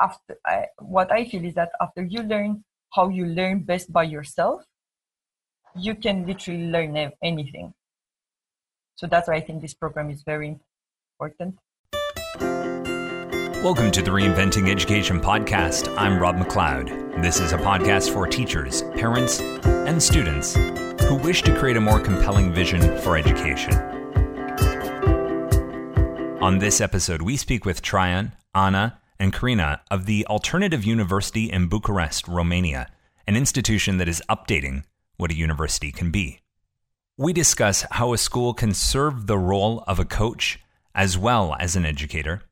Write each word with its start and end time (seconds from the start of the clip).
after 0.00 0.38
I, 0.46 0.66
what 0.78 1.10
I 1.10 1.24
feel 1.24 1.44
is 1.44 1.54
that 1.54 1.70
after 1.80 2.04
you 2.04 2.22
learn 2.22 2.64
how 2.94 3.08
you 3.08 3.26
learn 3.26 3.64
best 3.64 3.92
by 3.92 4.04
yourself, 4.04 4.62
you 5.74 5.94
can 5.96 6.24
literally 6.24 6.68
learn 6.68 7.10
anything. 7.22 7.74
So 8.94 9.08
that's 9.08 9.26
why 9.28 9.34
I 9.34 9.40
think 9.40 9.60
this 9.60 9.74
program 9.74 10.10
is 10.10 10.22
very 10.22 10.56
important. 11.18 11.58
Welcome 13.64 13.90
to 13.90 14.02
the 14.02 14.12
Reinventing 14.12 14.70
Education 14.70 15.20
podcast. 15.20 15.92
I'm 15.98 16.20
Rob 16.20 16.36
McLeod. 16.36 17.20
This 17.20 17.40
is 17.40 17.52
a 17.52 17.58
podcast 17.58 18.12
for 18.12 18.28
teachers, 18.28 18.82
parents, 18.94 19.40
and 19.40 20.00
students 20.00 20.54
who 21.06 21.16
wish 21.16 21.42
to 21.42 21.52
create 21.56 21.76
a 21.76 21.80
more 21.80 21.98
compelling 21.98 22.52
vision 22.52 22.80
for 22.98 23.16
education. 23.16 23.74
On 26.40 26.60
this 26.60 26.80
episode, 26.80 27.20
we 27.20 27.36
speak 27.36 27.64
with 27.64 27.82
Traian, 27.82 28.32
Ana, 28.54 28.97
and 29.18 29.32
Karina 29.32 29.80
of 29.90 30.06
the 30.06 30.26
Alternative 30.26 30.84
University 30.84 31.50
in 31.50 31.68
Bucharest, 31.68 32.28
Romania, 32.28 32.90
an 33.26 33.36
institution 33.36 33.98
that 33.98 34.08
is 34.08 34.22
updating 34.28 34.84
what 35.16 35.30
a 35.30 35.36
university 35.36 35.92
can 35.92 36.10
be. 36.10 36.40
We 37.16 37.32
discuss 37.32 37.84
how 37.90 38.12
a 38.12 38.18
school 38.18 38.54
can 38.54 38.74
serve 38.74 39.26
the 39.26 39.38
role 39.38 39.82
of 39.86 39.98
a 39.98 40.04
coach 40.04 40.60
as 40.94 41.18
well 41.18 41.56
as 41.58 41.76
an 41.76 41.84
educator, 41.84 42.42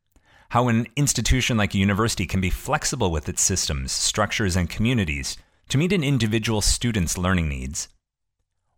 how 0.51 0.69
an 0.69 0.87
institution 0.97 1.57
like 1.57 1.75
a 1.75 1.79
university 1.79 2.27
can 2.27 2.41
be 2.41 2.51
flexible 2.51 3.11
with 3.11 3.29
its 3.29 3.43
systems, 3.43 3.93
structures, 3.93 4.57
and 4.57 4.69
communities 4.69 5.37
to 5.69 5.79
meet 5.79 5.93
an 5.93 6.05
individual 6.05 6.61
student's 6.61 7.19
learning 7.19 7.49
needs, 7.49 7.89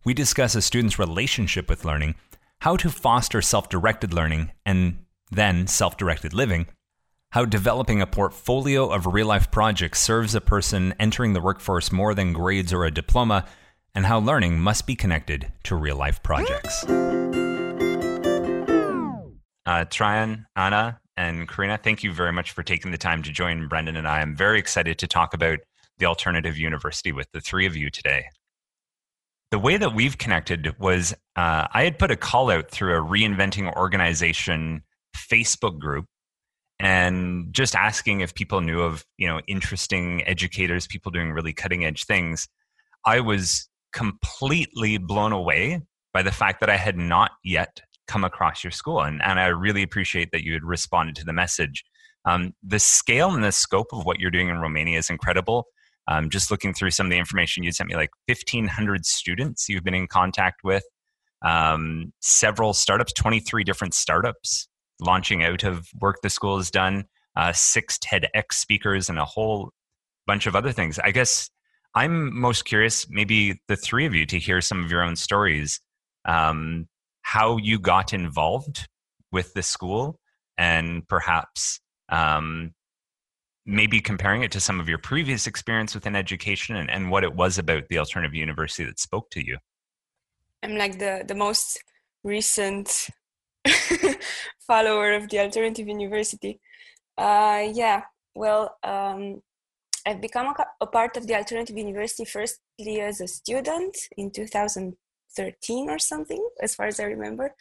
we 0.04 0.14
discuss 0.14 0.54
a 0.54 0.62
student's 0.62 0.98
relationship 0.98 1.68
with 1.68 1.84
learning, 1.84 2.14
how 2.60 2.76
to 2.76 2.88
foster 2.88 3.42
self 3.42 3.68
directed 3.68 4.14
learning 4.14 4.52
and 4.64 5.04
then 5.30 5.66
self 5.66 5.96
directed 5.96 6.32
living, 6.32 6.66
how 7.30 7.44
developing 7.44 8.00
a 8.00 8.06
portfolio 8.06 8.90
of 8.90 9.06
real 9.06 9.26
life 9.26 9.50
projects 9.50 10.00
serves 10.00 10.34
a 10.34 10.40
person 10.40 10.94
entering 10.98 11.32
the 11.32 11.40
workforce 11.40 11.92
more 11.92 12.14
than 12.14 12.32
grades 12.32 12.72
or 12.72 12.84
a 12.84 12.90
diploma, 12.90 13.44
and 13.94 14.06
how 14.06 14.18
learning 14.18 14.58
must 14.58 14.86
be 14.86 14.94
connected 14.94 15.52
to 15.64 15.76
real 15.76 15.96
life 15.96 16.22
projects. 16.22 16.84
Uh, 16.84 16.88
Traian, 19.66 20.46
Ana, 20.56 21.00
and 21.16 21.48
Karina, 21.48 21.76
thank 21.76 22.02
you 22.02 22.12
very 22.12 22.32
much 22.32 22.52
for 22.52 22.62
taking 22.62 22.90
the 22.90 22.98
time 22.98 23.22
to 23.22 23.30
join 23.30 23.68
Brendan 23.68 23.96
and 23.96 24.08
I. 24.08 24.20
I'm 24.20 24.34
very 24.34 24.58
excited 24.58 24.98
to 24.98 25.06
talk 25.06 25.34
about 25.34 25.58
the 25.98 26.06
alternative 26.06 26.56
university 26.56 27.12
with 27.12 27.30
the 27.32 27.40
three 27.40 27.66
of 27.66 27.76
you 27.76 27.90
today 27.90 28.24
the 29.50 29.58
way 29.58 29.76
that 29.76 29.94
we've 29.94 30.18
connected 30.18 30.78
was 30.78 31.14
uh, 31.36 31.66
I 31.72 31.84
had 31.84 31.98
put 31.98 32.10
a 32.10 32.16
call 32.16 32.50
out 32.50 32.70
through 32.70 32.96
a 32.96 33.02
reinventing 33.02 33.74
organization 33.74 34.82
Facebook 35.16 35.78
group 35.78 36.06
and 36.80 37.52
just 37.52 37.74
asking 37.74 38.20
if 38.20 38.34
people 38.34 38.60
knew 38.60 38.80
of 38.80 39.04
you 39.16 39.26
know 39.26 39.40
interesting 39.48 40.26
educators 40.26 40.86
people 40.86 41.10
doing 41.10 41.32
really 41.32 41.52
cutting 41.52 41.84
edge 41.84 42.04
things 42.04 42.48
i 43.04 43.18
was 43.18 43.68
completely 43.92 44.96
blown 44.96 45.32
away 45.32 45.80
by 46.12 46.22
the 46.22 46.30
fact 46.30 46.60
that 46.60 46.70
i 46.70 46.76
had 46.76 46.96
not 46.96 47.32
yet 47.42 47.80
come 48.08 48.24
across 48.24 48.64
your 48.64 48.70
school. 48.72 49.02
And, 49.02 49.22
and 49.22 49.38
i 49.38 49.46
really 49.46 49.82
appreciate 49.82 50.30
that 50.32 50.42
you 50.42 50.54
had 50.54 50.64
responded 50.64 51.14
to 51.16 51.24
the 51.24 51.32
message. 51.32 51.84
Um, 52.24 52.54
the 52.66 52.80
scale 52.80 53.32
and 53.32 53.44
the 53.44 53.52
scope 53.52 53.88
of 53.92 54.04
what 54.04 54.18
you're 54.18 54.32
doing 54.32 54.48
in 54.48 54.58
romania 54.58 54.98
is 54.98 55.10
incredible. 55.10 55.66
Um, 56.08 56.30
just 56.30 56.50
looking 56.50 56.72
through 56.72 56.90
some 56.90 57.06
of 57.06 57.10
the 57.10 57.18
information 57.18 57.62
you 57.62 57.70
sent 57.70 57.90
me, 57.90 57.94
like 57.94 58.10
1,500 58.26 59.04
students 59.04 59.68
you've 59.68 59.84
been 59.84 59.94
in 59.94 60.08
contact 60.08 60.64
with, 60.64 60.82
um, 61.44 62.14
several 62.20 62.72
startups, 62.72 63.12
23 63.12 63.62
different 63.62 63.92
startups 63.92 64.68
launching 65.00 65.42
out 65.42 65.64
of 65.64 65.88
work 66.00 66.16
the 66.22 66.30
school 66.30 66.56
has 66.56 66.70
done, 66.70 67.04
uh, 67.36 67.52
six 67.52 67.98
TEDx 67.98 68.52
speakers, 68.52 69.08
and 69.08 69.18
a 69.18 69.24
whole 69.24 69.70
bunch 70.26 70.46
of 70.46 70.56
other 70.56 70.72
things. 70.72 70.98
I 70.98 71.10
guess 71.10 71.50
I'm 71.94 72.38
most 72.38 72.64
curious, 72.64 73.08
maybe 73.08 73.60
the 73.68 73.76
three 73.76 74.06
of 74.06 74.14
you, 74.14 74.26
to 74.26 74.38
hear 74.38 74.60
some 74.60 74.84
of 74.84 74.90
your 74.90 75.02
own 75.02 75.16
stories, 75.16 75.80
um, 76.24 76.88
how 77.22 77.56
you 77.56 77.78
got 77.78 78.12
involved 78.12 78.88
with 79.32 79.52
the 79.54 79.62
school, 79.62 80.18
and 80.56 81.06
perhaps 81.08 81.80
um, 82.08 82.72
maybe 83.68 84.00
comparing 84.00 84.42
it 84.42 84.50
to 84.52 84.60
some 84.60 84.80
of 84.80 84.88
your 84.88 84.98
previous 84.98 85.46
experience 85.46 85.94
within 85.94 86.16
education 86.16 86.76
and, 86.76 86.90
and 86.90 87.10
what 87.10 87.22
it 87.22 87.34
was 87.34 87.58
about 87.58 87.86
the 87.88 87.98
alternative 87.98 88.34
university 88.34 88.82
that 88.84 88.98
spoke 88.98 89.30
to 89.30 89.44
you 89.44 89.58
i'm 90.62 90.76
like 90.76 90.98
the 90.98 91.22
the 91.28 91.34
most 91.34 91.78
recent 92.24 93.08
follower 94.66 95.12
of 95.14 95.28
the 95.28 95.38
alternative 95.38 95.88
university. 95.88 96.60
Uh, 97.16 97.68
yeah 97.72 98.02
well 98.38 98.76
um, 98.84 99.42
i've 100.06 100.20
become 100.20 100.46
a, 100.46 100.66
a, 100.80 100.86
part 100.86 101.16
of 101.16 101.26
the 101.26 101.34
alternative 101.34 101.76
university 101.76 102.24
firstly 102.24 103.00
as 103.00 103.20
a 103.20 103.26
student 103.26 103.96
in 104.16 104.30
2013 104.30 105.90
or 105.90 105.98
something 105.98 106.42
as 106.62 106.74
far 106.74 106.86
as 106.86 107.00
i 107.00 107.04
remember. 107.04 107.54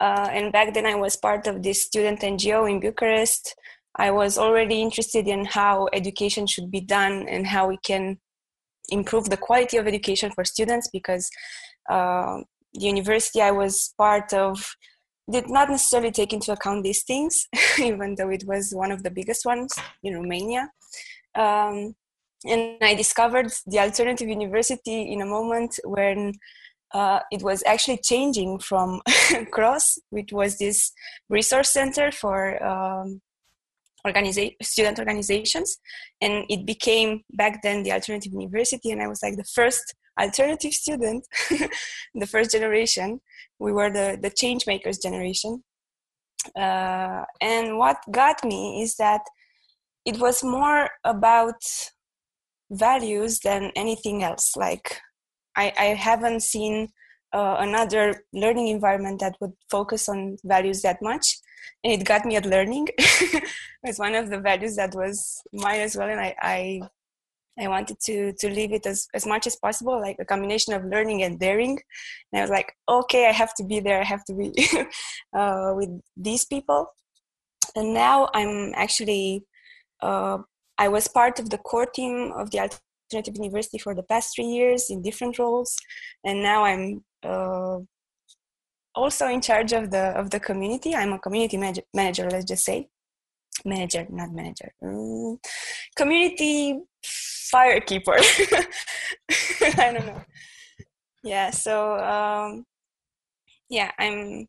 Uh, 0.00 0.28
and 0.30 0.52
back 0.52 0.72
then 0.72 0.86
i 0.86 0.94
was 0.94 1.16
part 1.16 1.46
of 1.46 1.62
this 1.62 1.84
student 1.84 2.20
ngo 2.20 2.70
in 2.70 2.80
bucharest. 2.80 3.54
I 3.96 4.10
was 4.10 4.38
already 4.38 4.82
interested 4.82 5.28
in 5.28 5.44
how 5.44 5.88
education 5.92 6.48
should 6.48 6.68
be 6.68 6.80
done 6.80 7.28
and 7.28 7.46
how 7.46 7.68
we 7.68 7.78
can 7.90 8.18
improve 8.88 9.30
the 9.30 9.36
quality 9.36 9.76
of 9.76 9.86
education 9.86 10.32
for 10.32 10.44
students 10.44 10.88
because 10.92 11.30
uh, 11.88 12.38
the 12.72 12.86
university 12.86 13.40
I 13.40 13.52
was 13.52 13.94
part 13.96 14.32
of 14.32 14.74
did 15.30 15.48
not 15.48 15.70
necessarily 15.70 16.10
take 16.10 16.32
into 16.32 16.52
account 16.52 16.84
these 16.84 17.02
things, 17.02 17.46
even 17.78 18.14
though 18.16 18.30
it 18.30 18.44
was 18.46 18.72
one 18.74 18.92
of 18.92 19.02
the 19.02 19.10
biggest 19.10 19.44
ones 19.44 19.74
in 20.02 20.14
Romania. 20.14 20.70
Um, 21.34 21.94
and 22.44 22.76
I 22.82 22.94
discovered 22.94 23.50
the 23.66 23.78
alternative 23.78 24.28
university 24.28 25.12
in 25.12 25.22
a 25.22 25.26
moment 25.26 25.78
when 25.84 26.32
uh, 26.92 27.20
it 27.32 27.42
was 27.42 27.62
actually 27.66 27.98
changing 28.04 28.58
from 28.58 29.00
CROSS, 29.50 29.98
which 30.10 30.32
was 30.32 30.58
this 30.58 30.92
resource 31.28 31.70
center 31.70 32.12
for 32.12 32.62
um, 32.62 33.22
organiza- 34.06 34.54
student 34.62 34.98
organizations 34.98 35.78
and 36.20 36.44
it 36.48 36.66
became 36.66 37.22
back 37.32 37.62
then 37.62 37.82
the 37.82 37.92
alternative 37.92 38.32
university 38.32 38.90
and 38.90 39.02
i 39.02 39.08
was 39.08 39.22
like 39.22 39.36
the 39.36 39.44
first 39.44 39.94
alternative 40.20 40.72
student 40.72 41.26
the 42.14 42.26
first 42.26 42.52
generation. 42.52 43.20
We 43.58 43.72
were 43.72 43.90
the 43.90 44.18
the 44.20 44.30
change 44.30 44.66
makers 44.66 44.98
generation. 44.98 45.62
Uh, 46.56 47.24
and 47.40 47.78
what 47.78 47.96
got 48.10 48.44
me 48.44 48.82
is 48.82 48.96
that 48.96 49.22
it 50.04 50.18
was 50.18 50.44
more 50.44 50.90
about 51.04 51.62
values 52.70 53.40
than 53.40 53.72
anything 53.76 54.22
else. 54.22 54.56
Like 54.56 55.00
i, 55.56 55.72
I 55.78 55.84
haven't 55.94 56.40
seen 56.40 56.88
uh, 57.32 57.56
another 57.58 58.24
learning 58.32 58.68
environment 58.68 59.20
that 59.20 59.36
would 59.40 59.52
focus 59.70 60.08
on 60.08 60.36
values 60.44 60.82
that 60.82 60.98
much. 61.02 61.38
And 61.82 61.92
it 61.92 62.04
got 62.04 62.24
me 62.24 62.36
at 62.36 62.46
learning. 62.46 62.88
It's 63.86 63.98
one 63.98 64.14
of 64.14 64.30
the 64.30 64.38
values 64.38 64.76
that 64.76 64.94
was 64.94 65.42
mine 65.52 65.80
as 65.80 65.94
well. 65.96 66.08
And 66.08 66.20
i 66.20 66.34
i, 66.40 66.80
I 67.58 67.68
wanted 67.68 67.98
to 68.06 68.32
to 68.32 68.48
leave 68.48 68.72
it 68.72 68.86
as, 68.86 69.06
as 69.14 69.26
much 69.26 69.46
as 69.46 69.56
possible 69.56 70.00
like 70.00 70.16
a 70.18 70.24
combination 70.24 70.72
of 70.74 70.84
learning 70.84 71.22
and 71.22 71.38
daring. 71.38 71.78
And 72.32 72.40
i 72.40 72.42
was 72.42 72.50
like 72.50 72.72
okay 72.88 73.28
i 73.28 73.32
have 73.32 73.54
to 73.54 73.64
be 73.64 73.80
there. 73.80 74.00
I 74.00 74.04
have 74.04 74.24
to 74.24 74.34
be 74.34 74.52
uh, 75.36 75.72
with 75.76 75.90
these 76.16 76.44
people. 76.44 76.88
And 77.76 77.94
now 77.94 78.28
i'm 78.34 78.72
actually 78.74 79.44
uh, 80.02 80.38
i 80.78 80.88
was 80.88 81.08
part 81.08 81.38
of 81.38 81.50
the 81.50 81.58
core 81.58 81.86
team 81.86 82.32
of 82.36 82.50
the 82.50 82.60
alternative 82.60 83.36
university 83.36 83.78
for 83.78 83.94
the 83.94 84.02
past 84.02 84.34
three 84.34 84.46
years 84.46 84.90
in 84.90 85.02
different 85.02 85.38
roles. 85.38 85.76
And 86.24 86.42
now 86.42 86.64
i'm 86.64 87.04
uh, 87.22 87.78
also 88.94 89.28
in 89.28 89.40
charge 89.40 89.72
of 89.72 89.90
the 89.90 90.18
of 90.18 90.30
the 90.30 90.40
community. 90.40 90.94
I'm 90.94 91.12
a 91.12 91.18
community 91.18 91.56
manager, 91.56 91.82
manager 91.92 92.28
let's 92.30 92.44
just 92.44 92.64
say, 92.64 92.88
manager, 93.64 94.06
not 94.10 94.32
manager, 94.32 94.72
mm, 94.82 95.36
community 95.96 96.80
firekeeper. 97.52 98.16
I 99.78 99.92
don't 99.92 100.06
know. 100.06 100.22
Yeah, 101.22 101.50
so 101.50 101.98
um, 101.98 102.64
yeah, 103.68 103.90
I'm 103.98 104.46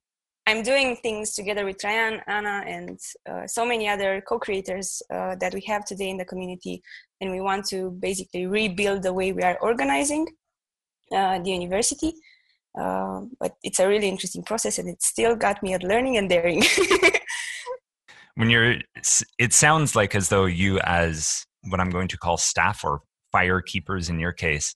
I'm 0.47 0.61
doing 0.61 0.97
things 0.97 1.33
together 1.33 1.65
with 1.65 1.77
Traian, 1.77 2.21
Anna, 2.27 2.63
and 2.67 2.99
uh, 3.29 3.47
so 3.47 3.65
many 3.65 3.87
other 3.87 4.21
co-creators 4.27 5.01
uh, 5.11 5.35
that 5.39 5.53
we 5.53 5.61
have 5.61 5.85
today 5.85 6.09
in 6.09 6.17
the 6.17 6.25
community, 6.25 6.83
and 7.21 7.31
we 7.31 7.41
want 7.41 7.65
to 7.69 7.91
basically 7.99 8.45
rebuild 8.45 9.03
the 9.03 9.13
way 9.13 9.31
we 9.31 9.41
are 9.41 9.57
organizing 9.61 10.27
uh, 11.11 11.39
the 11.39 11.51
university 11.51 12.13
uh, 12.79 13.21
but 13.39 13.55
it's 13.63 13.79
a 13.79 13.87
really 13.87 14.09
interesting 14.09 14.43
process 14.43 14.77
and 14.79 14.89
it 14.89 15.01
still 15.01 15.35
got 15.35 15.61
me 15.63 15.73
at 15.73 15.83
learning 15.83 16.17
and 16.17 16.29
daring 16.29 16.63
when 18.35 18.49
you're 18.49 18.75
it 19.39 19.53
sounds 19.53 19.95
like 19.95 20.13
as 20.13 20.29
though 20.29 20.45
you 20.45 20.79
as 20.79 21.45
what 21.69 21.79
i'm 21.79 21.89
going 21.89 22.07
to 22.07 22.17
call 22.17 22.37
staff 22.37 22.83
or 22.83 23.01
fire 23.31 23.61
keepers 23.61 24.09
in 24.09 24.19
your 24.19 24.31
case 24.31 24.75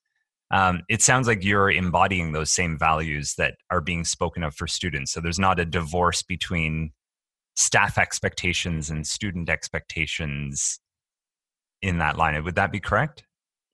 um, 0.51 0.81
it 0.89 1.03
sounds 1.03 1.27
like 1.27 1.43
you're 1.43 1.69
embodying 1.69 2.31
those 2.31 2.49
same 2.49 2.77
values 2.77 3.35
that 3.37 3.53
are 3.69 3.81
being 3.81 4.03
spoken 4.03 4.43
of 4.43 4.55
for 4.55 4.67
students 4.67 5.11
so 5.11 5.21
there's 5.21 5.39
not 5.39 5.59
a 5.59 5.65
divorce 5.65 6.21
between 6.23 6.91
staff 7.59 7.97
expectations 7.97 8.89
and 8.89 9.05
student 9.05 9.49
expectations 9.49 10.79
in 11.81 11.97
that 11.99 12.17
line. 12.17 12.41
Would 12.43 12.55
that 12.55 12.71
be 12.71 12.79
correct? 12.79 13.23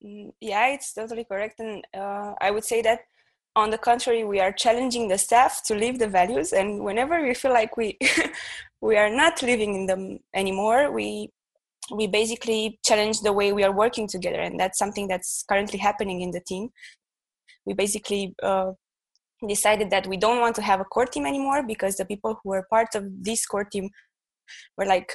Mm, 0.04 0.32
yeah, 0.42 0.68
it's 0.68 0.94
totally 0.94 1.24
correct. 1.24 1.60
And 1.60 1.86
uh, 1.96 2.34
I 2.42 2.52
would 2.52 2.64
say 2.64 2.82
that 2.82 3.02
on 3.56 3.70
the 3.70 3.78
contrary, 3.78 4.24
we 4.24 4.40
are 4.40 4.52
challenging 4.52 5.08
the 5.08 5.18
staff 5.18 5.64
to 5.66 5.76
live 5.76 6.00
the 6.00 6.08
values. 6.08 6.52
And 6.52 6.84
whenever 6.84 7.22
we 7.22 7.34
feel 7.34 7.54
like 7.54 7.78
we 7.78 7.98
we 8.82 8.98
are 8.98 9.10
not 9.10 9.42
living 9.42 9.76
in 9.76 9.86
them 9.86 10.20
anymore, 10.34 10.92
we 10.92 11.30
we 11.92 12.08
basically 12.08 12.80
challenge 12.84 13.22
the 13.22 13.34
way 13.34 13.54
we 13.54 13.64
are 13.64 13.72
working 13.72 14.08
together, 14.08 14.40
and 14.40 14.60
that's 14.60 14.78
something 14.78 15.08
that's 15.08 15.44
currently 15.48 15.80
happening 15.80 16.22
in 16.22 16.32
the 16.32 16.42
team. 16.42 16.70
We 17.66 17.74
basically 17.74 18.36
uh, 18.42 18.72
decided 19.48 19.90
that 19.92 20.08
we 20.08 20.18
don't 20.18 20.40
want 20.40 20.56
to 20.56 20.62
have 20.62 20.80
a 20.80 20.86
core 20.86 21.06
team 21.06 21.26
anymore 21.26 21.64
because 21.64 21.98
the 21.98 22.06
people 22.06 22.40
who 22.44 22.50
were 22.50 22.68
part 22.70 22.96
of 22.96 23.06
this 23.24 23.46
core 23.46 23.66
team 23.66 23.90
were 24.78 24.86
like 24.86 25.14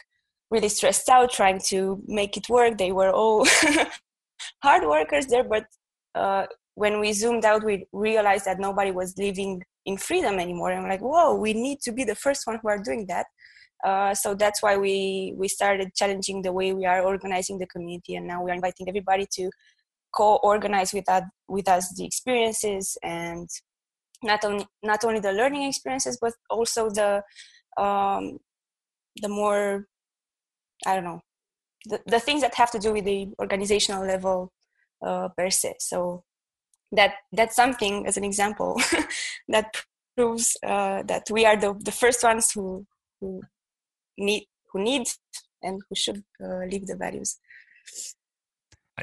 really 0.51 0.69
stressed 0.69 1.09
out 1.09 1.31
trying 1.31 1.61
to 1.69 2.03
make 2.07 2.37
it 2.37 2.49
work. 2.49 2.79
They 2.79 2.93
were 2.93 3.11
all 3.11 3.47
hard 4.63 4.85
workers 4.87 5.27
there, 5.27 5.45
but 5.45 5.65
uh, 6.15 6.47
when 6.75 7.01
we 7.01 7.13
zoomed 7.13 7.45
out, 7.45 7.65
we 7.65 7.87
realized 7.93 8.45
that 8.47 8.59
nobody 8.59 8.91
was 8.91 9.17
living 9.19 9.63
in 9.87 9.97
freedom 9.97 10.39
anymore. 10.39 10.73
And 10.73 10.89
like, 10.89 11.01
whoa, 11.01 11.35
we 11.35 11.53
need 11.53 11.81
to 11.83 11.93
be 11.93 12.05
the 12.05 12.15
first 12.15 12.47
one 12.47 12.59
who 12.63 12.69
are 12.69 12.79
doing 12.79 13.07
that. 13.07 13.27
Uh, 13.85 14.15
so 14.15 14.35
that's 14.35 14.63
why 14.63 14.77
we 14.77 15.33
we 15.37 15.49
started 15.49 15.95
challenging 15.95 16.43
the 16.43 16.53
way 16.53 16.73
we 16.73 16.87
are 16.87 17.03
organizing 17.03 17.59
the 17.59 17.67
community, 17.67 18.17
and 18.17 18.27
now 18.27 18.43
we 18.43 18.51
are 18.51 18.55
inviting 18.55 18.89
everybody 18.89 19.27
to 19.33 19.51
co-organize 20.15 20.93
with 20.93 21.05
that 21.07 21.25
with 21.49 21.69
us 21.69 21.95
the 21.97 22.05
experiences 22.05 22.99
and 23.03 23.49
not 24.23 24.45
only 24.45 24.67
not 24.83 25.05
only 25.05 25.21
the 25.21 25.33
learning 25.33 25.63
experiences, 25.63 26.19
but 26.21 26.35
also 26.51 26.91
the 26.91 27.23
um, 27.83 28.39
the 29.23 29.29
more 29.29 29.87
I 30.87 30.95
don't 30.95 31.05
know 31.05 31.21
the, 31.87 32.01
the 32.07 32.21
things 32.21 32.43
that 32.43 32.55
have 32.55 32.71
to 32.73 32.79
do 32.79 32.93
with 32.93 33.05
the 33.05 33.29
organizational 33.39 34.07
level 34.07 34.53
uh, 35.05 35.29
per 35.37 35.51
se. 35.51 35.75
So 35.79 36.25
that 36.93 37.15
that's 37.33 37.57
something 37.57 38.07
as 38.07 38.17
an 38.17 38.25
example 38.25 38.81
that 39.49 39.75
proves 40.17 40.57
uh, 40.67 41.03
that 41.05 41.25
we 41.31 41.47
are 41.47 41.57
the, 41.57 41.75
the 41.79 41.93
first 41.93 42.23
ones 42.23 42.51
who 42.53 42.87
who 43.21 43.43
need 44.25 44.47
who 44.73 44.83
needs 44.83 45.19
and 45.63 45.81
who 45.89 45.95
should 45.95 46.23
uh, 46.43 46.65
live 46.71 46.87
the 46.87 46.97
values. 46.97 47.39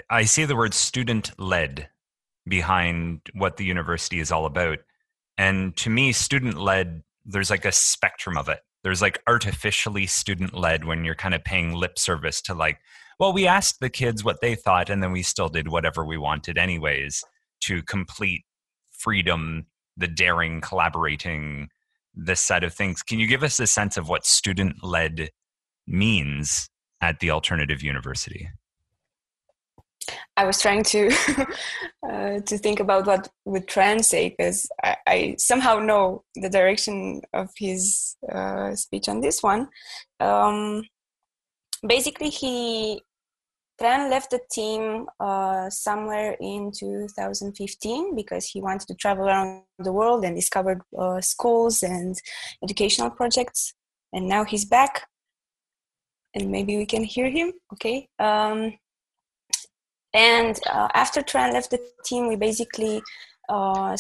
I 0.10 0.24
see 0.24 0.46
the 0.46 0.56
word 0.56 0.74
student 0.74 1.32
led 1.40 1.90
behind 2.48 3.22
what 3.34 3.58
the 3.58 3.66
university 3.66 4.20
is 4.20 4.32
all 4.32 4.46
about. 4.46 4.80
And 5.38 5.76
to 5.78 5.90
me, 5.90 6.12
student 6.12 6.58
led, 6.58 7.04
there's 7.26 7.50
like 7.50 7.66
a 7.66 7.72
spectrum 7.72 8.38
of 8.38 8.48
it 8.48 8.60
there's 8.88 9.02
like 9.02 9.22
artificially 9.28 10.06
student 10.08 10.54
led 10.54 10.86
when 10.86 11.04
you're 11.04 11.14
kind 11.14 11.36
of 11.36 11.44
paying 11.44 11.74
lip 11.74 12.00
service 12.00 12.42
to 12.42 12.54
like 12.54 12.80
well 13.20 13.34
we 13.34 13.46
asked 13.46 13.82
the 13.82 13.90
kids 13.90 14.24
what 14.24 14.40
they 14.42 14.56
thought 14.56 14.90
and 14.90 15.04
then 15.04 15.12
we 15.12 15.22
still 15.22 15.50
did 15.50 15.68
whatever 15.68 16.06
we 16.06 16.18
wanted 16.18 16.58
anyways 16.58 17.22
to 17.60 17.84
complete 17.84 18.46
freedom 18.92 19.66
the 19.98 20.08
daring 20.08 20.62
collaborating 20.62 21.68
this 22.18 22.42
set 22.42 22.64
of 22.64 22.74
things 22.74 23.04
can 23.04 23.20
you 23.20 23.28
give 23.28 23.44
us 23.44 23.60
a 23.60 23.68
sense 23.68 23.98
of 23.98 24.10
what 24.10 24.26
student 24.26 24.84
led 24.84 25.30
means 25.86 26.68
at 27.02 27.20
the 27.20 27.30
alternative 27.30 27.82
university 27.82 28.50
I 30.36 30.46
was 30.46 30.62
trying 30.62 30.84
to 30.84 31.10
uh, 32.10 32.40
to 32.40 32.58
think 32.58 32.80
about 32.80 33.08
what 33.08 33.28
would 33.46 33.68
Traian 33.68 34.04
say 34.04 34.30
because 34.30 34.68
I, 34.84 34.96
I, 35.08 35.36
somehow 35.38 35.80
know 35.80 36.24
the 36.36 36.50
direction 36.50 37.22
of 37.34 37.50
his 37.58 38.16
uh, 38.32 38.76
speech 38.76 39.10
on 39.10 39.22
this 39.22 39.44
one. 39.44 39.68
Um, 40.20 40.84
basically, 41.86 42.30
he 42.30 43.02
Traian 43.80 44.10
left 44.10 44.32
the 44.32 44.40
team 44.52 45.08
uh, 45.20 45.70
somewhere 45.70 46.36
in 46.42 46.72
2015 46.72 48.16
because 48.16 48.46
he 48.46 48.60
wanted 48.60 48.88
to 48.88 48.96
travel 48.96 49.28
around 49.28 49.64
the 49.78 49.92
world 49.92 50.26
and 50.26 50.36
discovered 50.36 50.82
uh, 50.98 51.22
schools 51.22 51.84
and 51.84 52.16
educational 52.64 53.12
projects. 53.12 53.74
And 54.14 54.28
now 54.28 54.44
he's 54.46 54.66
back, 54.66 55.08
and 56.34 56.50
maybe 56.50 56.78
we 56.78 56.86
can 56.86 57.04
hear 57.04 57.30
him. 57.30 57.54
Okay. 57.74 58.08
Um, 58.18 58.74
and 60.14 60.60
uh, 60.68 60.88
after 60.94 61.22
Traian 61.22 61.54
left 61.54 61.70
the 61.70 61.82
team, 62.04 62.28
we 62.28 62.36
basically 62.36 63.02
uh, 63.50 63.96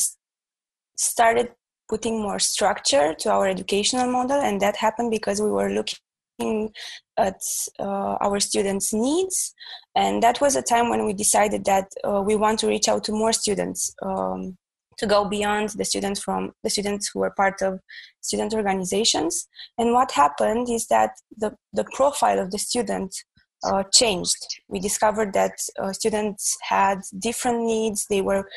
started 0.97 1.51
putting 1.87 2.21
more 2.21 2.39
structure 2.39 3.13
to 3.19 3.29
our 3.29 3.47
educational 3.47 4.09
model, 4.09 4.39
and 4.39 4.59
that 4.61 4.77
happened 4.77 5.11
because 5.11 5.39
we 5.39 5.51
were 5.51 5.69
looking 5.69 6.73
at 7.17 7.41
uh, 7.79 8.17
our 8.21 8.39
students' 8.39 8.93
needs, 8.93 9.53
and 9.95 10.21
that 10.23 10.39
was 10.41 10.55
a 10.55 10.61
time 10.61 10.89
when 10.89 11.05
we 11.05 11.13
decided 11.13 11.65
that 11.65 11.91
uh, 12.03 12.21
we 12.21 12.35
want 12.35 12.59
to 12.59 12.67
reach 12.67 12.87
out 12.87 13.03
to 13.05 13.11
more 13.11 13.33
students. 13.33 13.93
Um, 14.01 14.57
to 14.97 15.05
go 15.05 15.25
beyond 15.25 15.69
the 15.69 15.85
students 15.85 16.19
from 16.19 16.53
the 16.63 16.71
students 16.71 17.11
who 17.13 17.19
were 17.19 17.29
part 17.29 17.61
of 17.61 17.79
student 18.21 18.51
organizations 18.55 19.47
and 19.77 19.93
what 19.93 20.11
happened 20.11 20.67
is 20.71 20.87
that 20.87 21.11
the, 21.37 21.55
the 21.71 21.85
profile 21.93 22.39
of 22.39 22.49
the 22.49 22.57
student 22.57 23.15
uh, 23.63 23.83
changed. 23.93 24.61
We 24.67 24.79
discovered 24.79 25.33
that 25.33 25.53
uh, 25.79 25.93
students 25.93 26.57
had 26.61 27.01
different 27.17 27.61
needs. 27.61 28.05
They 28.07 28.21
were 28.21 28.47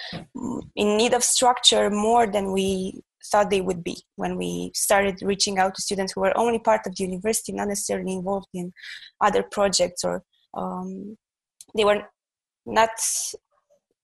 in 0.77 0.97
need 0.97 1.15
of 1.15 1.25
structure 1.25 1.91
more 1.91 2.27
than 2.27 2.53
we 2.53 3.03
thought 3.25 3.51
they 3.51 3.61
would 3.61 3.85
be 3.85 4.03
when 4.17 4.37
we 4.37 4.73
started 4.75 5.23
reaching 5.23 5.59
out 5.59 5.75
to 5.75 5.83
students 5.83 6.13
who 6.13 6.21
were 6.21 6.37
only 6.37 6.59
part 6.59 6.87
of 6.87 6.95
the 6.97 7.05
university, 7.05 7.53
not 7.53 7.69
necessarily 7.69 8.13
involved 8.13 8.49
in 8.55 8.73
other 9.21 9.43
projects, 9.43 10.05
or 10.05 10.23
um, 10.55 11.17
they 11.77 11.85
were 11.85 12.03
not 12.67 12.91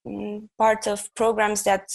mm, 0.07 0.49
part 0.59 0.87
of 0.87 1.15
programs 1.15 1.63
that 1.65 1.89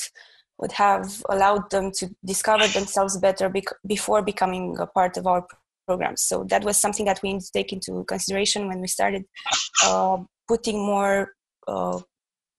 would 0.57 0.71
have 0.71 1.23
allowed 1.29 1.69
them 1.71 1.91
to 1.91 2.09
discover 2.23 2.68
themselves 2.68 3.18
better 3.18 3.50
bec- 3.50 3.79
before 3.85 4.21
becoming 4.21 4.77
a 4.79 4.85
part 4.85 5.17
of 5.17 5.25
our 5.25 5.45
programs. 5.88 6.21
So 6.21 6.44
that 6.50 6.63
was 6.63 6.77
something 6.77 7.06
that 7.06 7.21
we 7.21 7.33
need 7.33 7.41
to 7.41 7.51
take 7.51 7.74
into 7.74 8.03
consideration 8.06 8.67
when 8.67 8.79
we 8.79 8.88
started 8.88 9.25
uh, 9.83 10.17
putting 10.47 10.77
more 10.77 11.33
uh, 11.67 12.00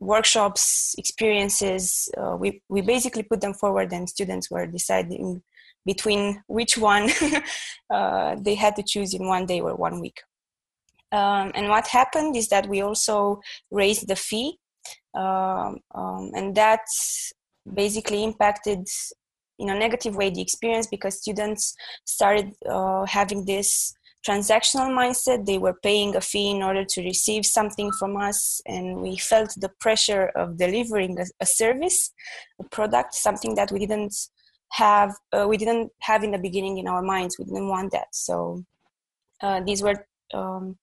workshops, 0.02 0.94
experiences. 0.98 2.08
Uh, 2.16 2.36
we, 2.36 2.60
we 2.68 2.80
basically 2.80 3.22
put 3.22 3.40
them 3.40 3.54
forward, 3.54 3.92
and 3.92 4.08
students 4.08 4.50
were 4.50 4.66
deciding 4.66 5.42
between 5.86 6.42
which 6.46 6.76
one 6.76 7.10
uh, 7.90 8.36
they 8.40 8.54
had 8.54 8.76
to 8.76 8.82
choose 8.82 9.14
in 9.14 9.26
one 9.26 9.46
day 9.46 9.60
or 9.60 9.74
one 9.74 10.00
week. 10.00 10.20
Um, 11.12 11.52
and 11.54 11.68
what 11.68 11.86
happened 11.88 12.36
is 12.36 12.48
that 12.48 12.68
we 12.68 12.80
also 12.80 13.40
raised 13.70 14.08
the 14.08 14.16
fee, 14.16 14.58
um, 15.14 15.78
um, 15.94 16.30
and 16.34 16.54
that 16.56 16.80
basically 17.72 18.24
impacted 18.24 18.88
in 19.58 19.68
a 19.68 19.78
negative 19.78 20.16
way 20.16 20.30
the 20.30 20.40
experience 20.40 20.86
because 20.86 21.20
students 21.20 21.74
started 22.04 22.52
uh, 22.68 23.04
having 23.04 23.44
this 23.44 23.94
transactional 24.26 24.90
mindset. 24.90 25.46
They 25.46 25.58
were 25.58 25.74
paying 25.74 26.16
a 26.16 26.20
fee 26.20 26.50
in 26.50 26.62
order 26.62 26.84
to 26.84 27.02
receive 27.02 27.44
something 27.44 27.90
from 27.92 28.16
us 28.16 28.60
and 28.66 29.00
we 29.00 29.16
felt 29.16 29.54
the 29.56 29.70
pressure 29.80 30.26
of 30.36 30.56
delivering 30.56 31.18
a, 31.18 31.24
a 31.40 31.46
service 31.46 32.12
a 32.60 32.64
product 32.64 33.14
something 33.14 33.54
that 33.56 33.72
we 33.72 33.80
didn't 33.80 34.14
have 34.72 35.14
uh, 35.32 35.46
we 35.48 35.56
didn't 35.56 35.90
have 36.00 36.24
in 36.24 36.30
the 36.30 36.38
beginning 36.38 36.78
in 36.78 36.88
our 36.88 37.02
minds. 37.02 37.36
We 37.38 37.44
didn't 37.44 37.68
want 37.68 37.92
that. 37.92 38.08
So 38.12 38.64
uh, 39.40 39.60
these 39.60 39.82
were 39.82 40.06
um, 40.32 40.78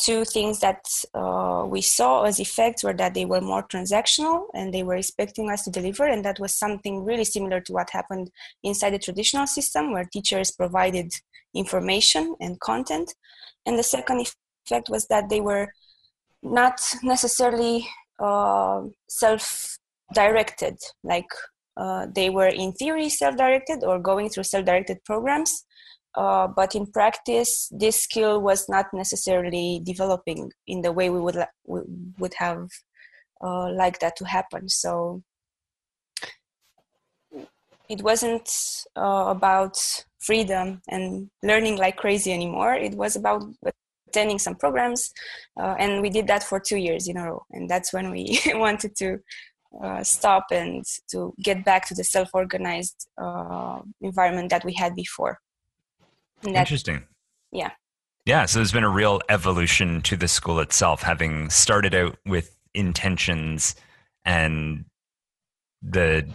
two 0.00 0.24
things 0.24 0.60
that 0.60 0.86
uh, 1.14 1.64
we 1.66 1.82
saw 1.82 2.22
as 2.22 2.40
effects 2.40 2.82
were 2.82 2.94
that 2.94 3.14
they 3.14 3.24
were 3.24 3.40
more 3.40 3.62
transactional 3.62 4.46
and 4.54 4.72
they 4.72 4.82
were 4.82 4.96
expecting 4.96 5.50
us 5.50 5.64
to 5.64 5.70
deliver 5.70 6.06
and 6.06 6.24
that 6.24 6.40
was 6.40 6.54
something 6.54 7.04
really 7.04 7.24
similar 7.24 7.60
to 7.60 7.72
what 7.72 7.90
happened 7.90 8.30
inside 8.62 8.90
the 8.90 8.98
traditional 8.98 9.46
system 9.46 9.92
where 9.92 10.04
teachers 10.04 10.50
provided 10.50 11.12
information 11.54 12.34
and 12.40 12.60
content 12.60 13.14
and 13.66 13.78
the 13.78 13.82
second 13.82 14.20
effect 14.20 14.88
was 14.88 15.06
that 15.08 15.28
they 15.28 15.40
were 15.40 15.68
not 16.42 16.80
necessarily 17.02 17.86
uh, 18.18 18.82
self-directed 19.08 20.76
like 21.04 21.28
uh, 21.76 22.06
they 22.14 22.30
were 22.30 22.48
in 22.48 22.72
theory 22.72 23.08
self-directed 23.08 23.84
or 23.84 23.98
going 23.98 24.28
through 24.28 24.44
self-directed 24.44 24.98
programs 25.04 25.64
uh, 26.16 26.48
but 26.48 26.74
in 26.74 26.86
practice, 26.86 27.68
this 27.70 28.02
skill 28.02 28.40
was 28.40 28.68
not 28.68 28.86
necessarily 28.92 29.80
developing 29.84 30.50
in 30.66 30.82
the 30.82 30.92
way 30.92 31.08
we 31.08 31.20
would 31.20 31.36
we 31.66 31.80
would 32.18 32.34
have 32.34 32.66
uh, 33.42 33.70
liked 33.72 34.00
that 34.00 34.16
to 34.16 34.24
happen. 34.24 34.68
So 34.68 35.22
it 37.90 38.02
wasn't 38.02 38.48
uh, 38.96 39.24
about 39.28 39.76
freedom 40.20 40.80
and 40.88 41.28
learning 41.42 41.76
like 41.76 41.96
crazy 41.96 42.32
anymore. 42.32 42.72
It 42.74 42.94
was 42.94 43.16
about 43.16 43.42
attending 44.08 44.38
some 44.38 44.54
programs, 44.54 45.12
uh, 45.58 45.74
and 45.78 46.00
we 46.00 46.08
did 46.08 46.28
that 46.28 46.44
for 46.44 46.60
two 46.60 46.76
years 46.76 47.08
in 47.08 47.16
a 47.16 47.24
row. 47.24 47.44
And 47.50 47.68
that's 47.68 47.92
when 47.92 48.10
we 48.10 48.40
wanted 48.54 48.94
to 48.96 49.18
uh, 49.82 50.04
stop 50.04 50.46
and 50.52 50.84
to 51.10 51.34
get 51.42 51.64
back 51.64 51.86
to 51.88 51.94
the 51.94 52.04
self-organized 52.04 53.08
uh, 53.20 53.80
environment 54.00 54.50
that 54.50 54.64
we 54.64 54.72
had 54.72 54.94
before. 54.94 55.40
That, 56.42 56.54
Interesting. 56.54 57.02
Yeah. 57.52 57.70
Yeah, 58.24 58.46
so 58.46 58.60
there's 58.60 58.72
been 58.72 58.84
a 58.84 58.88
real 58.88 59.20
evolution 59.28 60.00
to 60.02 60.16
the 60.16 60.28
school 60.28 60.60
itself, 60.60 61.02
having 61.02 61.50
started 61.50 61.94
out 61.94 62.16
with 62.24 62.56
intentions 62.74 63.74
and 64.24 64.84
the 65.82 66.26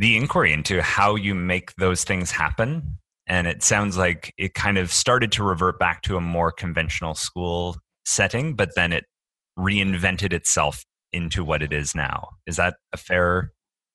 the 0.00 0.16
inquiry 0.16 0.50
into 0.50 0.80
how 0.80 1.14
you 1.14 1.34
make 1.34 1.74
those 1.76 2.04
things 2.04 2.30
happen. 2.30 2.96
And 3.26 3.46
it 3.46 3.62
sounds 3.62 3.98
like 3.98 4.32
it 4.38 4.54
kind 4.54 4.78
of 4.78 4.90
started 4.90 5.30
to 5.32 5.44
revert 5.44 5.78
back 5.78 6.00
to 6.02 6.16
a 6.16 6.22
more 6.22 6.50
conventional 6.50 7.14
school 7.14 7.76
setting, 8.06 8.54
but 8.54 8.70
then 8.74 8.94
it 8.94 9.04
reinvented 9.58 10.32
itself 10.32 10.86
into 11.12 11.44
what 11.44 11.62
it 11.62 11.70
is 11.70 11.94
now. 11.94 12.30
Is 12.46 12.56
that 12.56 12.76
a 12.94 12.96
fair 12.96 13.52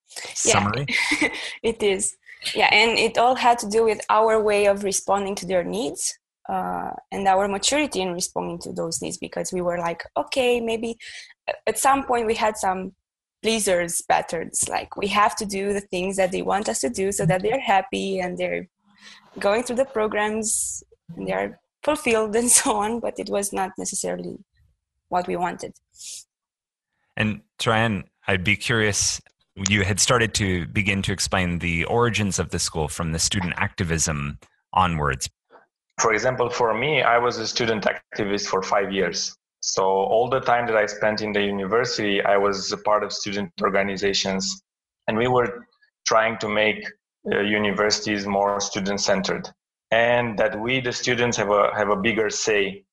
summary? 0.08 0.86
Yeah, 1.20 1.30
it 1.64 1.82
is. 1.82 2.16
Yeah, 2.54 2.70
and 2.72 3.00
it 3.00 3.18
all 3.18 3.34
had 3.34 3.58
to 3.60 3.68
do 3.68 3.84
with 3.84 4.00
our 4.12 4.42
way 4.42 4.68
of 4.68 4.84
responding 4.84 5.34
to 5.36 5.48
their 5.48 5.64
needs 5.64 6.16
uh, 6.48 6.92
and 7.12 7.28
our 7.28 7.48
maturity 7.48 8.02
in 8.02 8.14
responding 8.14 8.60
to 8.60 8.72
those 8.72 9.02
needs 9.02 9.18
because 9.18 9.52
we 9.52 9.62
were 9.62 9.80
like, 9.80 10.04
okay, 10.16 10.62
maybe 10.62 10.98
at 11.66 11.80
some 11.80 12.04
point 12.04 12.28
we 12.28 12.36
had 12.36 12.58
some 12.58 12.94
pleasers 13.46 14.02
patterns 14.02 14.68
like 14.76 14.98
we 14.98 15.08
have 15.22 15.36
to 15.36 15.46
do 15.46 15.64
the 15.72 15.86
things 15.94 16.16
that 16.18 16.32
they 16.32 16.42
want 16.42 16.68
us 16.68 16.80
to 16.80 16.90
do 16.90 17.12
so 17.12 17.24
that 17.28 17.44
they're 17.44 17.66
happy 17.76 18.20
and 18.20 18.40
they're 18.40 18.68
going 19.40 19.62
through 19.62 19.76
the 19.76 19.92
programs 19.98 20.84
and 21.16 21.28
they're 21.28 21.60
fulfilled 21.84 22.36
and 22.36 22.50
so 22.60 22.76
on 22.86 23.00
but 23.00 23.20
it 23.20 23.30
was 23.30 23.54
not 23.54 23.72
necessarily 23.78 24.36
what 25.10 25.28
we 25.28 25.36
wanted 25.36 25.74
and 27.18 27.42
Traian, 27.60 28.04
I'd 28.28 28.44
be 28.44 28.56
curious. 28.56 29.22
You 29.70 29.84
had 29.84 30.00
started 30.00 30.34
to 30.36 30.68
begin 30.68 31.02
to 31.04 31.14
explain 31.14 31.60
the 31.60 31.86
origins 31.86 32.40
of 32.40 32.50
the 32.50 32.60
school 32.60 32.88
from 32.88 33.12
the 33.14 33.20
student 33.20 33.54
activism 33.56 34.40
onwards. 34.74 35.30
For 36.02 36.14
example, 36.14 36.50
for 36.50 36.74
me, 36.74 37.02
I 37.02 37.18
was 37.18 37.38
a 37.38 37.48
student 37.48 37.86
activist 37.86 38.48
for 38.48 38.62
five 38.62 38.92
years. 38.92 39.38
So 39.66 39.84
all 39.84 40.30
the 40.30 40.42
time 40.42 40.68
that 40.68 40.78
I 40.78 40.86
spent 40.86 41.22
in 41.22 41.32
the 41.32 41.42
university, 41.42 42.24
I 42.24 42.38
was 42.38 42.72
a 42.72 42.78
part 42.78 43.04
of 43.04 43.12
student 43.12 43.52
organizations, 43.64 44.62
and 45.08 45.18
we 45.18 45.28
were 45.28 45.66
trying 46.06 46.38
to 46.38 46.48
make 46.48 46.86
uh, 47.32 47.40
universities 47.40 48.28
more 48.28 48.60
student 48.60 49.02
centered, 49.02 49.50
and 49.90 50.38
that 50.38 50.62
we, 50.62 50.82
the 50.82 50.94
students, 50.94 51.36
have 51.38 51.50
a 51.50 51.72
have 51.76 51.90
a 51.90 51.96
bigger 51.96 52.30
say 52.30 52.84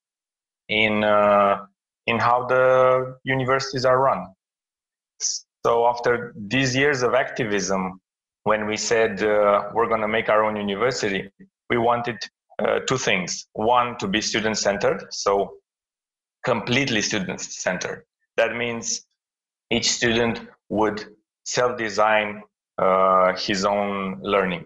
in 0.71 1.05
uh, 1.05 1.67
in 2.07 2.19
how 2.19 2.47
the 2.47 3.19
universities 3.23 3.85
are 3.85 4.01
run. 4.01 4.29
So 5.67 5.87
after 5.87 6.33
these 6.35 6.75
years 6.75 7.03
of 7.03 7.13
activism, 7.13 8.01
when 8.45 8.67
we 8.67 8.79
said 8.79 9.23
uh, 9.23 9.69
we're 9.75 9.89
going 9.89 10.01
to 10.01 10.09
make 10.09 10.31
our 10.31 10.43
own 10.43 10.57
university, 10.57 11.31
we 11.69 11.77
wanted 11.77 12.17
uh, 12.59 12.79
two 12.89 12.97
things. 12.97 13.47
One, 13.53 13.99
to 13.99 14.09
be 14.09 14.23
student 14.23 14.57
centered, 14.57 15.05
so 15.11 15.62
completely 16.45 17.03
student 17.03 17.41
centered. 17.41 18.05
That 18.37 18.57
means 18.57 19.07
each 19.71 19.91
student 19.91 20.41
would 20.69 21.05
self 21.45 21.77
design 21.77 22.43
uh, 22.79 23.35
his 23.37 23.65
own 23.65 24.21
learning. 24.23 24.65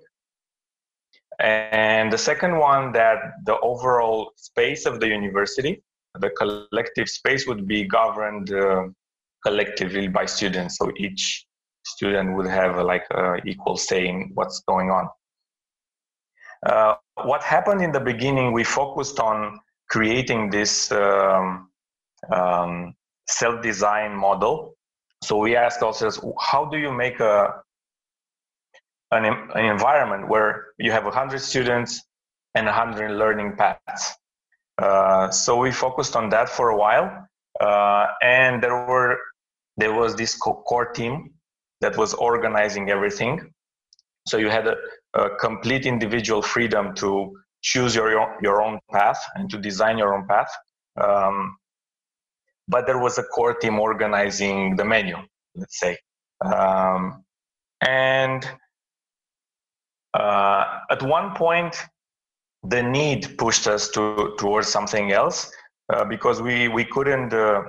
And 1.39 2.11
the 2.11 2.19
second 2.19 2.59
one, 2.59 2.93
that 2.93 3.19
the 3.45 3.59
overall 3.61 4.33
space 4.37 4.87
of 4.87 5.01
the 5.01 5.09
university 5.09 5.83
the 6.21 6.31
collective 6.31 7.09
space 7.09 7.47
would 7.47 7.67
be 7.67 7.85
governed 7.85 8.53
uh, 8.53 8.85
collectively 9.45 10.09
by 10.09 10.27
students. 10.27 10.79
So 10.79 10.91
each 10.97 11.47
student 11.85 12.37
would 12.37 12.47
have 12.47 12.79
a, 12.79 12.85
like 12.85 13.05
a 13.11 13.37
equal 13.45 13.77
say 13.77 14.09
in 14.09 14.31
what's 14.35 14.61
going 14.61 14.91
on. 14.91 15.09
Uh, 16.65 16.95
what 17.25 17.43
happened 17.43 17.83
in 17.83 17.93
the 17.93 18.01
beginning, 18.01 18.53
we 18.53 18.65
focused 18.65 19.21
on 19.21 19.61
creating 19.89 20.51
this 20.51 20.91
um, 20.93 21.71
um, 22.33 22.95
self-design 23.29 24.15
model. 24.15 24.77
So 25.23 25.39
we 25.39 25.57
asked 25.57 25.83
ourselves, 25.83 26.21
how 26.41 26.67
do 26.67 26.79
you 26.79 26.93
make 26.93 27.21
a 27.21 27.63
an, 29.13 29.25
an 29.25 29.65
environment 29.65 30.29
where 30.29 30.67
you 30.79 30.91
have 30.91 31.05
100 31.05 31.39
students 31.39 32.03
and 32.55 32.67
100 32.67 33.13
learning 33.13 33.57
paths? 33.57 34.17
Uh, 34.79 35.31
so 35.31 35.57
we 35.57 35.73
focused 35.73 36.17
on 36.17 36.29
that 36.29 36.49
for 36.49 36.69
a 36.71 36.77
while, 36.77 37.27
uh, 37.61 38.07
and 38.23 38.63
there 38.63 38.87
were 38.87 39.19
there 39.79 39.93
was 39.93 40.17
this 40.17 40.35
core 40.35 40.87
team 40.93 41.31
that 41.81 41.97
was 41.97 42.15
organizing 42.15 42.91
everything. 42.91 43.53
So 44.27 44.39
you 44.39 44.49
had 44.49 44.67
a, 44.67 44.77
a 45.15 45.37
complete 45.37 45.87
individual 45.87 46.43
freedom 46.43 46.95
to 46.97 47.37
choose 47.63 47.95
your 47.95 48.37
your 48.43 48.63
own 48.63 48.79
path 48.93 49.21
and 49.35 49.51
to 49.51 49.59
design 49.59 49.99
your 49.99 50.15
own 50.15 50.27
path. 50.27 50.51
Um, 51.01 51.57
but 52.69 52.87
there 52.87 52.99
was 52.99 53.19
a 53.19 53.23
core 53.23 53.55
team 53.55 53.79
organizing 53.79 54.77
the 54.77 54.85
menu, 54.85 55.17
let's 55.55 55.79
say, 55.79 55.97
um, 56.45 57.25
and 57.81 58.49
uh, 60.15 60.81
at 60.91 61.03
one 61.03 61.35
point 61.35 61.77
the 62.65 62.83
need 62.83 63.39
pushed 63.39 63.67
us 63.67 63.89
to 63.91 64.35
towards 64.39 64.69
something 64.69 65.13
else 65.13 65.51
uh, 65.93 66.05
because 66.05 66.43
we 66.43 66.69
we 66.69 66.85
couldn't 66.85 67.33
uh, 67.33 67.63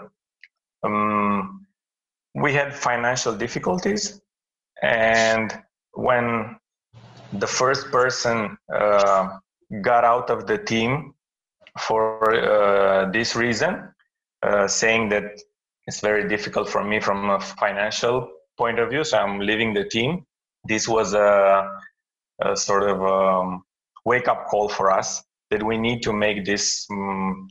um, 0.83 1.65
we 2.33 2.53
had 2.53 2.73
financial 2.73 3.33
difficulties 3.35 4.21
and 4.81 5.61
when 5.93 6.55
the 7.33 7.47
first 7.47 7.91
person 7.91 8.57
uh, 8.73 9.37
got 9.81 10.03
out 10.03 10.29
of 10.29 10.47
the 10.47 10.57
team 10.57 11.13
for 11.79 12.33
uh, 12.33 13.09
this 13.11 13.35
reason 13.35 13.93
uh, 14.43 14.67
saying 14.67 15.09
that 15.09 15.25
it's 15.87 16.01
very 16.01 16.27
difficult 16.27 16.67
for 16.69 16.83
me 16.83 16.99
from 16.99 17.29
a 17.29 17.39
financial 17.39 18.29
point 18.57 18.79
of 18.79 18.89
view 18.89 19.03
so 19.03 19.17
i'm 19.17 19.39
leaving 19.39 19.73
the 19.73 19.85
team. 19.85 20.25
This 20.65 20.87
was 20.87 21.13
a, 21.13 21.69
a 22.41 22.55
sort 22.55 22.83
of 22.83 23.01
um, 23.01 23.63
wake 24.05 24.27
up 24.27 24.47
call 24.47 24.67
for 24.67 24.91
us 24.91 25.23
that 25.49 25.63
we 25.63 25.77
need 25.77 26.03
to 26.03 26.11
make 26.11 26.45
this 26.45 26.85
um, 26.91 27.47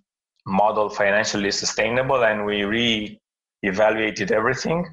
model 0.47 0.89
financially 0.89 1.51
sustainable 1.51 2.25
and 2.25 2.45
we 2.45 2.65
re-evaluated 2.65 4.33
everything. 4.33 4.87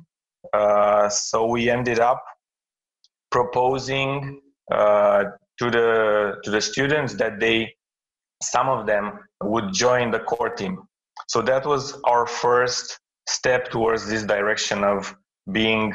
Uh, 0.54 1.10
so 1.10 1.46
we 1.46 1.70
ended 1.70 2.00
up 2.00 2.24
proposing 3.30 4.42
uh, 4.72 5.26
to 5.64 5.70
the 5.78 6.36
to 6.44 6.52
the 6.52 6.62
students 6.62 7.14
that 7.16 7.40
they 7.40 7.58
some 8.42 8.68
of 8.70 8.86
them 8.86 9.20
would 9.42 9.74
join 9.74 10.12
the 10.12 10.20
core 10.20 10.50
team 10.50 10.78
so 11.28 11.42
that 11.42 11.66
was 11.66 12.00
our 12.06 12.26
first 12.26 13.00
step 13.28 13.70
towards 13.70 14.08
this 14.10 14.24
direction 14.24 14.84
of 14.84 15.16
being 15.52 15.94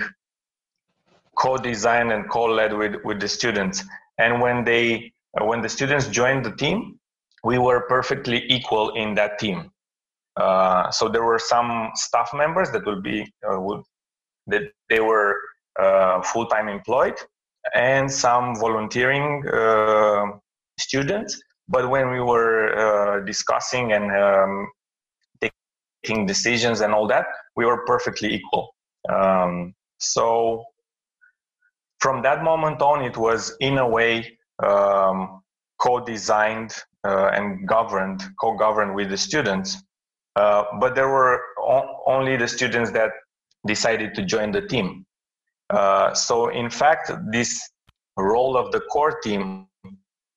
co-designed 1.37 2.11
and 2.11 2.29
co-led 2.29 2.73
with, 2.73 2.95
with 3.05 3.21
the 3.21 3.29
students 3.29 3.85
and 4.19 4.41
when 4.41 4.65
they 4.65 5.13
when 5.43 5.61
the 5.61 5.69
students 5.69 6.09
joined 6.09 6.45
the 6.45 6.53
team, 6.53 6.99
we 7.45 7.59
were 7.59 7.83
perfectly 7.89 8.45
equal 8.49 8.91
in 8.91 9.15
that 9.15 9.39
team. 9.39 9.71
Uh, 10.37 10.91
so 10.91 11.09
there 11.09 11.25
were 11.25 11.39
some 11.39 11.91
staff 11.95 12.31
members 12.35 12.71
that 12.71 12.87
would 12.87 13.03
be 13.03 13.23
uh, 13.49 13.61
would 13.61 13.83
that 14.47 14.63
they 14.89 15.01
were 15.01 15.37
uh, 15.79 16.23
full-time 16.23 16.69
employed, 16.69 17.15
and 17.75 18.11
some 18.11 18.57
volunteering 18.57 19.47
uh, 19.49 20.27
students. 20.79 21.41
But 21.69 21.91
when 21.91 22.11
we 22.11 22.21
were 22.21 22.73
uh, 22.75 23.25
discussing 23.25 23.93
and 23.93 24.11
um, 24.11 24.69
taking 25.41 26.27
decisions 26.27 26.81
and 26.81 26.95
all 26.95 27.07
that, 27.09 27.27
we 27.57 27.65
were 27.67 27.85
perfectly 27.85 28.33
equal. 28.35 28.75
Um, 29.09 29.75
so 29.99 30.65
from 32.01 32.23
that 32.23 32.43
moment 32.43 32.81
on, 32.81 33.05
it 33.05 33.17
was 33.17 33.57
in 33.61 33.79
a 33.79 33.89
way 33.89 34.39
um, 34.63 35.43
co-designed 35.81 36.75
uh, 37.07 37.31
and 37.33 37.67
governed, 37.67 38.23
co-governed 38.41 38.95
with 38.95 39.11
the 39.11 39.17
students. 39.17 39.77
Uh, 40.37 40.65
but 40.81 40.95
there 40.95 41.09
were 41.09 41.41
o- 41.59 42.03
only 42.07 42.37
the 42.37 42.49
students 42.49 42.91
that 42.93 43.11
decided 43.67 44.15
to 44.15 44.25
join 44.25 44.53
the 44.53 44.63
team. 44.63 45.05
Uh, 45.71 46.15
so 46.15 46.49
in 46.49 46.71
fact, 46.71 47.11
this 47.31 47.71
role 48.17 48.57
of 48.57 48.73
the 48.73 48.81
core 48.81 49.19
team 49.21 49.67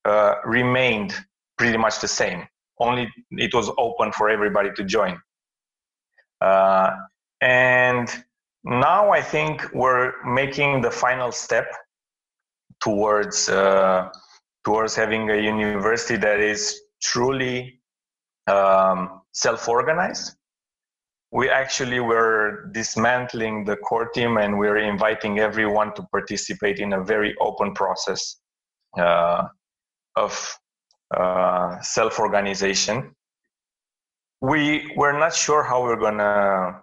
uh, 0.06 0.36
remained 0.46 1.14
pretty 1.58 1.78
much 1.78 2.00
the 2.02 2.08
same. 2.08 2.48
Only 2.80 3.10
it 3.32 3.54
was 3.54 3.72
open 3.78 4.12
for 4.12 4.30
everybody 4.30 4.72
to 4.76 4.84
join. 4.84 5.20
Uh, 6.42 6.92
and 7.42 8.10
now 8.64 9.12
I 9.12 9.22
think 9.22 9.72
we're 9.74 10.14
making 10.26 10.82
the 10.82 10.92
final 10.92 11.32
step 11.32 11.68
towards 12.82 13.50
uh, 13.50 14.10
towards 14.64 14.96
having 14.96 15.30
a 15.30 15.38
university 15.38 16.18
that 16.18 16.40
is 16.40 16.80
truly 17.02 17.80
um, 18.48 19.22
self-organized. 19.32 20.36
We 21.32 21.50
actually 21.50 22.00
were 22.02 22.70
dismantling 22.72 23.64
the 23.64 23.78
core 23.78 24.10
team 24.10 24.38
and 24.38 24.60
we're 24.60 24.78
inviting 24.78 25.40
everyone 25.40 25.94
to 25.96 26.04
participate 26.12 26.80
in 26.80 26.94
a 26.94 27.04
very 27.04 27.36
open 27.40 27.74
process 27.74 28.36
uh, 28.98 29.48
of 30.16 30.58
uh, 31.16 31.80
self-organization. 31.82 33.16
We 34.42 34.92
we're 34.98 35.18
not 35.18 35.34
sure 35.34 35.64
how 35.64 35.84
we're 35.84 36.00
gonna 36.00 36.82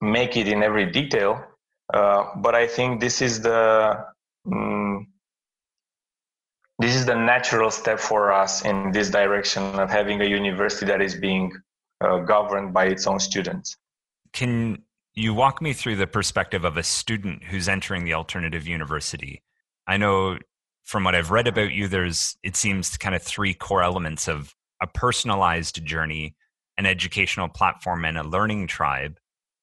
make 0.00 0.36
it 0.36 0.48
in 0.48 0.62
every 0.62 0.86
detail, 0.90 1.42
uh, 1.94 2.24
but 2.36 2.54
I 2.54 2.66
think 2.66 3.00
this 3.00 3.22
is 3.22 3.40
the 3.40 4.04
um, 4.46 5.06
this 6.78 6.96
is 6.96 7.04
the 7.04 7.14
natural 7.14 7.70
step 7.70 8.00
for 8.00 8.32
us 8.32 8.64
in 8.64 8.90
this 8.92 9.10
direction 9.10 9.62
of 9.78 9.90
having 9.90 10.20
a 10.22 10.24
university 10.24 10.86
that 10.86 11.02
is 11.02 11.14
being 11.14 11.52
uh, 12.00 12.18
governed 12.18 12.72
by 12.72 12.86
its 12.86 13.06
own 13.06 13.18
students. 13.18 13.76
Can 14.32 14.82
you 15.14 15.34
walk 15.34 15.60
me 15.60 15.72
through 15.72 15.96
the 15.96 16.06
perspective 16.06 16.64
of 16.64 16.76
a 16.76 16.82
student 16.82 17.44
who's 17.44 17.68
entering 17.68 18.04
the 18.04 18.14
alternative 18.14 18.66
university? 18.66 19.42
I 19.86 19.96
know 19.96 20.38
from 20.84 21.04
what 21.04 21.14
I've 21.14 21.30
read 21.30 21.46
about 21.46 21.72
you, 21.72 21.88
there's 21.88 22.36
it 22.42 22.56
seems 22.56 22.96
kind 22.96 23.14
of 23.14 23.22
three 23.22 23.54
core 23.54 23.82
elements 23.82 24.28
of 24.28 24.54
a 24.82 24.86
personalized 24.86 25.84
journey, 25.84 26.34
an 26.78 26.86
educational 26.86 27.48
platform, 27.48 28.04
and 28.04 28.16
a 28.16 28.22
learning 28.22 28.66
tribe. 28.66 29.18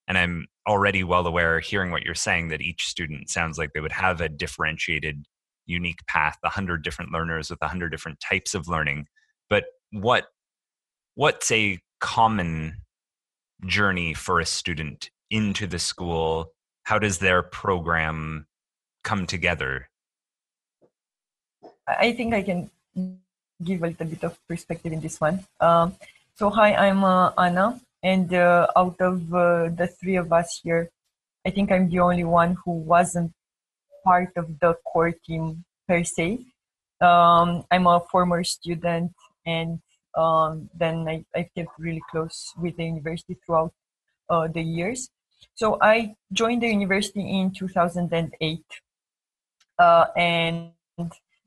And 0.06 0.16
I'm 0.16 0.46
already 0.66 1.04
well 1.04 1.26
aware, 1.26 1.60
hearing 1.60 1.90
what 1.90 2.02
you're 2.02 2.14
saying, 2.14 2.48
that 2.48 2.62
each 2.62 2.86
student 2.86 3.28
sounds 3.28 3.58
like 3.58 3.72
they 3.74 3.80
would 3.80 3.92
have 3.92 4.20
a 4.20 4.28
differentiated, 4.28 5.26
unique 5.66 6.06
path, 6.06 6.38
a 6.44 6.48
hundred 6.48 6.82
different 6.82 7.12
learners 7.12 7.50
with 7.50 7.58
a 7.62 7.68
hundred 7.68 7.90
different 7.90 8.20
types 8.20 8.54
of 8.54 8.68
learning. 8.68 9.06
But 9.50 9.64
what 9.90 10.26
what's 11.14 11.50
a 11.50 11.78
common 12.00 12.82
journey 13.66 14.14
for 14.14 14.40
a 14.40 14.46
student 14.46 15.10
into 15.30 15.66
the 15.66 15.78
school? 15.78 16.52
How 16.84 16.98
does 16.98 17.18
their 17.18 17.42
program 17.42 18.46
come 19.04 19.26
together? 19.26 19.88
I 21.86 22.12
think 22.12 22.34
I 22.34 22.42
can 22.42 22.70
give 23.64 23.82
a 23.82 23.88
little 23.88 24.06
bit 24.06 24.22
of 24.24 24.38
perspective 24.46 24.92
in 24.92 25.00
this 25.00 25.20
one. 25.20 25.44
Um, 25.60 25.96
so, 26.36 26.50
hi, 26.50 26.74
I'm 26.74 27.02
uh, 27.02 27.32
Anna, 27.36 27.80
and 28.02 28.32
uh, 28.32 28.68
out 28.76 29.00
of 29.00 29.34
uh, 29.34 29.68
the 29.70 29.88
three 29.88 30.16
of 30.16 30.32
us 30.32 30.60
here, 30.62 30.90
I 31.46 31.50
think 31.50 31.72
I'm 31.72 31.88
the 31.88 32.00
only 32.00 32.24
one 32.24 32.56
who 32.64 32.72
wasn't 32.72 33.32
part 34.04 34.30
of 34.36 34.60
the 34.60 34.74
core 34.84 35.12
team 35.12 35.64
per 35.88 36.04
se. 36.04 36.40
Um, 37.00 37.64
I'm 37.70 37.86
a 37.86 38.00
former 38.00 38.44
student, 38.44 39.12
and 39.46 39.80
um, 40.18 40.68
then 40.74 41.08
I, 41.08 41.24
I 41.34 41.48
kept 41.54 41.70
really 41.78 42.02
close 42.10 42.52
with 42.60 42.76
the 42.76 42.84
university 42.84 43.36
throughout 43.46 43.72
uh, 44.28 44.48
the 44.48 44.62
years. 44.62 45.10
So 45.54 45.78
I 45.80 46.16
joined 46.32 46.62
the 46.62 46.68
university 46.68 47.22
in 47.38 47.52
2008, 47.52 48.60
uh, 49.78 50.06
and 50.16 50.72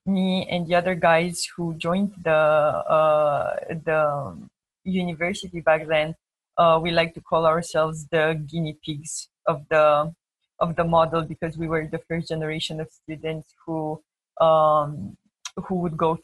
me 0.06 0.48
and 0.50 0.66
the 0.66 0.76
other 0.76 0.96
guys 0.96 1.46
who 1.56 1.76
joined 1.76 2.14
the 2.24 2.32
uh, 2.32 3.56
the 3.86 4.38
university 4.86 5.60
back 5.60 5.86
then, 5.88 6.16
uh, 6.58 6.80
we 6.82 6.92
like 6.92 7.14
to 7.16 7.22
call 7.22 7.46
ourselves 7.46 8.08
the 8.08 8.42
guinea 8.48 8.78
pigs 8.86 9.28
of 9.48 9.68
the 9.70 10.14
of 10.60 10.76
the 10.78 10.84
model 10.84 11.24
because 11.24 11.58
we 11.58 11.68
were 11.68 11.88
the 11.92 12.00
first 12.08 12.30
generation 12.30 12.80
of 12.80 12.88
students 12.90 13.54
who 13.66 14.02
um, 14.40 15.18
who 15.66 15.76
would 15.76 15.98
go 15.98 16.18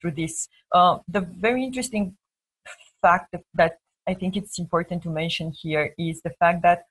through 0.00 0.12
this. 0.12 0.48
Uh, 0.72 0.98
the 1.08 1.20
very 1.20 1.64
interesting 1.64 2.16
fact 3.02 3.34
that 3.54 3.78
I 4.06 4.14
think 4.14 4.36
it's 4.36 4.58
important 4.58 5.02
to 5.04 5.10
mention 5.10 5.52
here 5.52 5.94
is 5.98 6.20
the 6.22 6.30
fact 6.38 6.62
that 6.62 6.84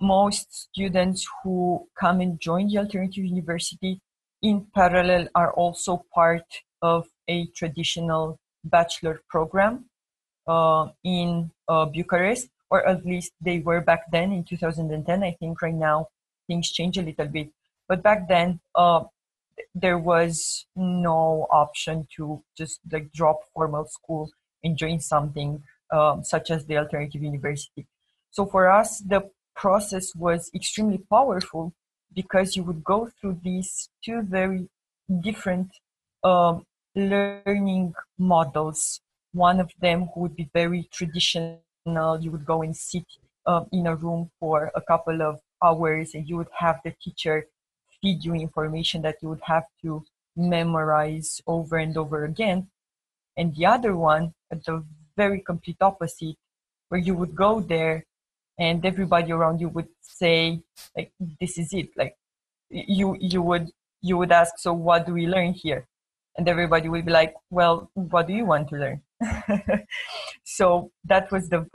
most 0.00 0.70
students 0.70 1.26
who 1.42 1.86
come 1.98 2.20
and 2.20 2.40
join 2.40 2.68
the 2.68 2.78
alternative 2.78 3.24
university 3.24 4.00
in 4.42 4.66
parallel 4.74 5.28
are 5.34 5.52
also 5.52 6.04
part 6.14 6.44
of 6.82 7.06
a 7.28 7.46
traditional 7.54 8.38
bachelor 8.64 9.20
program 9.28 9.84
uh, 10.46 10.88
in 11.04 11.50
uh, 11.68 11.84
Bucharest, 11.84 12.48
or 12.70 12.86
at 12.86 13.04
least 13.04 13.32
they 13.40 13.58
were 13.60 13.80
back 13.80 14.10
then 14.10 14.32
in 14.32 14.44
2010. 14.44 15.22
I 15.22 15.36
think 15.38 15.60
right 15.60 15.74
now 15.74 16.08
things 16.46 16.70
change 16.70 16.96
a 16.98 17.02
little 17.02 17.26
bit, 17.26 17.50
but 17.88 18.02
back 18.02 18.28
then 18.28 18.60
uh, 18.74 19.04
there 19.74 19.98
was 19.98 20.66
no 20.76 21.46
option 21.50 22.06
to 22.16 22.42
just 22.56 22.80
like 22.90 23.12
drop 23.12 23.40
formal 23.54 23.86
school 23.86 24.30
and 24.62 24.76
join 24.76 25.00
something 25.00 25.62
um, 25.92 26.22
such 26.24 26.50
as 26.50 26.66
the 26.66 26.76
alternative 26.78 27.22
university. 27.22 27.86
So 28.30 28.46
for 28.46 28.70
us, 28.70 29.00
the 29.00 29.30
process 29.56 30.14
was 30.14 30.50
extremely 30.54 30.98
powerful 30.98 31.72
because 32.14 32.56
you 32.56 32.62
would 32.64 32.82
go 32.84 33.10
through 33.20 33.40
these 33.42 33.88
two 34.04 34.22
very 34.22 34.68
different 35.20 35.70
um, 36.22 36.64
learning 36.94 37.94
models. 38.18 39.00
One 39.32 39.60
of 39.60 39.70
them 39.80 40.08
would 40.16 40.36
be 40.36 40.48
very 40.52 40.88
traditional. 40.92 41.60
You 42.20 42.30
would 42.30 42.44
go 42.44 42.62
and 42.62 42.76
sit 42.76 43.04
uh, 43.46 43.64
in 43.72 43.86
a 43.86 43.96
room 43.96 44.30
for 44.38 44.70
a 44.74 44.80
couple 44.80 45.22
of 45.22 45.40
hours 45.62 46.14
and 46.14 46.28
you 46.28 46.36
would 46.36 46.48
have 46.58 46.80
the 46.84 46.94
teacher 47.02 47.46
feed 48.00 48.24
you 48.24 48.34
information 48.34 49.02
that 49.02 49.16
you 49.22 49.28
would 49.28 49.42
have 49.44 49.64
to 49.82 50.04
memorize 50.36 51.40
over 51.46 51.76
and 51.76 51.96
over 51.96 52.24
again. 52.24 52.68
And 53.36 53.54
the 53.54 53.66
other 53.66 53.96
one, 53.96 54.34
at 54.50 54.64
the 54.64 54.84
very 55.16 55.40
complete 55.40 55.76
opposite, 55.80 56.36
where 56.88 57.00
you 57.00 57.14
would 57.14 57.34
go 57.34 57.60
there 57.60 58.04
and 58.58 58.84
everybody 58.84 59.32
around 59.32 59.60
you 59.60 59.68
would 59.68 59.88
say 60.02 60.60
like 60.96 61.12
this 61.40 61.58
is 61.58 61.72
it. 61.72 61.88
Like 61.96 62.16
you 62.70 63.16
you 63.20 63.42
would 63.42 63.70
you 64.02 64.18
would 64.18 64.32
ask 64.32 64.58
so 64.58 64.72
what 64.72 65.06
do 65.06 65.14
we 65.14 65.26
learn 65.26 65.52
here? 65.52 65.86
And 66.36 66.48
everybody 66.48 66.88
would 66.88 67.06
be 67.06 67.12
like 67.12 67.34
well 67.50 67.90
what 67.94 68.26
do 68.26 68.34
you 68.34 68.44
want 68.44 68.68
to 68.68 68.76
learn? 68.76 69.02
So 70.44 70.90
that 71.04 71.30
was 71.30 71.48
the 71.48 71.66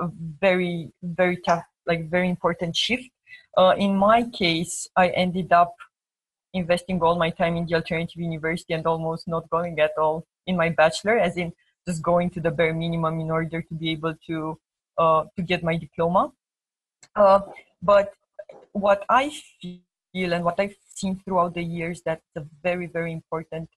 very 0.41 0.91
very 1.01 1.37
tough 1.37 1.63
like 1.87 2.09
very 2.09 2.29
important 2.29 2.75
shift. 2.75 3.09
Uh, 3.57 3.73
in 3.77 3.95
my 3.95 4.23
case 4.41 4.85
i 4.97 5.07
ended 5.09 5.53
up 5.53 5.73
investing 6.55 7.01
all 7.01 7.17
my 7.17 7.29
time 7.29 7.55
in 7.57 7.65
the 7.65 7.75
alternative 7.75 8.21
university 8.21 8.73
and 8.73 8.85
almost 8.87 9.27
not 9.27 9.49
going 9.49 9.79
at 9.79 9.91
all 9.97 10.25
in 10.47 10.55
my 10.55 10.69
bachelor 10.69 11.17
as 11.17 11.37
in 11.37 11.51
just 11.87 12.01
going 12.01 12.29
to 12.31 12.39
the 12.39 12.51
bare 12.51 12.73
minimum 12.73 13.19
in 13.19 13.29
order 13.29 13.61
to 13.61 13.73
be 13.75 13.91
able 13.91 14.15
to 14.25 14.57
uh, 14.97 15.25
to 15.35 15.41
get 15.41 15.63
my 15.63 15.75
diploma. 15.75 16.31
Uh, 17.15 17.41
but 17.81 18.13
what 18.71 19.05
I 19.09 19.31
feel 19.61 20.33
and 20.33 20.43
what 20.43 20.59
I've 20.59 20.75
seen 20.87 21.19
throughout 21.19 21.53
the 21.53 21.63
years 21.63 22.01
that's 22.05 22.35
a 22.35 22.45
very, 22.63 22.87
very 22.87 23.11
important 23.11 23.69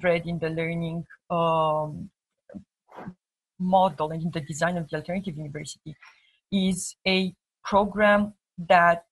thread 0.00 0.26
in 0.26 0.38
the 0.38 0.50
learning 0.50 1.06
um, 1.30 2.10
model 3.58 4.12
and 4.12 4.22
in 4.22 4.30
the 4.30 4.40
design 4.40 4.76
of 4.76 4.88
the 4.88 4.96
alternative 4.96 5.36
university 5.36 5.96
is 6.52 6.94
a 7.06 7.34
program 7.64 8.34
that 8.58 9.04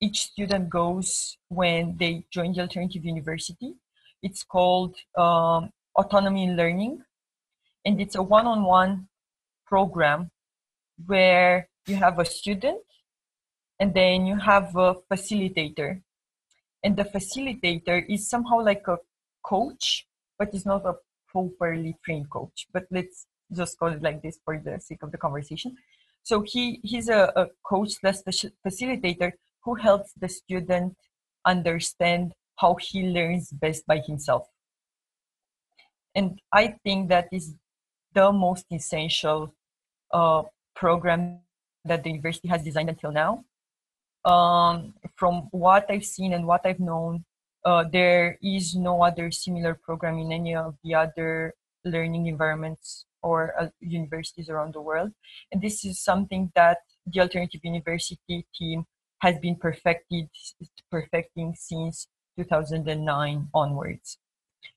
each 0.00 0.18
student 0.20 0.70
goes 0.70 1.36
when 1.48 1.96
they 1.98 2.24
join 2.30 2.52
the 2.52 2.60
alternative 2.60 3.04
university. 3.04 3.74
It's 4.22 4.42
called 4.42 4.96
um, 5.16 5.70
Autonomy 5.96 6.44
in 6.44 6.56
Learning, 6.56 7.02
and 7.84 8.00
it's 8.00 8.14
a 8.14 8.22
one 8.22 8.46
on 8.46 8.64
one 8.64 9.08
program 9.66 10.30
where 11.06 11.68
you 11.86 11.96
have 11.96 12.18
a 12.18 12.24
student 12.24 12.80
and 13.80 13.94
then 13.94 14.26
you 14.26 14.36
have 14.36 14.74
a 14.76 14.96
facilitator. 15.10 16.02
And 16.82 16.96
the 16.96 17.04
facilitator 17.04 18.04
is 18.08 18.28
somehow 18.28 18.60
like 18.62 18.86
a 18.88 18.98
coach 19.44 20.08
but 20.38 20.54
it's 20.54 20.64
not 20.64 20.86
a 20.86 20.94
properly 21.28 21.96
trained 22.04 22.30
coach. 22.30 22.68
But 22.72 22.86
let's 22.90 23.26
just 23.52 23.78
call 23.78 23.88
it 23.88 24.02
like 24.02 24.22
this 24.22 24.38
for 24.44 24.58
the 24.58 24.78
sake 24.80 25.02
of 25.02 25.10
the 25.10 25.18
conversation. 25.18 25.76
So 26.22 26.42
he 26.46 26.80
he's 26.82 27.08
a, 27.08 27.32
a 27.34 27.46
coach 27.64 27.94
facilitator 28.02 29.32
who 29.64 29.74
helps 29.74 30.12
the 30.20 30.28
student 30.28 30.96
understand 31.46 32.32
how 32.56 32.76
he 32.80 33.02
learns 33.02 33.50
best 33.52 33.86
by 33.86 33.98
himself 34.06 34.46
and 36.14 36.40
i 36.52 36.74
think 36.84 37.08
that 37.08 37.28
is 37.32 37.54
the 38.14 38.32
most 38.32 38.66
essential 38.72 39.54
uh, 40.12 40.42
program 40.74 41.40
that 41.84 42.04
the 42.04 42.10
university 42.10 42.48
has 42.48 42.62
designed 42.62 42.88
until 42.88 43.12
now. 43.12 43.44
Um, 44.24 44.94
from 45.16 45.48
what 45.50 45.86
I've 45.90 46.04
seen 46.04 46.32
and 46.32 46.46
what 46.46 46.62
I've 46.64 46.80
known, 46.80 47.24
uh, 47.64 47.84
there 47.90 48.38
is 48.42 48.74
no 48.74 49.02
other 49.02 49.30
similar 49.30 49.74
program 49.74 50.18
in 50.18 50.32
any 50.32 50.54
of 50.54 50.76
the 50.84 50.94
other 50.94 51.54
learning 51.84 52.26
environments 52.26 53.04
or 53.22 53.54
uh, 53.58 53.68
universities 53.80 54.48
around 54.48 54.74
the 54.74 54.80
world. 54.80 55.12
And 55.50 55.60
this 55.60 55.84
is 55.84 56.00
something 56.00 56.52
that 56.54 56.78
the 57.06 57.20
Alternative 57.20 57.60
University 57.64 58.46
team 58.54 58.86
has 59.20 59.38
been 59.38 59.56
perfected, 59.56 60.28
perfecting 60.90 61.54
since 61.56 62.08
2009 62.38 63.48
onwards. 63.52 64.18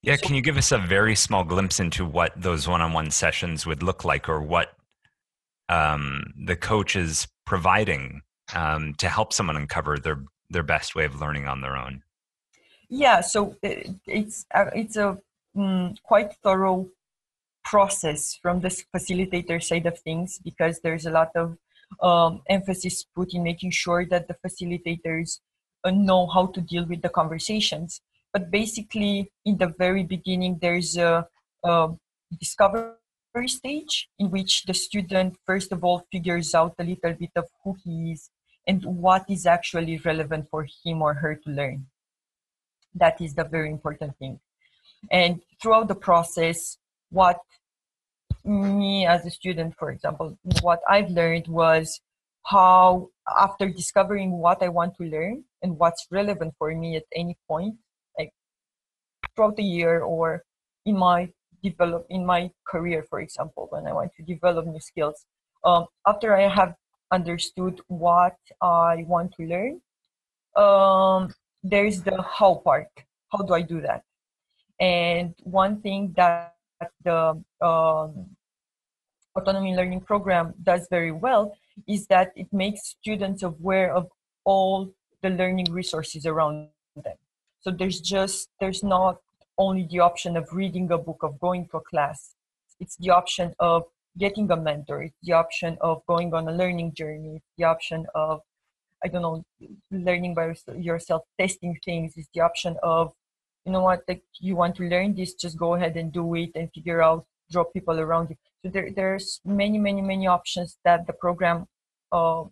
Yeah, 0.01 0.15
so, 0.15 0.27
can 0.27 0.35
you 0.35 0.41
give 0.41 0.57
us 0.57 0.71
a 0.71 0.77
very 0.77 1.15
small 1.15 1.43
glimpse 1.43 1.79
into 1.79 2.05
what 2.05 2.33
those 2.35 2.67
one 2.67 2.81
on 2.81 2.93
one 2.93 3.11
sessions 3.11 3.65
would 3.65 3.83
look 3.83 4.03
like 4.03 4.27
or 4.29 4.41
what 4.41 4.73
um, 5.69 6.33
the 6.45 6.55
coach 6.55 6.95
is 6.95 7.27
providing 7.45 8.21
um, 8.53 8.93
to 8.95 9.09
help 9.09 9.33
someone 9.33 9.57
uncover 9.57 9.97
their 9.97 10.23
their 10.49 10.63
best 10.63 10.95
way 10.95 11.05
of 11.05 11.19
learning 11.19 11.47
on 11.47 11.61
their 11.61 11.77
own? 11.77 12.03
Yeah, 12.89 13.21
so 13.21 13.55
it's 13.61 14.45
uh, 14.53 14.65
it's 14.75 14.97
a 14.97 15.17
mm, 15.55 15.95
quite 16.03 16.33
thorough 16.43 16.89
process 17.63 18.37
from 18.41 18.59
the 18.61 18.69
facilitator 18.93 19.63
side 19.63 19.85
of 19.85 19.97
things 19.99 20.39
because 20.43 20.79
there's 20.81 21.05
a 21.05 21.11
lot 21.11 21.29
of 21.35 21.57
um, 22.01 22.41
emphasis 22.47 23.05
put 23.15 23.33
in 23.33 23.43
making 23.43 23.71
sure 23.71 24.05
that 24.05 24.27
the 24.27 24.35
facilitators 24.45 25.39
uh, 25.83 25.91
know 25.91 26.27
how 26.27 26.47
to 26.47 26.61
deal 26.61 26.85
with 26.85 27.01
the 27.01 27.09
conversations. 27.09 28.01
But 28.33 28.49
basically, 28.51 29.31
in 29.45 29.57
the 29.57 29.73
very 29.77 30.03
beginning, 30.03 30.59
there's 30.61 30.95
a, 30.97 31.27
a 31.63 31.89
discovery 32.39 32.93
stage 33.47 34.09
in 34.19 34.31
which 34.31 34.63
the 34.63 34.73
student, 34.73 35.35
first 35.45 35.71
of 35.71 35.83
all, 35.83 36.05
figures 36.11 36.55
out 36.55 36.75
a 36.79 36.83
little 36.83 37.13
bit 37.13 37.31
of 37.35 37.45
who 37.63 37.75
he 37.83 38.11
is 38.13 38.29
and 38.67 38.83
what 38.85 39.25
is 39.29 39.45
actually 39.45 39.97
relevant 39.97 40.47
for 40.49 40.67
him 40.83 41.01
or 41.01 41.15
her 41.15 41.35
to 41.35 41.49
learn. 41.49 41.87
That 42.93 43.19
is 43.21 43.33
the 43.33 43.43
very 43.43 43.69
important 43.69 44.17
thing. 44.17 44.39
And 45.09 45.41
throughout 45.61 45.87
the 45.87 45.95
process, 45.95 46.77
what 47.09 47.39
me 48.43 49.05
as 49.05 49.25
a 49.25 49.29
student, 49.29 49.75
for 49.77 49.91
example, 49.91 50.37
what 50.61 50.79
I've 50.89 51.09
learned 51.09 51.47
was 51.47 52.01
how, 52.45 53.09
after 53.39 53.69
discovering 53.69 54.31
what 54.31 54.63
I 54.63 54.69
want 54.69 54.95
to 54.97 55.03
learn 55.03 55.43
and 55.61 55.77
what's 55.77 56.07
relevant 56.11 56.53
for 56.57 56.73
me 56.73 56.95
at 56.95 57.03
any 57.15 57.37
point, 57.47 57.75
like 58.17 58.31
throughout 59.35 59.55
the 59.55 59.63
year 59.63 60.01
or 60.01 60.43
in 60.85 60.97
my 60.97 61.29
develop 61.63 62.05
in 62.09 62.25
my 62.25 62.49
career, 62.67 63.05
for 63.09 63.19
example, 63.19 63.67
when 63.69 63.85
I 63.85 63.93
want 63.93 64.11
to 64.17 64.23
develop 64.23 64.65
new 64.65 64.79
skills. 64.79 65.25
Um, 65.63 65.85
after 66.07 66.35
I 66.35 66.47
have 66.47 66.73
understood 67.11 67.81
what 67.87 68.35
I 68.61 69.05
want 69.07 69.33
to 69.35 69.43
learn, 69.45 69.81
um, 70.55 71.33
there's 71.63 72.01
the 72.01 72.23
how 72.23 72.55
part. 72.55 72.87
How 73.31 73.43
do 73.43 73.53
I 73.53 73.61
do 73.61 73.81
that? 73.81 74.03
And 74.79 75.35
one 75.43 75.81
thing 75.81 76.13
that 76.17 76.55
the 77.03 77.41
um, 77.61 78.30
autonomy 79.35 79.75
learning 79.75 80.01
program 80.01 80.53
does 80.63 80.87
very 80.89 81.11
well 81.11 81.55
is 81.87 82.07
that 82.07 82.31
it 82.35 82.47
makes 82.51 82.95
students 82.99 83.43
aware 83.43 83.93
of 83.93 84.09
all 84.43 84.91
the 85.21 85.29
learning 85.29 85.67
resources 85.71 86.25
around 86.25 86.69
them. 86.95 87.15
So 87.61 87.71
there's 87.71 87.99
just 88.01 88.49
there's 88.59 88.83
not 88.83 89.21
only 89.57 89.87
the 89.89 89.99
option 89.99 90.35
of 90.35 90.51
reading 90.51 90.91
a 90.91 90.97
book, 90.97 91.19
of 91.21 91.39
going 91.39 91.67
to 91.67 91.77
a 91.77 91.81
class. 91.81 92.35
It's 92.79 92.95
the 92.97 93.11
option 93.11 93.53
of 93.59 93.83
getting 94.17 94.49
a 94.51 94.57
mentor. 94.57 95.03
It's 95.03 95.17
the 95.23 95.33
option 95.33 95.77
of 95.81 96.03
going 96.07 96.33
on 96.33 96.47
a 96.47 96.51
learning 96.51 96.93
journey. 96.93 97.35
It's 97.35 97.51
the 97.57 97.65
option 97.65 98.07
of, 98.15 98.41
I 99.03 99.07
don't 99.07 99.21
know, 99.21 99.45
learning 99.91 100.33
by 100.33 100.55
yourself, 100.75 101.23
testing 101.39 101.77
things. 101.85 102.13
It's 102.17 102.29
the 102.33 102.41
option 102.41 102.77
of, 102.81 103.13
you 103.65 103.71
know 103.71 103.81
what, 103.81 104.01
like 104.07 104.23
you 104.39 104.55
want 104.55 104.75
to 104.77 104.83
learn 104.83 105.13
this, 105.13 105.33
just 105.35 105.57
go 105.57 105.75
ahead 105.75 105.95
and 105.95 106.11
do 106.11 106.33
it 106.35 106.51
and 106.55 106.71
figure 106.73 107.01
out, 107.01 107.25
draw 107.51 107.63
people 107.63 107.99
around 107.99 108.31
you. 108.31 108.37
So 108.63 108.69
there, 108.69 108.91
there's 108.91 109.41
many, 109.43 109.79
many, 109.79 110.01
many 110.01 110.27
options 110.27 110.77
that 110.85 111.07
the 111.07 111.13
program 111.13 111.67
uh, 112.11 112.43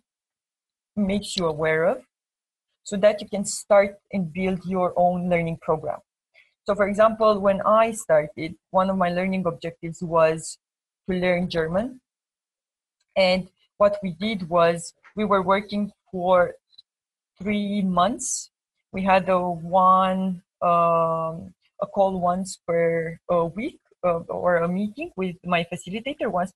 makes 0.96 1.36
you 1.36 1.46
aware 1.46 1.84
of 1.84 2.02
so 2.82 2.96
that 2.96 3.20
you 3.20 3.28
can 3.28 3.44
start 3.44 3.98
and 4.12 4.32
build 4.32 4.64
your 4.64 4.92
own 4.96 5.30
learning 5.30 5.58
program. 5.62 5.98
So, 6.64 6.74
for 6.74 6.88
example, 6.88 7.38
when 7.38 7.60
I 7.62 7.92
started, 7.92 8.56
one 8.70 8.90
of 8.90 8.96
my 8.96 9.10
learning 9.10 9.44
objectives 9.46 10.02
was 10.02 10.58
to 11.08 11.16
learn 11.16 11.48
German. 11.48 12.00
And 13.16 13.48
what 13.78 13.98
we 14.02 14.10
did 14.12 14.48
was 14.48 14.94
we 15.16 15.24
were 15.24 15.42
working 15.42 15.92
for 16.10 16.54
three 17.40 17.82
months. 17.82 18.50
We 18.92 19.02
had 19.02 19.28
a 19.28 19.40
one 19.40 20.42
um, 20.62 21.54
a 21.82 21.86
call 21.86 22.20
once 22.20 22.60
per 22.66 23.18
a 23.30 23.46
week 23.46 23.80
uh, 23.86 23.89
or 24.02 24.56
a 24.56 24.68
meeting 24.68 25.10
with 25.16 25.36
my 25.44 25.64
facilitator 25.64 26.30
once 26.30 26.52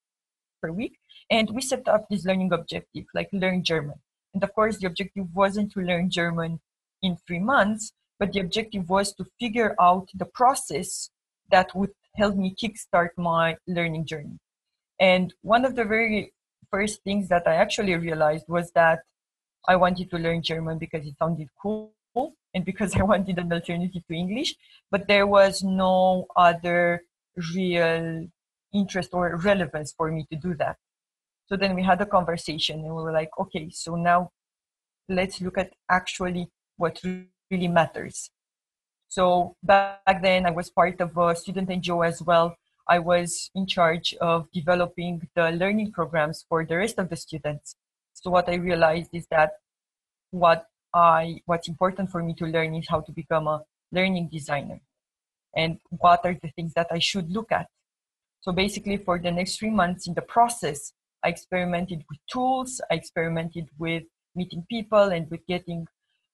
per 0.63 0.71
week, 0.71 0.99
and 1.31 1.51
we 1.51 1.61
set 1.61 1.89
up 1.89 2.07
this 2.09 2.25
learning 2.25 2.53
objective 2.53 3.05
like 3.15 3.29
learn 3.33 3.63
German. 3.63 4.01
And 4.33 4.43
of 4.43 4.53
course, 4.55 4.79
the 4.79 4.87
objective 4.87 5.27
wasn't 5.35 5.73
to 5.73 5.81
learn 5.81 6.11
German 6.11 6.61
in 7.03 7.17
three 7.27 7.39
months, 7.39 7.93
but 8.19 8.33
the 8.33 8.41
objective 8.41 8.89
was 8.89 9.13
to 9.15 9.27
figure 9.39 9.75
out 9.81 10.09
the 10.15 10.25
process 10.25 11.11
that 11.51 11.75
would 11.75 11.93
help 12.17 12.37
me 12.37 12.55
kickstart 12.61 13.11
my 13.17 13.57
learning 13.67 14.07
journey. 14.07 14.39
And 14.99 15.35
one 15.43 15.65
of 15.65 15.77
the 15.77 15.85
very 15.85 16.33
first 16.71 17.03
things 17.03 17.29
that 17.29 17.47
I 17.47 17.55
actually 17.55 17.95
realized 17.95 18.47
was 18.49 18.71
that 18.73 19.01
I 19.69 19.77
wanted 19.77 20.11
to 20.11 20.19
learn 20.19 20.43
German 20.43 20.79
because 20.79 21.07
it 21.07 21.15
sounded 21.19 21.49
cool 21.61 21.93
and 22.55 22.65
because 22.65 22.95
I 23.01 23.03
wanted 23.03 23.39
an 23.39 23.53
alternative 23.53 24.03
to 24.07 24.15
English, 24.15 24.55
but 24.91 25.07
there 25.09 25.27
was 25.27 25.63
no 25.63 26.27
other 26.37 27.03
real 27.55 28.27
interest 28.73 29.11
or 29.13 29.37
relevance 29.37 29.93
for 29.97 30.11
me 30.11 30.27
to 30.31 30.37
do 30.37 30.55
that. 30.55 30.77
So 31.47 31.57
then 31.57 31.75
we 31.75 31.83
had 31.83 32.01
a 32.01 32.07
conversation 32.07 32.81
and 32.81 32.95
we 32.95 33.03
were 33.03 33.13
like, 33.13 33.31
okay, 33.39 33.71
so 33.71 33.97
now 33.97 34.31
let's 35.09 35.41
look 35.41 35.59
at 35.59 35.73
actually 35.91 36.49
what 36.77 37.01
really 37.51 37.69
matters. 37.69 38.31
So 39.09 39.57
back 39.63 40.23
then, 40.23 40.47
I 40.47 40.51
was 40.51 40.71
part 40.71 41.01
of 41.01 41.17
a 41.17 41.37
student 41.37 41.69
NGO 41.69 42.07
as 42.07 42.23
well. 42.23 42.57
I 42.89 42.99
was 42.99 43.51
in 43.55 43.67
charge 43.67 44.15
of 44.21 44.51
developing 44.53 45.29
the 45.35 45.51
learning 45.53 45.93
programs 45.93 46.45
for 46.49 46.65
the 46.65 46.77
rest 46.77 46.99
of 46.99 47.09
the 47.11 47.17
students. 47.17 47.77
So 48.15 48.31
what 48.31 48.49
I 48.49 48.55
realized 48.55 49.11
is 49.13 49.27
that 49.31 49.53
what 50.31 50.67
I 50.93 51.41
what's 51.47 51.69
important 51.69 52.11
for 52.11 52.23
me 52.23 52.35
to 52.35 52.47
learn 52.47 52.75
is 52.75 52.89
how 52.89 53.01
to 53.01 53.13
become 53.13 53.47
a 53.47 53.63
learning 53.93 54.29
designer 54.33 54.81
and 55.57 55.79
what 55.89 56.21
are 56.25 56.37
the 56.43 56.51
things 56.57 56.73
that 56.75 56.89
I 56.91 56.99
should 56.99 57.31
look 57.31 57.53
at. 57.53 57.67
So 58.41 58.53
basically 58.53 58.99
for 58.99 59.19
the 59.19 59.31
next 59.31 59.59
three 59.59 59.71
months 59.71 60.07
in 60.07 60.15
the 60.15 60.23
process, 60.23 60.93
I 61.25 61.29
experimented 61.29 62.05
with 62.11 62.19
tools, 62.31 62.81
I 62.91 62.95
experimented 62.95 63.69
with 63.79 64.05
meeting 64.35 64.67
people 64.69 65.05
and 65.05 65.31
with 65.31 65.41
getting 65.47 65.87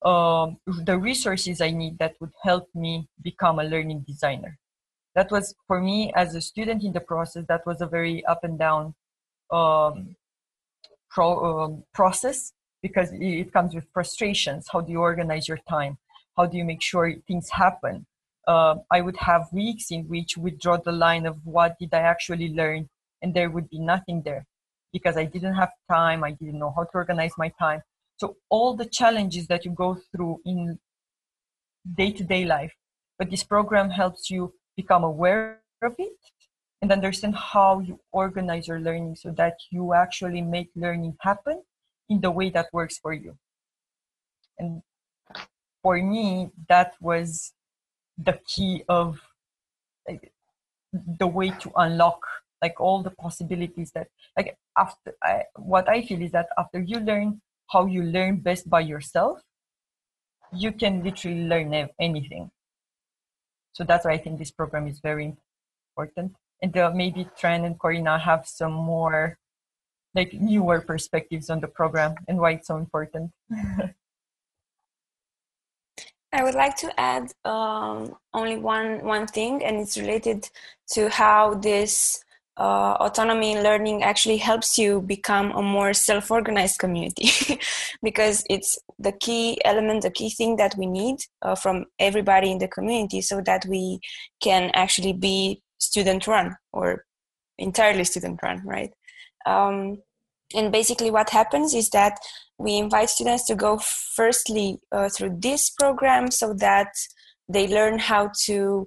um, 0.03 0.57
the 0.85 0.99
resources 0.99 1.61
I 1.61 1.71
need 1.71 1.99
that 1.99 2.15
would 2.21 2.33
help 2.43 2.69
me 2.75 3.09
become 3.23 3.59
a 3.59 3.65
learning 3.65 4.05
designer. 4.07 4.59
That 5.15 5.31
was 5.31 5.55
for 5.67 5.81
me 5.81 6.13
as 6.15 6.35
a 6.35 6.41
student 6.41 6.83
in 6.83 6.93
the 6.93 7.01
process. 7.01 7.45
That 7.49 7.67
was 7.67 7.81
a 7.81 7.87
very 7.87 8.25
up 8.25 8.43
and 8.45 8.59
down 8.59 8.95
um, 9.51 10.17
pro, 11.11 11.65
um, 11.65 11.85
process 11.93 12.53
because 12.83 13.11
it 13.13 13.53
comes 13.53 13.75
with 13.75 13.85
frustrations. 13.93 14.69
How 14.73 14.81
do 14.81 14.91
you 14.91 15.01
organize 15.01 15.49
your 15.49 15.59
time? 15.69 15.99
How 16.37 16.47
do 16.47 16.57
you 16.57 16.65
make 16.65 16.83
sure 16.83 17.13
things 17.27 17.51
happen? 17.51 18.07
Uh, 18.47 18.77
I 18.91 19.01
would 19.01 19.17
have 19.19 19.47
weeks 19.53 19.91
in 19.91 20.05
which 20.09 20.37
we 20.37 20.51
draw 20.51 20.77
the 20.79 20.93
line 20.93 21.27
of 21.27 21.37
what 21.45 21.79
did 21.79 21.93
I 21.95 22.01
actually 22.01 22.49
learn, 22.55 22.89
and 23.23 23.35
there 23.35 23.51
would 23.51 23.69
be 23.71 23.79
nothing 23.79 24.23
there 24.25 24.47
because 24.93 25.17
I 25.17 25.25
didn't 25.25 25.55
have 25.55 25.71
time. 25.89 26.25
I 26.25 26.33
didn't 26.33 26.59
know 26.59 26.73
how 26.75 26.85
to 26.85 26.91
organize 26.95 27.33
my 27.39 27.53
time. 27.59 27.83
So 28.17 28.37
all 28.49 28.75
the 28.75 28.87
challenges 28.87 29.47
that 29.47 29.65
you 29.65 29.73
go 29.73 29.99
through 30.11 30.41
in 30.45 30.79
day-to-day 31.97 32.45
life, 32.45 32.75
but 33.19 33.31
this 33.31 33.45
program 33.45 33.91
helps 33.91 34.31
you 34.31 34.53
become 34.77 35.05
aware 35.05 35.61
of 35.83 35.95
it 35.99 36.19
and 36.83 36.91
understand 36.93 37.37
how 37.37 37.81
you 37.81 38.01
organize 38.13 38.67
your 38.69 38.81
learning 38.81 39.17
so 39.17 39.31
that 39.33 39.57
you 39.71 39.95
actually 39.95 40.43
make 40.43 40.71
learning 40.75 41.17
happen 41.21 41.63
in 42.09 42.21
the 42.21 42.31
way 42.31 42.51
that 42.51 42.67
works 42.73 42.99
for 42.99 43.13
you. 43.13 43.37
And 44.59 44.83
for 45.83 45.97
me, 45.97 46.51
that 46.69 46.95
was 47.01 47.53
the 48.23 48.39
key 48.47 48.85
of 48.89 49.21
like, 50.09 50.33
the 50.93 51.27
way 51.27 51.51
to 51.51 51.71
unlock 51.77 52.21
like 52.63 52.81
all 52.81 53.03
the 53.03 53.11
possibilities 53.11 53.91
that 53.93 54.09
like 54.37 54.57
after 54.77 55.15
I, 55.23 55.45
what 55.57 55.89
i 55.89 56.03
feel 56.03 56.21
is 56.21 56.33
that 56.33 56.49
after 56.59 56.81
you 56.81 56.99
learn 57.01 57.41
how 57.71 57.87
you 57.87 58.03
learn 58.03 58.37
best 58.37 58.69
by 58.69 58.81
yourself, 58.81 59.41
you 60.53 60.73
can 60.73 61.03
literally 61.03 61.45
learn 61.45 61.89
anything. 62.01 62.51
So 63.73 63.85
that's 63.85 64.05
why 64.05 64.13
I 64.13 64.19
think 64.19 64.39
this 64.39 64.51
program 64.51 64.89
is 64.89 64.99
very 65.01 65.37
important. 65.97 66.35
And 66.63 66.77
uh, 66.77 66.91
maybe 66.95 67.29
Traian 67.41 67.65
and 67.65 67.79
Corina 67.79 68.21
have 68.21 68.47
some 68.47 68.73
more 68.73 69.39
like 70.15 70.33
newer 70.35 70.81
perspectives 70.81 71.49
on 71.49 71.61
the 71.61 71.69
program 71.69 72.17
and 72.27 72.39
why 72.39 72.53
it's 72.53 72.67
so 72.67 72.77
important. 72.77 73.31
I 76.33 76.45
would 76.45 76.55
like 76.55 76.77
to 76.79 77.01
add 77.01 77.33
um, 77.45 78.15
only 78.33 78.57
one 78.57 79.05
one 79.05 79.27
thing, 79.27 79.65
and 79.65 79.77
it's 79.77 79.99
related 79.99 80.49
to 80.93 81.09
how 81.09 81.55
this 81.55 82.25
uh, 82.57 82.97
autonomy 83.01 83.53
in 83.53 83.63
learning 83.63 84.03
actually 84.03 84.37
helps 84.37 84.79
you 84.79 85.01
become 85.01 85.51
a 85.53 85.63
more 85.63 85.93
self-organized 85.95 86.79
community. 86.79 87.59
Because 88.03 88.45
it's 88.49 88.79
the 88.99 89.13
key 89.13 89.59
element 89.65 90.03
the 90.03 90.11
key 90.11 90.31
thing 90.31 90.57
that 90.57 90.75
we 90.77 90.87
need 90.87 91.17
uh, 91.43 91.55
from 91.55 91.87
everybody 91.99 92.51
in 92.51 92.59
the 92.59 92.69
community 92.69 93.21
so 93.23 93.41
that 93.43 93.65
we 93.67 94.01
can 94.43 94.71
actually 94.75 95.13
be 95.13 95.63
student 95.79 96.27
run 96.27 96.57
or 96.73 97.05
entirely 97.59 98.05
student 98.05 98.41
run 98.43 98.63
right? 98.65 98.91
Um, 99.47 100.03
and 100.55 100.73
basically 100.73 101.11
what 101.11 101.31
happens 101.31 101.75
is 101.75 101.91
that 101.91 102.19
we 102.59 102.77
invite 102.77 103.11
students 103.11 103.47
to 103.47 103.55
go 103.55 103.79
firstly 104.15 104.79
uh, 104.93 105.09
through 105.09 105.37
this 105.39 105.71
program 105.71 106.31
so 106.31 106.53
that 106.55 106.93
they 107.49 107.67
learn 107.67 107.99
how 107.99 108.31
to 108.45 108.87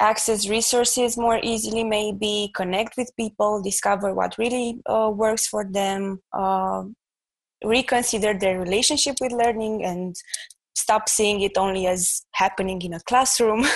access 0.00 0.48
resources 0.48 1.16
more 1.16 1.40
easily 1.42 1.84
maybe 1.84 2.50
connect 2.54 2.96
with 2.96 3.14
people 3.16 3.62
discover 3.62 4.14
what 4.14 4.36
really 4.38 4.80
uh, 4.86 5.10
works 5.14 5.46
for 5.46 5.64
them 5.70 6.20
uh, 6.32 6.82
reconsider 7.64 8.32
their 8.38 8.58
relationship 8.58 9.16
with 9.20 9.32
learning 9.32 9.84
and 9.84 10.16
stop 10.74 11.08
seeing 11.08 11.40
it 11.40 11.56
only 11.56 11.86
as 11.86 12.22
happening 12.32 12.80
in 12.82 12.94
a 12.94 13.00
classroom. 13.00 13.64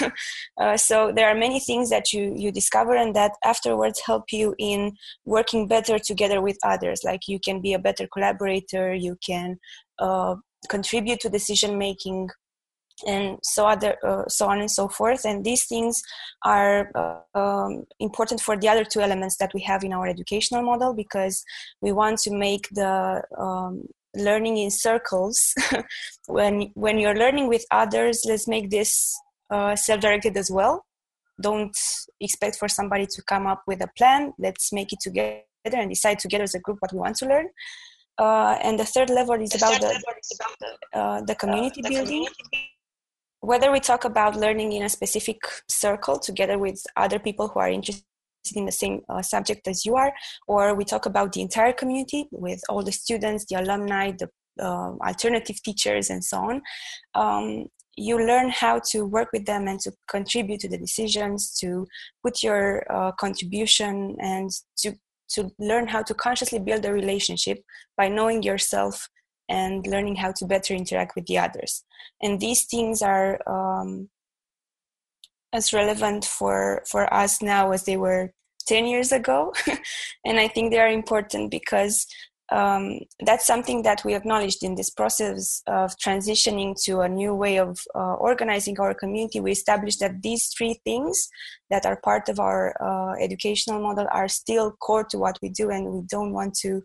Uh, 0.60 0.76
so 0.76 1.12
there 1.14 1.28
are 1.28 1.34
many 1.34 1.58
things 1.58 1.90
that 1.90 2.12
you 2.12 2.32
you 2.36 2.52
discover 2.52 2.94
and 2.94 3.16
that 3.16 3.32
afterwards 3.44 4.00
help 4.06 4.24
you 4.30 4.54
in 4.58 4.92
working 5.24 5.66
better 5.66 5.98
together 5.98 6.40
with 6.40 6.56
others. 6.62 7.00
Like 7.02 7.26
you 7.26 7.40
can 7.40 7.60
be 7.60 7.72
a 7.74 7.78
better 7.78 8.06
collaborator 8.06 8.94
you 8.94 9.18
can 9.26 9.58
uh, 9.98 10.36
contribute 10.68 11.20
to 11.20 11.28
decision 11.28 11.76
making 11.76 12.28
and 13.06 13.38
so 13.42 13.66
other 13.66 13.96
uh, 14.06 14.24
so 14.28 14.46
on 14.46 14.60
and 14.60 14.70
so 14.70 14.88
forth. 14.88 15.24
And 15.24 15.44
these 15.44 15.64
things 15.66 16.02
are 16.44 16.90
uh, 16.94 17.38
um, 17.38 17.84
important 17.98 18.40
for 18.40 18.56
the 18.56 18.68
other 18.68 18.84
two 18.84 19.00
elements 19.00 19.36
that 19.38 19.52
we 19.54 19.60
have 19.62 19.82
in 19.84 19.92
our 19.92 20.06
educational 20.06 20.62
model 20.62 20.94
because 20.94 21.44
we 21.80 21.92
want 21.92 22.18
to 22.20 22.30
make 22.30 22.68
the 22.70 23.22
um, 23.36 23.88
learning 24.16 24.58
in 24.58 24.70
circles. 24.70 25.54
When 26.26 26.72
when 26.74 26.98
you're 26.98 27.16
learning 27.16 27.48
with 27.48 27.64
others 27.70 28.24
let's 28.26 28.48
make 28.48 28.70
this 28.70 29.14
uh, 29.50 29.76
self-directed 29.76 30.36
as 30.36 30.50
well. 30.50 30.84
Don't 31.40 31.76
expect 32.20 32.56
for 32.56 32.68
somebody 32.68 33.06
to 33.06 33.22
come 33.22 33.46
up 33.46 33.62
with 33.66 33.82
a 33.82 33.90
plan. 33.98 34.32
Let's 34.38 34.72
make 34.72 34.92
it 34.92 35.00
together 35.00 35.42
and 35.64 35.90
decide 35.90 36.18
together 36.18 36.44
as 36.44 36.54
a 36.54 36.60
group 36.60 36.78
what 36.80 36.92
we 36.92 36.98
want 36.98 37.16
to 37.16 37.26
learn. 37.26 37.48
Uh, 38.16 38.56
and 38.62 38.78
the 38.78 38.84
third 38.84 39.10
level 39.10 39.34
is, 39.34 39.50
the 39.50 39.58
about, 39.58 39.80
the, 39.80 39.88
is 39.88 40.38
about 40.38 40.56
the, 40.60 40.98
uh, 40.98 41.20
the 41.22 41.34
community 41.34 41.82
the 41.82 41.88
building. 41.88 42.26
community 42.26 42.70
whether 43.44 43.70
we 43.70 43.78
talk 43.78 44.04
about 44.04 44.36
learning 44.36 44.72
in 44.72 44.82
a 44.82 44.88
specific 44.88 45.38
circle 45.68 46.18
together 46.18 46.58
with 46.58 46.82
other 46.96 47.18
people 47.18 47.48
who 47.48 47.60
are 47.60 47.68
interested 47.68 48.04
in 48.54 48.66
the 48.66 48.72
same 48.72 49.00
uh, 49.08 49.22
subject 49.22 49.66
as 49.68 49.84
you 49.84 49.96
are, 49.96 50.12
or 50.46 50.74
we 50.74 50.84
talk 50.84 51.06
about 51.06 51.32
the 51.32 51.40
entire 51.40 51.72
community 51.72 52.28
with 52.30 52.60
all 52.68 52.82
the 52.82 52.92
students, 52.92 53.44
the 53.46 53.60
alumni, 53.60 54.12
the 54.12 54.28
uh, 54.60 54.92
alternative 55.06 55.62
teachers, 55.62 56.10
and 56.10 56.22
so 56.24 56.38
on. 56.38 56.62
Um, 57.14 57.66
you 57.96 58.18
learn 58.18 58.50
how 58.50 58.80
to 58.90 59.04
work 59.04 59.28
with 59.32 59.46
them 59.46 59.68
and 59.68 59.78
to 59.80 59.92
contribute 60.08 60.60
to 60.60 60.68
the 60.68 60.78
decisions, 60.78 61.56
to 61.60 61.86
put 62.24 62.42
your 62.42 62.84
uh, 62.92 63.12
contribution, 63.12 64.16
and 64.20 64.50
to 64.78 64.92
to 65.30 65.50
learn 65.58 65.86
how 65.86 66.02
to 66.02 66.14
consciously 66.14 66.58
build 66.58 66.84
a 66.84 66.92
relationship 66.92 67.58
by 67.96 68.08
knowing 68.08 68.42
yourself 68.42 69.08
and 69.48 69.86
learning 69.86 70.16
how 70.16 70.32
to 70.32 70.46
better 70.46 70.74
interact 70.74 71.14
with 71.16 71.26
the 71.26 71.38
others. 71.38 71.84
And 72.22 72.40
these 72.40 72.64
things 72.66 73.02
are 73.02 73.40
um, 73.48 74.08
as 75.54 75.72
relevant 75.72 76.24
for 76.24 76.82
for 76.86 77.12
us 77.14 77.40
now 77.40 77.70
as 77.70 77.84
they 77.84 77.96
were 77.96 78.30
10 78.66 78.86
years 78.86 79.12
ago 79.12 79.52
and 80.26 80.38
i 80.38 80.48
think 80.48 80.70
they 80.70 80.80
are 80.80 80.88
important 80.88 81.50
because 81.50 82.06
um, 82.52 83.00
that's 83.20 83.46
something 83.46 83.82
that 83.82 84.04
we 84.04 84.14
acknowledged 84.14 84.62
in 84.62 84.74
this 84.74 84.90
process 84.90 85.62
of 85.66 85.96
transitioning 85.96 86.74
to 86.84 87.00
a 87.00 87.08
new 87.08 87.34
way 87.34 87.58
of 87.58 87.80
uh, 87.94 88.14
organizing 88.14 88.78
our 88.78 88.92
community. 88.92 89.40
We 89.40 89.52
established 89.52 90.00
that 90.00 90.22
these 90.22 90.48
three 90.48 90.78
things 90.84 91.28
that 91.70 91.86
are 91.86 92.00
part 92.04 92.28
of 92.28 92.38
our 92.38 92.74
uh, 92.82 93.14
educational 93.18 93.80
model 93.80 94.06
are 94.12 94.28
still 94.28 94.72
core 94.72 95.04
to 95.04 95.18
what 95.18 95.38
we 95.40 95.48
do, 95.48 95.70
and 95.70 95.90
we 95.90 96.02
don't 96.02 96.34
want 96.34 96.54
to 96.56 96.82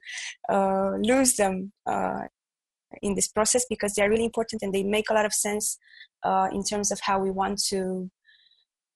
uh, 0.49 0.91
lose 1.01 1.35
them 1.35 1.73
uh, 1.85 2.21
in 3.01 3.15
this 3.15 3.27
process 3.27 3.65
because 3.69 3.93
they 3.93 4.01
are 4.01 4.09
really 4.09 4.25
important 4.25 4.61
and 4.63 4.73
they 4.73 4.83
make 4.83 5.09
a 5.09 5.13
lot 5.13 5.25
of 5.25 5.33
sense 5.33 5.77
uh, 6.23 6.47
in 6.51 6.63
terms 6.63 6.89
of 6.89 6.99
how 7.01 7.19
we 7.19 7.31
want 7.31 7.61
to 7.67 8.09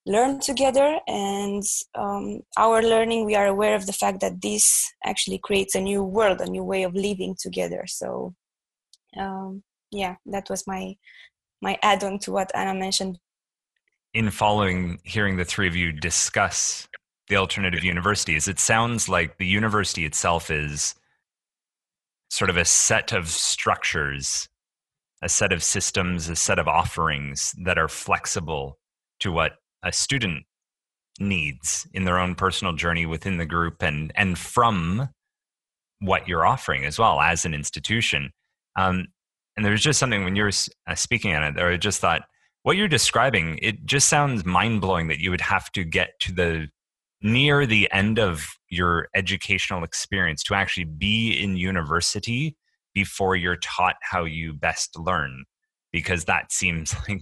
learn 0.05 0.39
together 0.39 0.99
and 1.07 1.63
um, 1.95 2.41
our 2.57 2.81
learning 2.81 3.25
we 3.25 3.35
are 3.35 3.47
aware 3.47 3.75
of 3.75 3.85
the 3.85 3.93
fact 3.93 4.19
that 4.19 4.41
this 4.41 4.91
actually 5.05 5.37
creates 5.37 5.75
a 5.75 5.81
new 5.81 6.03
world 6.03 6.41
a 6.41 6.45
new 6.45 6.63
way 6.63 6.83
of 6.83 6.93
living 6.93 7.35
together. 7.39 7.85
So 7.87 8.33
um, 9.17 9.63
yeah 9.91 10.15
that 10.25 10.49
was 10.49 10.67
my 10.67 10.95
my 11.61 11.77
add-on 11.81 12.19
to 12.19 12.31
what 12.31 12.51
anna 12.53 12.73
mentioned. 12.73 13.17
In 14.13 14.29
following 14.29 14.99
hearing 15.03 15.37
the 15.37 15.45
three 15.45 15.67
of 15.67 15.75
you 15.75 15.91
discuss 15.91 16.87
the 17.29 17.37
alternative 17.37 17.83
universities 17.83 18.47
it 18.47 18.59
sounds 18.59 19.07
like 19.07 19.37
the 19.37 19.47
university 19.47 20.05
itself 20.05 20.51
is 20.51 20.95
sort 22.33 22.49
of 22.49 22.57
a 22.57 22.65
set 22.65 23.13
of 23.13 23.27
structures, 23.27 24.49
a 25.21 25.29
set 25.29 25.53
of 25.53 25.61
systems, 25.63 26.29
a 26.29 26.35
set 26.35 26.57
of 26.57 26.67
offerings 26.67 27.53
that 27.63 27.77
are 27.77 27.87
flexible 27.87 28.79
to 29.19 29.31
what 29.31 29.53
a 29.83 29.91
student 29.91 30.45
needs 31.19 31.87
in 31.93 32.05
their 32.05 32.19
own 32.19 32.35
personal 32.35 32.73
journey 32.73 33.05
within 33.05 33.37
the 33.37 33.45
group 33.45 33.83
and 33.83 34.11
and 34.15 34.37
from 34.37 35.09
what 35.99 36.27
you're 36.27 36.45
offering 36.45 36.85
as 36.85 36.99
well 36.99 37.21
as 37.21 37.45
an 37.45 37.53
institution. 37.53 38.31
Um, 38.77 39.07
and 39.55 39.65
there's 39.65 39.81
just 39.81 39.99
something 39.99 40.23
when 40.23 40.35
you 40.35 40.43
were 40.43 40.51
uh, 40.87 40.95
speaking 40.95 41.35
on 41.35 41.43
it, 41.43 41.55
there 41.55 41.69
I 41.69 41.77
just 41.77 42.01
thought 42.01 42.23
what 42.63 42.77
you're 42.77 42.87
describing. 42.87 43.59
It 43.61 43.85
just 43.85 44.09
sounds 44.09 44.45
mind 44.45 44.81
blowing 44.81 45.07
that 45.07 45.19
you 45.19 45.31
would 45.31 45.41
have 45.41 45.71
to 45.73 45.83
get 45.83 46.19
to 46.21 46.31
the 46.33 46.67
near 47.21 47.65
the 47.65 47.89
end 47.91 48.19
of 48.19 48.45
your 48.69 49.07
educational 49.15 49.83
experience 49.83 50.43
to 50.43 50.55
actually 50.55 50.83
be 50.83 51.31
in 51.31 51.55
university 51.55 52.57
before 52.93 53.35
you're 53.35 53.55
taught 53.57 53.95
how 54.01 54.25
you 54.25 54.53
best 54.53 54.97
learn 54.99 55.45
because 55.91 56.25
that 56.25 56.51
seems 56.51 56.93
like 57.09 57.21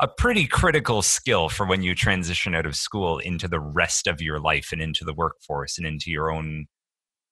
a 0.00 0.08
pretty 0.08 0.46
critical 0.46 1.02
skill 1.02 1.48
for 1.48 1.66
when 1.66 1.82
you 1.82 1.94
transition 1.94 2.54
out 2.54 2.66
of 2.66 2.76
school 2.76 3.18
into 3.18 3.48
the 3.48 3.60
rest 3.60 4.06
of 4.06 4.20
your 4.20 4.40
life 4.40 4.70
and 4.72 4.80
into 4.80 5.04
the 5.04 5.14
workforce 5.14 5.78
and 5.78 5.86
into 5.86 6.10
your 6.10 6.30
own 6.30 6.66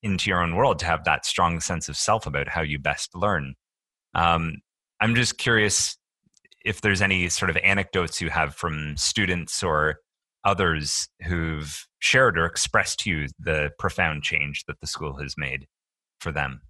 into 0.02 0.28
your 0.28 0.42
own 0.42 0.56
world 0.56 0.78
to 0.80 0.86
have 0.86 1.04
that 1.04 1.24
strong 1.24 1.60
sense 1.60 1.88
of 1.88 1.96
self 1.96 2.26
about 2.26 2.48
how 2.48 2.60
you 2.60 2.78
best 2.78 3.14
learn 3.14 3.54
um, 4.14 4.56
i'm 5.00 5.14
just 5.14 5.38
curious 5.38 5.96
if 6.64 6.80
there's 6.80 7.02
any 7.02 7.28
sort 7.28 7.50
of 7.50 7.56
anecdotes 7.58 8.20
you 8.20 8.30
have 8.30 8.54
from 8.54 8.96
students 8.96 9.62
or 9.62 9.98
others 10.44 11.08
who've 11.26 11.86
shared 12.00 12.38
or 12.38 12.46
expressed 12.46 13.00
to 13.00 13.10
you 13.10 13.28
the 13.38 13.70
profound 13.78 14.22
change 14.22 14.64
that 14.66 14.80
the 14.80 14.86
school 14.86 15.16
has 15.18 15.34
made 15.36 15.66
for 16.20 16.32
them? 16.32 16.60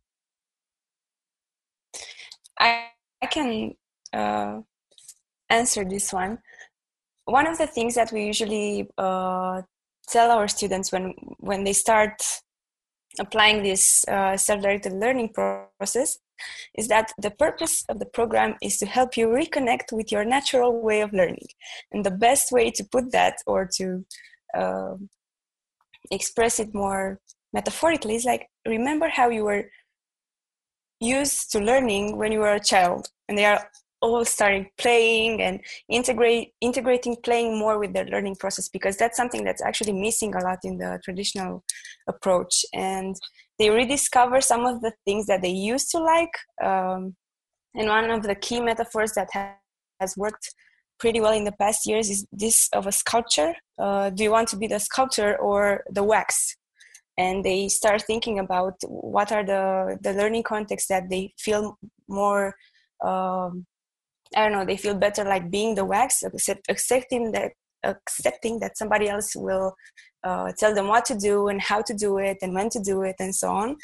I, 2.59 2.87
I 3.23 3.27
can 3.27 3.75
uh, 4.13 4.61
answer 5.53 5.85
this 5.85 6.13
one. 6.13 6.39
One 7.27 7.47
of 7.47 7.59
the 7.59 7.67
things 7.67 7.95
that 7.95 8.11
we 8.13 8.25
usually 8.25 8.89
uh, 8.99 9.63
tell 10.09 10.31
our 10.31 10.49
students 10.49 10.91
when 10.93 11.15
when 11.39 11.65
they 11.65 11.73
start 11.73 12.15
applying 13.21 13.63
this 13.63 14.05
uh, 14.09 14.37
self-directed 14.37 14.93
learning 14.93 15.29
process 15.79 16.19
is 16.77 16.89
that 16.89 17.13
the 17.19 17.31
purpose 17.31 17.85
of 17.89 17.99
the 17.99 18.07
program 18.07 18.55
is 18.63 18.79
to 18.79 18.87
help 18.87 19.17
you 19.17 19.29
reconnect 19.29 19.93
with 19.93 20.11
your 20.11 20.25
natural 20.25 20.81
way 20.81 21.03
of 21.03 21.13
learning 21.13 21.47
and 21.93 22.05
the 22.05 22.11
best 22.11 22.51
way 22.51 22.71
to 22.71 22.83
put 22.85 23.13
that 23.13 23.35
or 23.47 23.69
to 23.77 24.05
uh, 24.57 24.95
express 26.11 26.59
it 26.59 26.75
more 26.75 27.21
metaphorically 27.53 28.15
is 28.15 28.25
like 28.25 28.49
remember 28.67 29.09
how 29.09 29.29
you 29.29 29.45
were 29.45 29.65
used 31.01 31.53
to 31.53 31.61
learning 31.61 32.17
when 32.17 32.33
you 32.33 32.41
were 32.41 32.55
a 32.55 32.69
child 32.73 33.09
and 33.29 33.37
they 33.37 33.45
are 33.45 33.69
all 34.03 34.25
starting 34.25 34.69
playing 34.79 35.41
and 35.41 35.61
integrate 35.89 36.53
integrating 36.61 37.17
playing 37.23 37.59
more 37.59 37.79
with 37.79 37.93
their 37.95 38.07
learning 38.07 38.37
process 38.37 38.69
because 38.69 38.97
that's 38.97 39.17
something 39.17 39.45
that's 39.45 39.63
actually 39.63 39.93
missing 39.93 40.35
a 40.35 40.43
lot 40.43 40.59
in 40.65 40.77
the 40.77 41.01
traditional 41.05 41.65
approach. 42.09 42.65
And 42.75 43.15
they 43.59 43.71
rediscover 43.71 44.41
some 44.41 44.67
of 44.67 44.81
the 44.83 44.93
things 45.07 45.27
that 45.27 45.41
they 45.41 45.51
used 45.51 45.91
to 45.93 45.99
like 45.99 46.35
um, 46.63 47.15
and 47.75 47.89
one 47.89 48.11
of 48.11 48.23
the 48.23 48.35
key 48.35 48.61
metaphors 48.61 49.13
that 49.13 49.29
has 50.01 50.17
worked 50.17 50.55
pretty 50.99 51.21
well 51.21 51.33
in 51.33 51.45
the 51.45 51.53
past 51.53 51.87
years 51.87 52.11
is 52.11 52.27
this 52.33 52.69
of 52.73 52.87
a 52.87 52.93
sculpture. 52.93 53.55
Uh, 53.79 54.11
do 54.11 54.23
you 54.23 54.31
want 54.31 54.49
to 54.49 54.57
be 54.57 54.67
the 54.67 54.79
sculptor 54.79 55.37
or 55.39 55.83
the 55.91 56.03
wax? 56.03 56.57
And 57.19 57.45
they 57.45 57.69
start 57.69 58.03
thinking 58.03 58.39
about 58.39 58.75
what 58.87 59.33
are 59.33 59.45
the 59.45 59.99
the 60.01 60.13
learning 60.15 60.45
contexts 60.45 60.89
that 60.89 61.11
they 61.11 61.35
feel 61.39 61.79
more 62.09 62.55
um, 63.05 63.67
I 64.37 64.43
don't 64.43 64.53
know, 64.53 64.65
they 64.65 64.77
feel 64.77 64.95
better 64.95 65.25
like 65.25 65.51
being 65.51 65.75
the 65.75 65.85
wax, 65.85 66.23
accepting 66.69 67.33
that 67.33 67.53
accepting 67.85 68.61
that 68.61 68.79
somebody 68.79 69.09
else 69.09 69.35
will 69.35 69.75
uh, 70.25 70.53
tell 70.57 70.73
them 70.75 70.87
what 70.87 71.05
to 71.05 71.17
do 71.17 71.49
and 71.49 71.61
how 71.61 71.83
to 71.83 71.95
do 71.95 72.19
it 72.19 72.39
and 72.41 72.55
when 72.55 72.69
to 72.71 72.81
do 72.81 73.03
it 73.03 73.17
and 73.19 73.35
so 73.35 73.51
on. 73.51 73.77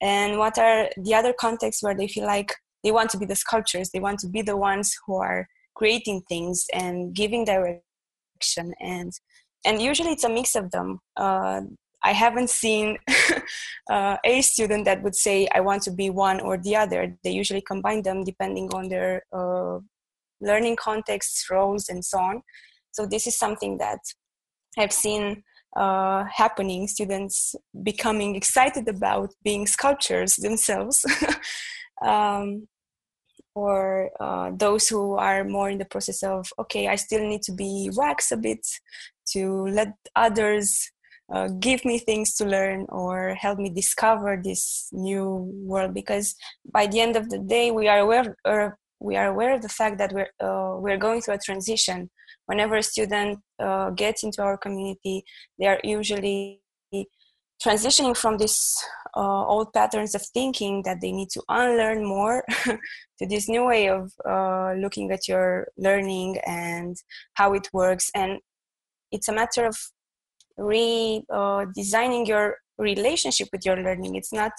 And 0.00 0.38
what 0.38 0.58
are 0.58 0.88
the 0.96 1.14
other 1.14 1.32
contexts 1.32 1.82
where 1.82 1.94
they 1.94 2.08
feel 2.08 2.26
like 2.26 2.52
they 2.82 2.90
want 2.90 3.10
to 3.10 3.18
be 3.18 3.26
the 3.26 3.36
sculptors, 3.36 3.90
they 3.90 4.00
want 4.00 4.18
to 4.20 4.28
be 4.28 4.42
the 4.42 4.56
ones 4.56 4.94
who 5.06 5.16
are 5.16 5.48
creating 5.74 6.22
things 6.28 6.66
and 6.72 7.14
giving 7.14 7.44
direction 7.44 8.74
and 8.80 9.12
and 9.66 9.80
usually 9.80 10.10
it's 10.10 10.24
a 10.24 10.28
mix 10.28 10.54
of 10.56 10.70
them. 10.72 11.00
Uh, 11.16 11.62
I 12.02 12.12
haven't 12.12 12.50
seen 12.50 12.98
uh, 13.90 14.18
a 14.22 14.42
student 14.42 14.84
that 14.84 15.02
would 15.02 15.14
say 15.14 15.48
I 15.54 15.60
want 15.60 15.82
to 15.84 15.90
be 15.90 16.10
one 16.10 16.38
or 16.40 16.58
the 16.58 16.76
other. 16.76 17.16
They 17.24 17.30
usually 17.30 17.62
combine 17.62 18.02
them 18.02 18.24
depending 18.24 18.68
on 18.74 18.90
their 18.90 19.22
uh, 19.32 19.78
learning 20.40 20.76
contexts, 20.76 21.48
roles, 21.50 21.88
and 21.88 22.04
so 22.04 22.18
on. 22.18 22.42
so 22.92 23.06
this 23.06 23.26
is 23.26 23.36
something 23.36 23.78
that 23.78 23.98
i've 24.78 24.92
seen 24.92 25.42
uh, 25.76 26.24
happening 26.32 26.86
students 26.86 27.56
becoming 27.82 28.36
excited 28.36 28.86
about 28.88 29.30
being 29.42 29.66
sculptors 29.66 30.36
themselves 30.36 31.04
um, 32.04 32.68
or 33.56 34.10
uh, 34.20 34.50
those 34.56 34.88
who 34.88 35.14
are 35.14 35.44
more 35.44 35.70
in 35.70 35.78
the 35.78 35.84
process 35.84 36.22
of 36.22 36.52
okay 36.58 36.86
i 36.88 36.96
still 36.96 37.26
need 37.26 37.42
to 37.42 37.52
be 37.52 37.90
wax 37.94 38.30
a 38.30 38.36
bit 38.36 38.64
to 39.26 39.66
let 39.66 39.92
others 40.14 40.90
uh, 41.32 41.48
give 41.58 41.84
me 41.84 41.98
things 41.98 42.34
to 42.34 42.44
learn 42.44 42.84
or 42.90 43.34
help 43.34 43.58
me 43.58 43.70
discover 43.70 44.40
this 44.42 44.88
new 44.92 45.50
world 45.64 45.94
because 45.94 46.34
by 46.72 46.86
the 46.86 47.00
end 47.00 47.16
of 47.16 47.30
the 47.30 47.38
day 47.38 47.70
we 47.70 47.88
are 47.88 48.00
aware 48.00 48.36
or 48.44 48.78
we 49.04 49.16
are 49.16 49.28
aware 49.28 49.54
of 49.54 49.60
the 49.60 49.68
fact 49.68 49.98
that 49.98 50.12
we're 50.12 50.32
uh, 50.40 50.76
we're 50.80 51.02
going 51.06 51.20
through 51.20 51.34
a 51.34 51.46
transition. 51.48 52.10
Whenever 52.46 52.76
a 52.76 52.82
student 52.82 53.38
uh, 53.58 53.90
gets 53.90 54.22
into 54.22 54.42
our 54.42 54.58
community 54.58 55.24
they 55.58 55.66
are 55.66 55.80
usually 55.82 56.60
transitioning 57.64 58.16
from 58.16 58.36
these 58.36 58.60
uh, 59.16 59.46
old 59.46 59.72
patterns 59.72 60.14
of 60.14 60.22
thinking 60.34 60.82
that 60.84 61.00
they 61.00 61.12
need 61.12 61.30
to 61.30 61.42
unlearn 61.48 62.04
more 62.04 62.44
to 63.18 63.26
this 63.28 63.48
new 63.48 63.64
way 63.66 63.88
of 63.88 64.12
uh, 64.28 64.72
looking 64.74 65.10
at 65.10 65.26
your 65.28 65.68
learning 65.78 66.36
and 66.46 66.96
how 67.34 67.54
it 67.54 67.68
works. 67.72 68.10
And 68.14 68.40
it's 69.10 69.28
a 69.28 69.32
matter 69.32 69.64
of 69.66 69.76
redesigning 70.58 72.22
uh, 72.22 72.26
your 72.26 72.56
relationship 72.78 73.48
with 73.52 73.64
your 73.64 73.76
learning. 73.76 74.16
It's 74.16 74.32
not 74.32 74.52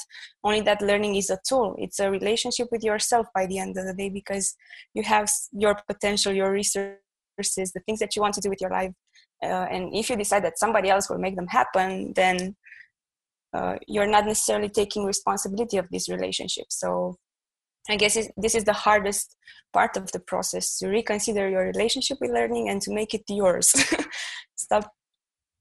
only 0.43 0.61
that 0.61 0.81
learning 0.81 1.15
is 1.15 1.29
a 1.29 1.39
tool 1.47 1.75
it's 1.77 1.99
a 1.99 2.09
relationship 2.09 2.67
with 2.71 2.83
yourself 2.83 3.27
by 3.33 3.45
the 3.45 3.59
end 3.59 3.77
of 3.77 3.85
the 3.85 3.93
day 3.93 4.09
because 4.09 4.55
you 4.93 5.03
have 5.03 5.29
your 5.51 5.75
potential 5.87 6.33
your 6.33 6.51
resources 6.51 7.71
the 7.73 7.81
things 7.85 7.99
that 7.99 8.15
you 8.15 8.21
want 8.21 8.33
to 8.33 8.41
do 8.41 8.49
with 8.49 8.61
your 8.61 8.69
life 8.69 8.91
uh, 9.43 9.67
and 9.69 9.93
if 9.93 10.09
you 10.09 10.15
decide 10.15 10.43
that 10.43 10.57
somebody 10.57 10.89
else 10.89 11.09
will 11.09 11.17
make 11.17 11.35
them 11.35 11.47
happen 11.47 12.13
then 12.15 12.55
uh, 13.55 13.75
you're 13.87 14.07
not 14.07 14.25
necessarily 14.25 14.69
taking 14.69 15.05
responsibility 15.05 15.77
of 15.77 15.87
this 15.89 16.09
relationship. 16.09 16.65
So 16.69 17.17
i 17.87 17.95
guess 17.95 18.17
this 18.35 18.55
is 18.55 18.63
the 18.63 18.73
hardest 18.73 19.37
part 19.71 19.95
of 19.95 20.11
the 20.11 20.19
process 20.19 20.79
to 20.79 20.87
reconsider 20.87 21.47
your 21.47 21.65
relationship 21.65 22.17
with 22.19 22.31
learning 22.31 22.67
and 22.69 22.81
to 22.81 22.91
make 22.91 23.13
it 23.13 23.23
yours. 23.29 23.67
Stop 24.55 24.91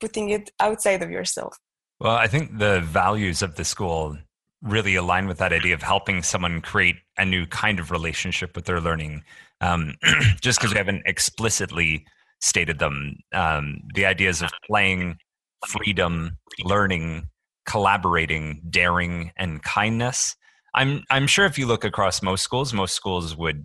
putting 0.01 0.31
it 0.31 0.51
outside 0.59 1.03
of 1.03 1.11
yourself. 1.11 1.57
Well, 2.01 2.17
I 2.17 2.27
think 2.27 2.59
the 2.59 2.81
values 2.81 3.43
of 3.43 3.57
the 3.57 3.65
school 3.65 4.19
really 4.63 4.95
align 4.97 5.27
with 5.27 5.39
that 5.39 5.53
idea 5.53 5.75
of 5.75 5.83
helping 5.83 6.23
someone 6.23 6.61
create 6.61 6.97
a 7.19 7.25
new 7.25 7.47
kind 7.47 7.79
of 7.79 7.91
relationship 7.91 8.57
with 8.57 8.65
their 8.65 8.81
learning. 8.81 9.23
Um, 9.61 9.95
just 10.41 10.59
because 10.59 10.73
we 10.73 10.79
haven't 10.79 11.03
explicitly 11.07 12.05
stated 12.41 12.79
them, 12.79 13.17
um, 13.33 13.81
the 13.95 14.07
ideas 14.07 14.43
of 14.43 14.51
playing, 14.67 15.17
freedom, 15.67 16.39
learning, 16.63 17.29
collaborating, 17.67 18.63
daring, 18.69 19.33
and 19.37 19.63
kindness. 19.63 20.37
I'm 20.75 21.05
I'm 21.11 21.27
sure 21.27 21.47
if 21.47 21.59
you 21.59 21.67
look 21.67 21.85
across 21.85 22.23
most 22.23 22.43
schools, 22.43 22.73
most 22.73 22.95
schools 22.95 23.37
would 23.37 23.65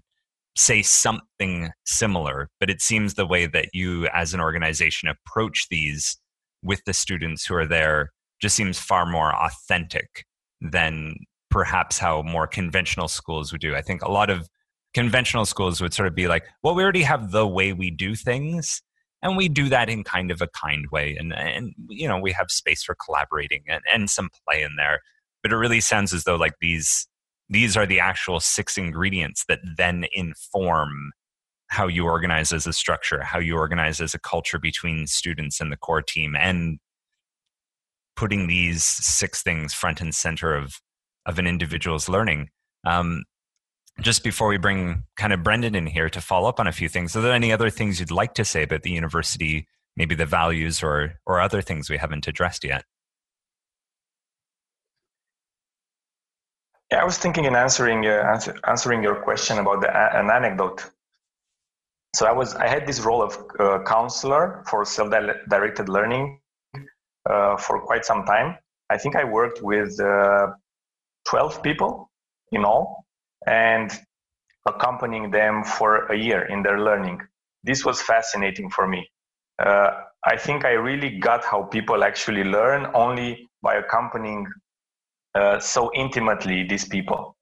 say 0.56 0.82
something 0.82 1.72
similar, 1.86 2.50
but 2.60 2.70
it 2.70 2.82
seems 2.82 3.14
the 3.14 3.26
way 3.26 3.48
that 3.48 3.70
you 3.74 4.08
as 4.14 4.34
an 4.34 4.42
organization 4.42 5.10
approach 5.10 5.68
these 5.70 6.18
with 6.62 6.82
the 6.86 6.94
students 6.94 7.46
who 7.46 7.56
are 7.56 7.66
there 7.66 8.12
just 8.42 8.56
seems 8.56 8.80
far 8.80 9.06
more 9.06 9.34
authentic 9.36 10.26
than 10.62 11.16
perhaps 11.50 11.98
how 11.98 12.22
more 12.22 12.48
conventional 12.48 13.08
schools 13.08 13.52
would 13.52 13.62
do. 13.62 13.76
I 13.76 13.82
think 13.82 14.02
a 14.02 14.12
lot 14.12 14.30
of 14.30 14.48
conventional 14.94 15.46
schools 15.46 15.82
would 15.82 15.94
sort 15.94 16.08
of 16.08 16.16
be 16.16 16.28
like, 16.28 16.46
well, 16.64 16.76
we 16.76 16.84
already 16.84 17.04
have 17.04 17.32
the 17.32 17.48
way 17.48 17.74
we 17.74 17.92
do 17.92 18.16
things. 18.16 18.82
And 19.22 19.36
we 19.36 19.50
do 19.50 19.68
that 19.70 19.90
in 19.90 20.04
kind 20.04 20.32
of 20.32 20.42
a 20.42 20.48
kind 20.48 20.86
way. 20.92 21.18
And, 21.20 21.34
and 21.34 21.74
you 21.90 22.08
know, 22.08 22.20
we 22.20 22.32
have 22.32 22.50
space 22.50 22.84
for 22.84 22.96
collaborating 22.96 23.64
and, 23.68 23.82
and 23.92 24.10
some 24.10 24.30
play 24.48 24.62
in 24.62 24.76
there. 24.78 25.02
But 25.44 25.52
it 25.52 25.58
really 25.58 25.82
sounds 25.82 26.14
as 26.14 26.24
though 26.24 26.36
like 26.36 26.54
these 26.62 27.08
these 27.50 27.76
are 27.76 27.86
the 27.86 28.00
actual 28.00 28.40
six 28.40 28.78
ingredients 28.78 29.44
that 29.50 29.60
then 29.78 30.06
inform 30.12 31.12
how 31.68 31.88
you 31.88 32.06
organize 32.06 32.52
as 32.52 32.68
a 32.68 32.74
structure, 32.74 33.24
how 33.24 33.40
you 33.40 33.56
organize 33.56 34.00
as 34.00 34.14
a 34.14 34.20
culture 34.20 34.60
between 34.60 35.08
students 35.08 35.60
and 35.60 35.72
the 35.72 35.78
core 35.78 36.02
team, 36.02 36.36
and 36.36 36.80
putting 38.20 38.48
these 38.48 38.84
six 38.84 39.42
things 39.42 39.74
front 39.74 40.02
and 40.02 40.14
center 40.14 40.54
of 40.54 40.76
of 41.26 41.40
an 41.40 41.48
individual's 41.48 42.10
learning. 42.10 42.50
Um, 42.86 43.24
just 44.02 44.24
before 44.24 44.50
we 44.50 44.58
bring 44.58 45.04
kind 45.16 45.32
of 45.32 45.42
Brendan 45.42 45.76
in 45.76 45.88
here 45.88 46.10
to 46.10 46.22
follow 46.22 46.50
up 46.50 46.60
on 46.60 46.68
a 46.68 46.72
few 46.72 46.90
things, 46.90 47.16
are 47.16 47.22
there 47.22 47.34
any 47.34 47.54
other 47.54 47.70
things 47.70 48.00
you'd 48.00 48.12
like 48.12 48.34
to 48.34 48.44
say 48.44 48.64
about 48.64 48.84
the 48.84 48.92
university, 48.92 49.68
maybe 49.96 50.16
the 50.16 50.26
values 50.26 50.84
or 50.84 51.14
or 51.26 51.40
other 51.40 51.62
things 51.62 51.90
we 51.90 51.98
haven't 51.98 52.28
addressed 52.28 52.66
yet? 52.66 52.84
Yeah, 56.92 57.02
I 57.02 57.06
was 57.06 57.18
thinking 57.18 57.46
in 57.46 57.56
answering 57.56 58.06
uh, 58.06 58.34
answer, 58.34 58.54
answering 58.68 59.02
your 59.02 59.16
question 59.24 59.60
about 59.60 59.80
the, 59.82 59.90
an 60.20 60.30
anecdote. 60.30 60.84
So 62.18 62.26
I 62.26 62.34
was 62.34 62.54
I 62.56 62.68
had 62.68 62.86
this 62.86 63.00
role 63.00 63.22
of 63.22 63.32
uh, 63.60 63.80
counselor 63.86 64.64
for 64.68 64.84
self-directed 64.84 65.88
learning 65.88 66.40
for 67.58 67.82
quite 67.86 68.06
some 68.06 68.26
time. 68.26 68.58
I 68.90 68.98
think 68.98 69.16
I 69.16 69.24
worked 69.24 69.62
with 69.62 70.00
uh, 70.00 70.48
12 71.28 71.62
people 71.62 72.10
in 72.52 72.66
all, 72.66 73.06
and 73.46 73.92
accompanying 74.66 75.32
them 75.32 75.64
for 75.64 76.08
a 76.08 76.18
year 76.18 76.46
in 76.46 76.64
their 76.64 76.80
learning. 76.80 77.22
This 77.64 77.86
was 77.86 78.02
fascinating 78.02 78.70
for 78.70 78.88
me. 78.88 79.10
Uh, 79.64 79.92
I 80.26 80.38
think 80.38 80.66
I 80.66 80.72
really 80.72 81.20
got 81.20 81.44
how 81.46 81.64
people 81.64 82.04
actually 82.04 82.44
learn 82.44 82.88
only 82.94 83.50
by 83.62 83.76
accompanying 83.76 84.48
uh, 85.36 85.60
so 85.60 85.92
intimately 85.94 86.64
these 86.64 86.86
people. 86.86 87.36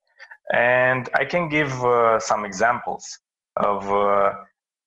And 0.54 1.10
I 1.14 1.26
can 1.26 1.50
give 1.50 1.72
uh, 1.84 2.20
some 2.20 2.46
examples 2.46 3.04
of. 3.56 3.90
Uh, 3.92 4.34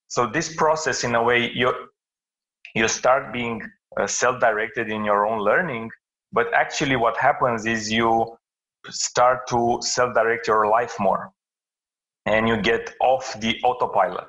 so 0.09 0.27
this 0.27 0.55
process, 0.57 1.05
in 1.05 1.15
a 1.15 1.23
way, 1.23 1.51
you 1.55 1.73
you 2.75 2.89
start 2.89 3.33
being 3.33 3.63
uh, 3.99 4.07
self-directed 4.07 4.89
in 4.89 5.05
your 5.05 5.27
own 5.27 5.41
learning, 5.41 5.91
but 6.33 6.53
actually, 6.55 6.97
what 6.97 7.17
happens 7.17 7.67
is 7.67 7.91
you 7.91 8.37
start 8.89 9.47
to 9.49 9.79
self-direct 9.81 10.47
your 10.47 10.69
life 10.69 10.95
more, 11.01 11.31
and 12.27 12.49
you 12.49 12.57
get 12.57 12.95
off 13.01 13.39
the 13.41 13.59
autopilot. 13.65 14.29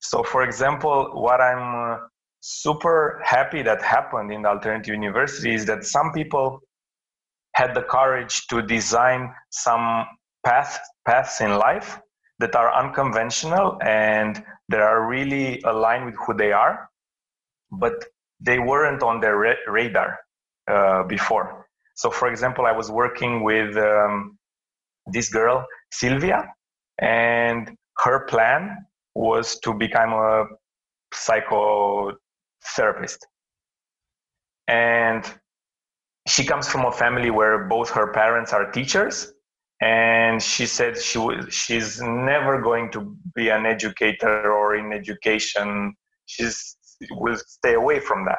So, 0.00 0.22
for 0.22 0.42
example, 0.42 1.10
what 1.14 1.40
I'm 1.40 1.92
uh, 1.92 1.98
super 2.40 3.20
happy 3.24 3.62
that 3.62 3.82
happened 3.82 4.32
in 4.32 4.42
the 4.42 4.48
alternative 4.48 4.94
university 4.94 5.52
is 5.54 5.66
that 5.66 5.84
some 5.84 6.12
people 6.12 6.60
had 7.54 7.74
the 7.74 7.82
courage 7.82 8.46
to 8.48 8.62
design 8.62 9.32
some 9.50 10.06
path, 10.44 10.78
paths 11.06 11.40
in 11.40 11.58
life 11.58 11.98
that 12.38 12.54
are 12.54 12.72
unconventional 12.74 13.78
and 13.82 14.44
that 14.68 14.80
are 14.80 15.08
really 15.08 15.60
aligned 15.62 16.04
with 16.04 16.14
who 16.26 16.34
they 16.34 16.52
are, 16.52 16.90
but 17.72 18.04
they 18.40 18.58
weren't 18.58 19.02
on 19.02 19.20
their 19.20 19.36
ra- 19.36 19.62
radar 19.68 20.18
uh, 20.68 21.02
before. 21.04 21.66
So, 21.94 22.10
for 22.10 22.28
example, 22.28 22.66
I 22.66 22.72
was 22.72 22.90
working 22.90 23.42
with 23.42 23.76
um, 23.76 24.38
this 25.06 25.30
girl, 25.30 25.66
Sylvia, 25.90 26.52
and 27.00 27.76
her 27.98 28.26
plan 28.26 28.86
was 29.14 29.58
to 29.60 29.72
become 29.72 30.12
a 30.12 30.44
psychotherapist. 31.14 33.18
And 34.68 35.24
she 36.26 36.44
comes 36.44 36.68
from 36.68 36.84
a 36.84 36.92
family 36.92 37.30
where 37.30 37.64
both 37.64 37.90
her 37.90 38.12
parents 38.12 38.52
are 38.52 38.70
teachers 38.70 39.32
and 39.80 40.42
she 40.42 40.66
said 40.66 41.00
she 41.00 41.18
w- 41.18 41.50
she's 41.50 42.00
never 42.00 42.60
going 42.60 42.90
to 42.90 43.16
be 43.34 43.50
an 43.50 43.66
educator 43.66 44.50
or 44.50 44.74
in 44.74 44.92
education 44.92 45.94
she's 46.24 46.76
will 47.10 47.36
stay 47.36 47.74
away 47.74 48.00
from 48.00 48.24
that 48.24 48.38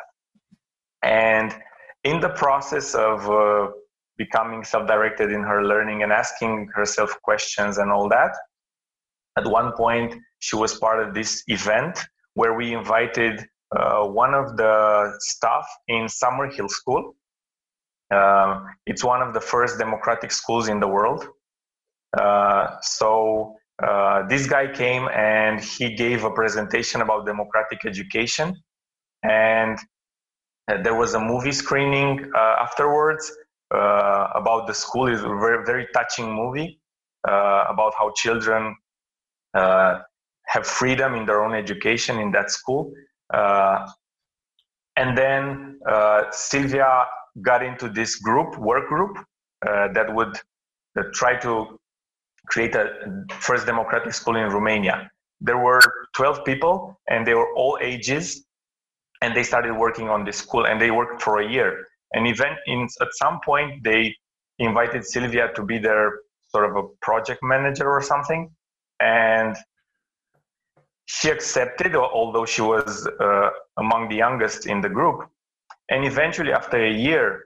and 1.03 1.55
in 2.03 2.20
the 2.20 2.30
process 2.30 2.95
of 2.95 3.30
uh, 3.30 3.72
becoming 4.18 4.64
self-directed 4.64 5.32
in 5.32 5.41
her 5.41 5.64
learning 5.64 6.03
and 6.03 6.12
asking 6.12 6.68
herself 6.74 7.16
questions 7.22 7.78
and 7.78 7.91
all 7.91 8.10
that 8.10 8.36
at 9.38 9.45
one 9.45 9.72
point 9.74 10.16
she 10.39 10.55
was 10.55 10.76
part 10.80 11.05
of 11.05 11.14
this 11.14 11.43
event 11.47 11.99
where 12.34 12.53
we 12.53 12.74
invited 12.74 13.45
uh, 13.76 14.03
one 14.05 14.34
of 14.34 14.55
the 14.58 15.14
staff 15.20 15.68
in 15.88 16.05
Summerhill 16.05 16.70
School 16.70 17.16
um, 18.12 18.68
it's 18.86 19.03
one 19.03 19.22
of 19.22 19.34
the 19.34 19.41
first 19.41 19.78
democratic 19.78 20.32
schools 20.32 20.70
in 20.70 20.80
the 20.80 20.88
world. 20.88 21.28
Uh, 22.18 22.68
so 22.82 23.57
uh, 23.84 24.28
this 24.28 24.48
guy 24.48 24.68
came 24.72 25.08
and 25.10 25.62
he 25.62 25.96
gave 25.96 26.24
a 26.24 26.32
presentation 26.32 27.02
about 27.02 27.26
democratic 27.26 27.86
education, 27.86 28.56
and 29.24 29.78
uh, 30.70 30.82
there 30.82 30.96
was 30.96 31.14
a 31.14 31.20
movie 31.20 31.52
screening 31.52 32.32
uh, 32.36 32.56
afterwards 32.62 33.32
uh, 33.74 34.28
about 34.36 34.68
the 34.68 34.74
school. 34.74 35.08
is 35.08 35.22
a 35.22 35.28
very 35.28 35.64
very 35.66 35.88
touching 35.94 36.32
movie 36.32 36.80
about 37.24 37.94
how 38.00 38.10
children 38.16 38.74
have 40.48 40.66
freedom 40.66 41.14
in 41.14 41.26
their 41.26 41.44
own 41.44 41.54
education 41.54 42.20
in 42.20 42.32
that 42.32 42.50
school. 42.50 42.94
Uh, 43.34 43.88
and 44.96 45.18
then 45.18 45.80
uh, 45.88 46.24
Sylvia 46.32 47.06
got 47.42 47.64
into 47.64 47.90
this 47.90 48.16
group, 48.16 48.58
work 48.58 48.88
group, 48.88 49.18
uh, 49.68 49.90
that 49.94 50.14
would 50.14 50.36
uh, 50.98 51.04
try 51.14 51.38
to 51.40 51.80
create 52.48 52.76
a 52.76 52.86
first 53.39 53.66
democratic 53.66 54.14
school 54.14 54.36
in 54.36 54.50
Romania. 54.50 55.10
There 55.41 55.58
were 55.58 55.82
12 56.16 56.45
people, 56.45 57.00
and 57.10 57.26
they 57.28 57.34
were 57.34 57.54
all 57.56 57.78
ages, 57.82 58.45
and 59.22 59.36
they 59.36 59.43
started 59.43 59.74
working 59.74 60.10
on 60.10 60.24
this 60.24 60.38
school, 60.38 60.66
and 60.66 60.82
they 60.82 60.91
worked 60.91 61.22
for 61.22 61.41
a 61.41 61.48
year. 61.48 61.86
And 62.14 62.26
even 62.28 62.56
in, 62.66 62.88
at 63.02 63.10
some 63.14 63.39
point, 63.45 63.84
they 63.84 64.16
invited 64.60 65.06
Sylvia 65.06 65.52
to 65.56 65.64
be 65.64 65.78
their 65.78 66.20
sort 66.50 66.70
of 66.70 66.76
a 66.76 66.88
project 67.02 67.41
manager 67.43 67.89
or 67.89 68.02
something, 68.02 68.50
and 69.00 69.56
she 71.06 71.30
accepted, 71.30 71.95
although 71.95 72.45
she 72.45 72.62
was 72.62 73.08
uh, 73.20 73.50
among 73.78 74.10
the 74.10 74.16
youngest 74.16 74.66
in 74.66 74.82
the 74.82 74.89
group. 74.89 75.30
And 75.89 76.06
eventually, 76.06 76.52
after 76.52 76.84
a 76.84 76.91
year, 76.91 77.45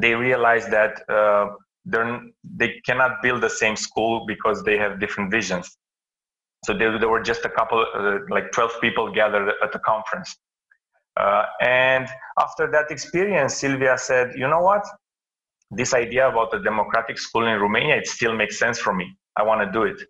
they 0.00 0.14
realized 0.14 0.70
that 0.70 1.08
uh, 1.08 1.50
they 1.84 2.80
cannot 2.86 3.22
build 3.22 3.42
the 3.42 3.50
same 3.50 3.76
school 3.76 4.26
because 4.26 4.62
they 4.62 4.76
have 4.76 5.00
different 5.00 5.30
visions. 5.30 5.76
So 6.64 6.76
there, 6.76 6.98
there 6.98 7.08
were 7.08 7.22
just 7.22 7.44
a 7.44 7.48
couple, 7.48 7.84
uh, 7.94 8.18
like 8.28 8.52
12 8.52 8.72
people 8.80 9.10
gathered 9.12 9.52
at 9.62 9.72
the 9.72 9.78
conference. 9.78 10.36
Uh, 11.18 11.44
and 11.60 12.06
after 12.38 12.70
that 12.70 12.90
experience, 12.90 13.56
Sylvia 13.56 13.96
said, 13.96 14.32
you 14.36 14.46
know 14.46 14.60
what? 14.60 14.86
This 15.70 15.94
idea 15.94 16.28
about 16.28 16.50
the 16.50 16.58
democratic 16.58 17.18
school 17.18 17.46
in 17.46 17.58
Romania, 17.58 17.96
it 17.96 18.06
still 18.06 18.34
makes 18.34 18.58
sense 18.58 18.78
for 18.78 18.94
me. 18.94 19.16
I 19.36 19.42
want 19.42 19.60
to 19.62 19.72
do 19.72 19.84
it. 19.84 20.02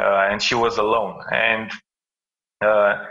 Uh, 0.00 0.28
and 0.30 0.40
she 0.40 0.54
was 0.54 0.78
alone. 0.78 1.20
And 1.30 1.70
uh, 2.64 3.04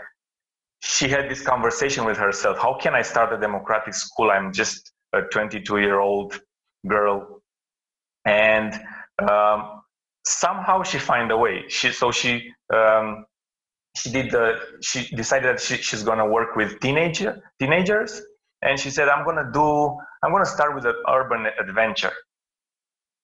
she 0.82 1.08
had 1.08 1.28
this 1.30 1.42
conversation 1.42 2.04
with 2.04 2.16
herself 2.16 2.58
how 2.58 2.74
can 2.74 2.94
i 2.94 3.02
start 3.02 3.32
a 3.32 3.38
democratic 3.38 3.94
school 3.94 4.30
i'm 4.30 4.52
just 4.52 4.92
a 5.14 5.22
22 5.22 5.78
year 5.78 6.00
old 6.00 6.40
girl 6.86 7.42
and 8.26 8.74
um, 9.30 9.82
somehow 10.26 10.82
she 10.82 10.98
find 10.98 11.30
a 11.30 11.36
way. 11.38 11.64
She 11.68 11.92
so 11.92 12.12
she 12.12 12.52
um, 12.74 13.24
she 13.96 14.10
did 14.10 14.30
the 14.30 14.58
she 14.82 15.08
decided 15.16 15.56
that 15.56 15.60
she, 15.60 15.76
she's 15.76 16.02
to 16.18 16.26
work 16.26 16.56
with 16.56 16.80
teenager 16.80 17.42
teenagers. 17.58 18.22
And 18.62 18.80
she 18.80 18.90
said 18.90 19.08
i'm 19.08 19.24
to 19.36 19.50
do 19.52 19.96
i'm 20.22 20.32
to 20.44 20.50
start 20.50 20.74
with 20.74 20.86
an 20.86 20.94
urban 21.08 21.46
adventure. 21.60 22.12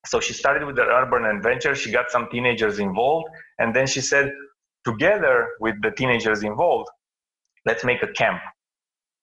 So 0.07 0.21
she 0.21 0.33
started 0.33 0.65
with 0.67 0.77
the 0.77 0.83
urban 0.83 1.25
adventure. 1.25 1.75
She 1.75 1.93
got 1.93 2.11
some 2.11 2.29
teenagers 2.31 2.79
involved. 2.79 3.29
And 3.59 3.75
then 3.75 3.87
she 3.87 4.01
said 4.01 4.33
together 4.85 5.49
with 5.61 5.81
the 5.83 5.93
teenagers 5.93 6.43
involved, 6.43 6.89
let's 7.67 7.85
make 7.85 8.03
a 8.03 8.09
camp. 8.09 8.41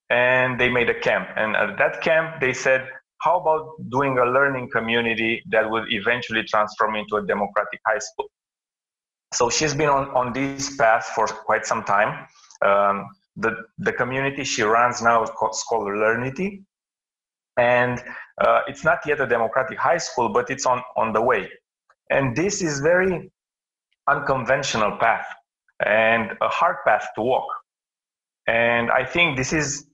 And 0.09 0.59
they 0.59 0.69
made 0.69 0.89
a 0.89 0.99
camp. 0.99 1.27
And 1.35 1.55
at 1.55 1.77
that 1.77 2.01
camp, 2.01 2.39
they 2.39 2.53
said, 2.53 2.87
how 3.19 3.39
about 3.39 3.75
doing 3.89 4.17
a 4.17 4.25
learning 4.25 4.69
community 4.69 5.43
that 5.49 5.69
would 5.69 5.85
eventually 5.91 6.43
transform 6.43 6.95
into 6.95 7.15
a 7.17 7.25
democratic 7.25 7.79
high 7.85 7.99
school? 7.99 8.27
So 9.33 9.49
she's 9.49 9.73
been 9.73 9.89
on, 9.89 10.09
on 10.09 10.33
this 10.33 10.75
path 10.75 11.05
for 11.15 11.27
quite 11.27 11.65
some 11.65 11.83
time. 11.83 12.25
Um, 12.65 13.07
the, 13.35 13.55
the 13.77 13.93
community 13.93 14.43
she 14.43 14.63
runs 14.63 15.01
now 15.01 15.23
is 15.23 15.29
called, 15.31 15.55
called 15.67 15.85
Learnity. 15.85 16.63
And 17.57 18.01
uh, 18.41 18.61
it's 18.67 18.83
not 18.83 18.99
yet 19.05 19.19
a 19.19 19.27
democratic 19.27 19.77
high 19.77 19.97
school, 19.97 20.29
but 20.29 20.49
it's 20.49 20.65
on, 20.65 20.81
on 20.95 21.13
the 21.13 21.21
way. 21.21 21.49
And 22.09 22.35
this 22.35 22.61
is 22.61 22.79
very 22.79 23.31
unconventional 24.07 24.97
path 24.97 25.27
and 25.85 26.31
a 26.41 26.47
hard 26.47 26.77
path 26.85 27.07
to 27.15 27.21
walk. 27.21 27.47
And 28.47 28.89
I 28.91 29.05
think 29.05 29.37
this 29.37 29.53
is 29.53 29.85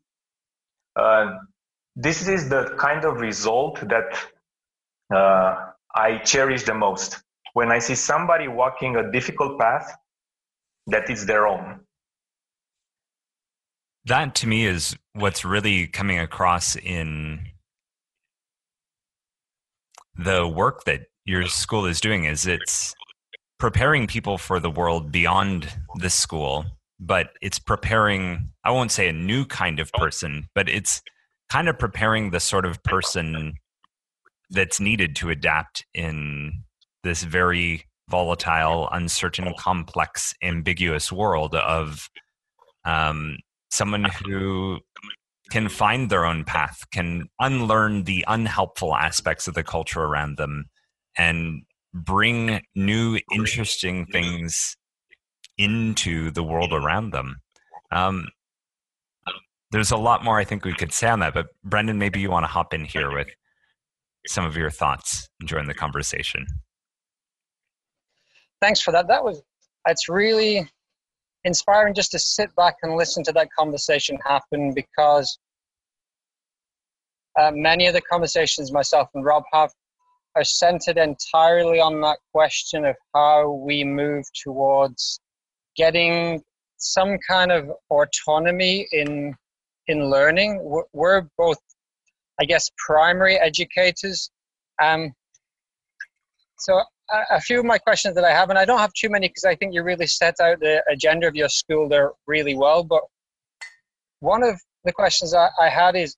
uh, 0.95 1.25
this 1.95 2.27
is 2.27 2.49
the 2.49 2.75
kind 2.77 3.05
of 3.05 3.21
result 3.21 3.79
that 3.87 4.27
uh, 5.13 5.71
I 5.95 6.17
cherish 6.19 6.63
the 6.63 6.73
most 6.73 7.21
when 7.53 7.71
I 7.71 7.79
see 7.79 7.95
somebody 7.95 8.47
walking 8.47 8.97
a 8.97 9.11
difficult 9.11 9.59
path 9.59 9.95
that 10.87 11.09
is 11.09 11.25
their 11.25 11.47
own. 11.47 11.79
That 14.05 14.35
to 14.35 14.47
me 14.47 14.65
is 14.65 14.95
what's 15.13 15.45
really 15.45 15.87
coming 15.87 16.19
across 16.19 16.75
in 16.75 17.47
the 20.15 20.47
work 20.47 20.83
that 20.83 21.07
your 21.25 21.47
school 21.47 21.85
is 21.85 21.99
doing 21.99 22.25
is 22.25 22.45
it's 22.45 22.93
preparing 23.57 24.05
people 24.05 24.37
for 24.37 24.59
the 24.59 24.69
world 24.69 25.11
beyond 25.11 25.73
the 25.95 26.09
school, 26.09 26.65
but 26.99 27.31
it's 27.41 27.57
preparing, 27.57 28.51
I 28.63 28.71
won't 28.71 28.91
say 28.91 29.07
a 29.07 29.13
new 29.13 29.45
kind 29.45 29.79
of 29.79 29.91
person, 29.93 30.47
but 30.53 30.69
it's 30.69 31.01
kind 31.49 31.69
of 31.69 31.77
preparing 31.77 32.31
the 32.31 32.39
sort 32.39 32.65
of 32.65 32.81
person 32.83 33.53
that's 34.49 34.79
needed 34.79 35.15
to 35.17 35.29
adapt 35.29 35.85
in 35.93 36.63
this 37.03 37.23
very 37.23 37.85
volatile, 38.09 38.89
uncertain, 38.91 39.53
complex, 39.57 40.33
ambiguous 40.43 41.11
world 41.11 41.55
of 41.55 42.09
um, 42.85 43.37
someone 43.71 44.05
who 44.25 44.79
can 45.51 45.69
find 45.69 46.09
their 46.09 46.25
own 46.25 46.43
path, 46.43 46.83
can 46.91 47.27
unlearn 47.39 48.03
the 48.03 48.25
unhelpful 48.27 48.95
aspects 48.95 49.47
of 49.47 49.53
the 49.53 49.63
culture 49.63 50.01
around 50.01 50.37
them, 50.37 50.65
and 51.17 51.63
bring 51.93 52.61
new 52.75 53.19
interesting 53.33 54.05
things 54.07 54.75
into 55.57 56.31
the 56.31 56.43
world 56.43 56.73
around 56.73 57.11
them. 57.11 57.37
Um, 57.91 58.27
there's 59.75 59.91
a 59.91 59.97
lot 59.97 60.23
more 60.23 60.39
i 60.39 60.43
think 60.43 60.63
we 60.63 60.73
could 60.73 60.93
say 60.93 61.07
on 61.07 61.19
that 61.19 61.33
but 61.33 61.47
brendan 61.63 61.97
maybe 61.97 62.19
you 62.19 62.31
want 62.31 62.43
to 62.43 62.47
hop 62.47 62.73
in 62.73 62.85
here 62.85 63.11
with 63.11 63.27
some 64.27 64.45
of 64.45 64.55
your 64.55 64.69
thoughts 64.69 65.27
and 65.39 65.47
during 65.47 65.67
the 65.67 65.73
conversation. 65.73 66.45
Thanks 68.61 68.81
for 68.81 68.91
that. 68.91 69.07
That 69.07 69.23
was 69.23 69.41
it's 69.87 70.09
really 70.09 70.67
inspiring 71.43 71.93
just 71.93 72.11
to 72.11 72.19
sit 72.19 72.55
back 72.55 72.75
and 72.81 72.95
listen 72.95 73.23
to 73.23 73.31
that 73.33 73.49
conversation 73.57 74.17
happen 74.25 74.73
because 74.73 75.37
uh, 77.39 77.51
many 77.53 77.85
of 77.85 77.93
the 77.93 78.01
conversations 78.01 78.71
myself 78.71 79.09
and 79.13 79.23
rob 79.23 79.43
have 79.53 79.69
are 80.35 80.43
centered 80.43 80.97
entirely 80.97 81.79
on 81.79 82.01
that 82.01 82.17
question 82.33 82.83
of 82.85 82.95
how 83.13 83.51
we 83.51 83.83
move 83.83 84.25
towards 84.43 85.19
getting 85.77 86.41
some 86.77 87.17
kind 87.27 87.51
of 87.51 87.69
autonomy 87.89 88.87
in 88.91 89.35
in 89.87 90.09
learning. 90.09 90.59
We're 90.93 91.23
both, 91.37 91.59
I 92.39 92.45
guess, 92.45 92.69
primary 92.85 93.37
educators. 93.37 94.29
Um, 94.81 95.13
so 96.57 96.81
a, 97.11 97.35
a 97.35 97.41
few 97.41 97.59
of 97.59 97.65
my 97.65 97.77
questions 97.77 98.15
that 98.15 98.23
I 98.23 98.31
have, 98.31 98.49
and 98.49 98.59
I 98.59 98.65
don't 98.65 98.79
have 98.79 98.93
too 98.93 99.09
many 99.09 99.27
because 99.27 99.45
I 99.45 99.55
think 99.55 99.73
you 99.73 99.83
really 99.83 100.07
set 100.07 100.39
out 100.39 100.59
the 100.59 100.83
agenda 100.89 101.27
of 101.27 101.35
your 101.35 101.49
school 101.49 101.87
there 101.87 102.11
really 102.27 102.55
well. 102.55 102.83
But 102.83 103.01
one 104.19 104.43
of 104.43 104.59
the 104.83 104.91
questions 104.91 105.33
I, 105.33 105.49
I 105.59 105.69
had 105.69 105.95
is, 105.95 106.15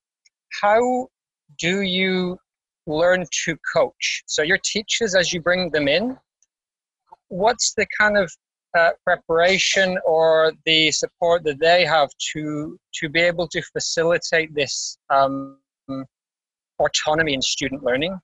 how 0.60 1.08
do 1.58 1.82
you 1.82 2.38
learn 2.88 3.26
to 3.44 3.56
coach. 3.72 4.22
So 4.26 4.42
your 4.42 4.58
teachers, 4.64 5.14
as 5.14 5.32
you 5.32 5.40
bring 5.40 5.70
them 5.70 5.86
in, 5.88 6.16
what's 7.28 7.74
the 7.74 7.86
kind 8.00 8.16
of 8.16 8.32
uh, 8.76 8.90
preparation 9.04 9.98
or 10.04 10.52
the 10.64 10.90
support 10.90 11.44
that 11.44 11.60
they 11.60 11.84
have 11.84 12.10
to 12.32 12.78
to 12.94 13.08
be 13.08 13.20
able 13.20 13.48
to 13.48 13.62
facilitate 13.62 14.54
this 14.54 14.98
um, 15.10 15.58
autonomy 16.78 17.34
in 17.34 17.42
student 17.42 17.82
learning? 17.82 18.18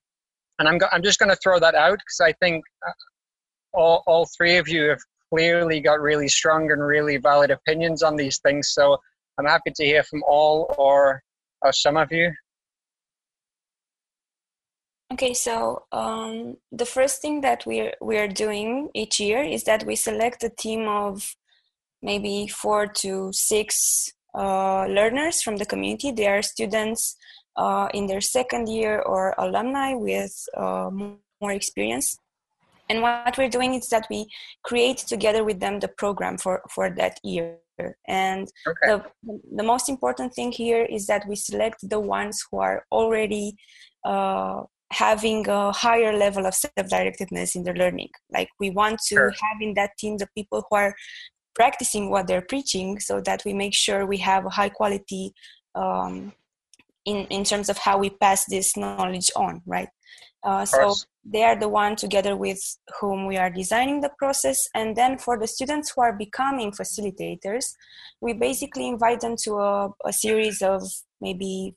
And 0.59 0.67
I'm 0.67 0.77
go- 0.77 0.87
I'm 0.91 1.03
just 1.03 1.19
going 1.19 1.31
to 1.31 1.37
throw 1.43 1.59
that 1.59 1.75
out 1.75 1.97
because 1.97 2.21
I 2.21 2.33
think 2.33 2.63
uh, 2.87 2.91
all 3.73 4.03
all 4.07 4.27
three 4.37 4.57
of 4.57 4.67
you 4.67 4.89
have 4.89 4.99
clearly 5.29 5.79
got 5.79 5.99
really 5.99 6.27
strong 6.27 6.71
and 6.71 6.81
really 6.81 7.17
valid 7.17 7.51
opinions 7.51 8.03
on 8.03 8.15
these 8.15 8.39
things. 8.39 8.69
So 8.69 8.97
I'm 9.37 9.45
happy 9.45 9.71
to 9.75 9.85
hear 9.85 10.03
from 10.03 10.23
all 10.27 10.73
or, 10.77 11.21
or 11.61 11.73
some 11.73 11.97
of 11.97 12.11
you. 12.11 12.31
Okay, 15.13 15.33
so 15.33 15.83
um, 15.91 16.57
the 16.71 16.85
first 16.85 17.21
thing 17.21 17.41
that 17.41 17.63
we're 17.65 17.93
we're 18.01 18.27
doing 18.27 18.89
each 18.95 19.19
year 19.19 19.43
is 19.43 19.63
that 19.65 19.85
we 19.85 19.95
select 19.95 20.43
a 20.43 20.49
team 20.49 20.87
of 20.87 21.35
maybe 22.01 22.47
four 22.47 22.87
to 22.87 23.31
six 23.31 24.09
uh, 24.33 24.85
learners 24.87 25.41
from 25.41 25.57
the 25.57 25.65
community. 25.65 26.11
They 26.11 26.27
are 26.27 26.41
students 26.41 27.15
uh, 27.55 27.87
in 27.93 28.07
their 28.07 28.21
second 28.21 28.67
year 28.67 28.99
or 29.01 29.35
alumni 29.37 29.93
with 29.93 30.33
uh, 30.57 30.89
more 30.91 31.51
experience. 31.51 32.17
And 32.89 33.01
what 33.01 33.37
we're 33.37 33.49
doing 33.49 33.73
is 33.73 33.87
that 33.89 34.07
we 34.09 34.27
create 34.63 34.97
together 34.97 35.43
with 35.43 35.59
them 35.59 35.79
the 35.79 35.87
program 35.87 36.37
for 36.37 36.61
for 36.69 36.89
that 36.89 37.19
year. 37.23 37.57
And 38.07 38.47
okay. 38.67 38.87
the 38.87 39.39
the 39.55 39.63
most 39.63 39.87
important 39.87 40.33
thing 40.33 40.51
here 40.51 40.83
is 40.83 41.05
that 41.07 41.27
we 41.27 41.35
select 41.35 41.87
the 41.89 41.99
ones 41.99 42.43
who 42.49 42.59
are 42.59 42.85
already 42.91 43.55
uh, 44.03 44.63
having 44.95 45.47
a 45.47 45.71
higher 45.71 46.13
level 46.17 46.45
of 46.45 46.53
self-directedness 46.53 47.55
in 47.55 47.63
their 47.63 47.75
learning 47.75 48.09
like 48.31 48.49
we 48.59 48.69
want 48.69 48.97
to 49.07 49.15
sure. 49.15 49.31
have 49.31 49.61
in 49.61 49.73
that 49.73 49.91
team 49.99 50.17
the 50.17 50.27
people 50.35 50.63
who 50.69 50.75
are 50.75 50.93
practicing 51.55 52.09
what 52.09 52.27
they're 52.27 52.47
preaching 52.53 52.99
so 52.99 53.21
that 53.21 53.41
we 53.45 53.53
make 53.53 53.73
sure 53.73 54.05
we 54.05 54.17
have 54.17 54.45
a 54.45 54.49
high 54.49 54.69
quality 54.69 55.33
um, 55.73 56.33
in, 57.05 57.25
in 57.27 57.43
terms 57.43 57.69
of 57.69 57.77
how 57.77 57.97
we 57.97 58.09
pass 58.09 58.45
this 58.45 58.75
knowledge 58.75 59.31
on, 59.35 59.61
right? 59.65 59.87
Uh, 60.43 60.65
so 60.65 60.93
they 61.23 61.43
are 61.43 61.57
the 61.57 61.67
one 61.67 61.95
together 61.95 62.35
with 62.35 62.59
whom 62.99 63.25
we 63.25 63.35
are 63.35 63.49
designing 63.49 64.01
the 64.01 64.11
process. 64.19 64.67
And 64.75 64.95
then 64.95 65.17
for 65.17 65.39
the 65.39 65.47
students 65.47 65.91
who 65.91 66.01
are 66.01 66.13
becoming 66.13 66.71
facilitators, 66.71 67.65
we 68.21 68.33
basically 68.33 68.87
invite 68.87 69.21
them 69.21 69.35
to 69.43 69.55
a, 69.55 69.89
a 70.05 70.13
series 70.13 70.61
of 70.61 70.83
maybe 71.19 71.75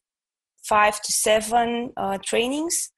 five 0.63 1.01
to 1.01 1.13
seven 1.13 1.93
uh, 1.97 2.19
trainings 2.23 2.91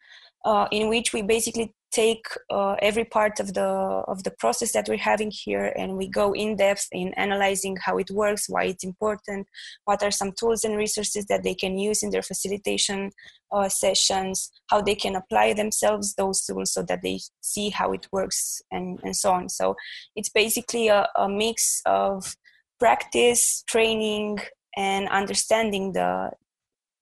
uh, 0.45 0.67
in 0.71 0.89
which 0.89 1.13
we 1.13 1.23
basically 1.23 1.75
take 1.91 2.25
uh, 2.51 2.77
every 2.81 3.05
part 3.05 3.41
of 3.41 3.53
the 3.55 3.61
of 4.07 4.23
the 4.23 4.31
process 4.31 4.73
that 4.73 4.89
we're 4.89 4.97
having 4.97 5.31
here 5.31 5.73
and 5.77 5.97
we 5.97 6.07
go 6.07 6.33
in 6.33 6.55
depth 6.55 6.87
in 6.93 7.13
analyzing 7.15 7.77
how 7.85 7.99
it 7.99 8.09
works 8.13 8.49
why 8.49 8.63
it's 8.63 8.85
important 8.85 9.45
what 9.87 10.01
are 10.01 10.11
some 10.13 10.31
tools 10.39 10.63
and 10.63 10.77
resources 10.77 11.27
that 11.27 11.43
they 11.43 11.53
can 11.55 11.77
use 11.77 12.05
in 12.05 12.11
their 12.11 12.23
facilitation 12.23 13.11
uh, 13.53 13.69
sessions 13.69 14.51
how 14.69 14.81
they 14.81 14.95
can 14.95 15.17
apply 15.17 15.53
themselves 15.53 16.15
those 16.15 16.45
tools 16.45 16.73
so 16.73 16.83
that 16.83 17.03
they 17.03 17.19
see 17.41 17.71
how 17.71 17.93
it 17.93 18.07
works 18.13 18.63
and, 18.71 19.01
and 19.03 19.17
so 19.17 19.33
on. 19.33 19.49
So 19.49 19.77
it's 20.17 20.29
basically 20.29 20.89
a, 20.89 21.09
a 21.17 21.29
mix 21.29 21.83
of 21.87 22.37
practice 22.79 23.63
training 23.67 24.39
and 24.77 25.09
understanding 25.09 25.93
the 25.93 26.31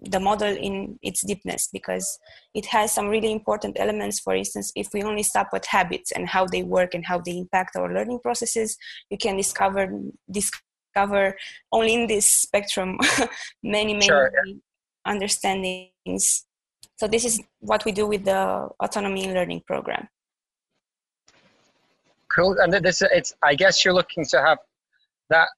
the 0.01 0.21
model 0.21 0.49
in 0.49 0.99
its 1.03 1.25
deepness 1.27 1.69
because 1.73 2.19
it 2.55 2.67
has 2.67 2.93
some 2.93 3.09
really 3.09 3.33
important 3.33 3.77
elements 3.81 4.21
for 4.21 4.35
instance 4.35 4.71
if 4.77 4.89
we 4.93 5.03
only 5.03 5.23
stop 5.23 5.49
at 5.55 5.67
habits 5.67 6.13
and 6.13 6.29
how 6.29 6.47
they 6.47 6.63
work 6.63 6.95
and 6.95 7.05
how 7.05 7.19
they 7.19 7.37
impact 7.37 7.75
our 7.77 7.93
learning 7.93 8.21
processes 8.21 8.77
you 9.11 9.19
can 9.19 9.37
discover 9.37 9.91
discover 10.31 11.37
only 11.73 11.95
in 11.95 12.07
this 12.07 12.31
spectrum 12.31 12.97
many 13.63 13.93
many 13.93 14.07
Sure. 14.07 14.31
understandings 15.05 16.45
so 16.97 17.09
this 17.09 17.25
is 17.25 17.41
what 17.61 17.85
we 17.85 17.93
do 17.93 18.07
with 18.07 18.25
the 18.25 18.69
autonomy 18.81 19.25
in 19.25 19.35
learning 19.35 19.63
program 19.67 20.09
Cool. 22.29 22.57
And 22.61 22.73
this, 22.73 23.03
it's. 23.03 23.35
I 23.43 23.55
guess 23.55 23.85
you're 23.85 23.95
looking 23.95 24.25
to 24.27 24.41
have 24.41 24.59
that 25.31 25.49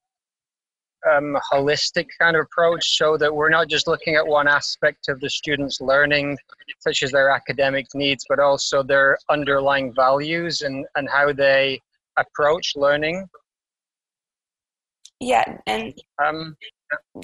um, 1.10 1.36
holistic 1.52 2.06
kind 2.20 2.36
of 2.36 2.42
approach, 2.42 2.96
so 2.96 3.16
that 3.16 3.34
we're 3.34 3.48
not 3.48 3.68
just 3.68 3.86
looking 3.86 4.16
at 4.16 4.26
one 4.26 4.48
aspect 4.48 5.08
of 5.08 5.20
the 5.20 5.30
students' 5.30 5.80
learning, 5.80 6.36
such 6.80 7.02
as 7.02 7.10
their 7.10 7.30
academic 7.30 7.86
needs, 7.94 8.24
but 8.28 8.38
also 8.38 8.82
their 8.82 9.18
underlying 9.28 9.92
values 9.94 10.62
and 10.62 10.86
and 10.96 11.08
how 11.08 11.32
they 11.32 11.80
approach 12.18 12.72
learning. 12.76 13.26
yeah 15.20 15.58
and 15.66 15.94
Um, 16.24 16.56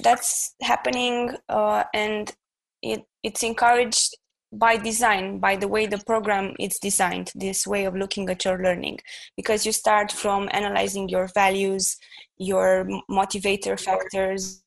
that's 0.03 0.55
happening 0.61 1.35
uh, 1.49 1.83
and 1.93 2.33
it, 2.81 3.03
it's 3.23 3.43
encouraged 3.43 4.15
by 4.53 4.77
design 4.77 5.39
by 5.39 5.55
the 5.55 5.67
way 5.67 5.85
the 5.85 6.01
program 6.05 6.53
is 6.59 6.79
designed 6.79 7.31
this 7.35 7.67
way 7.67 7.85
of 7.85 7.95
looking 7.95 8.29
at 8.29 8.45
your 8.45 8.61
learning. 8.63 8.99
Because 9.35 9.65
you 9.65 9.71
start 9.71 10.11
from 10.11 10.49
analyzing 10.51 11.09
your 11.09 11.27
values 11.33 11.97
your 12.37 12.87
motivator 13.09 13.79
factors 13.79 14.61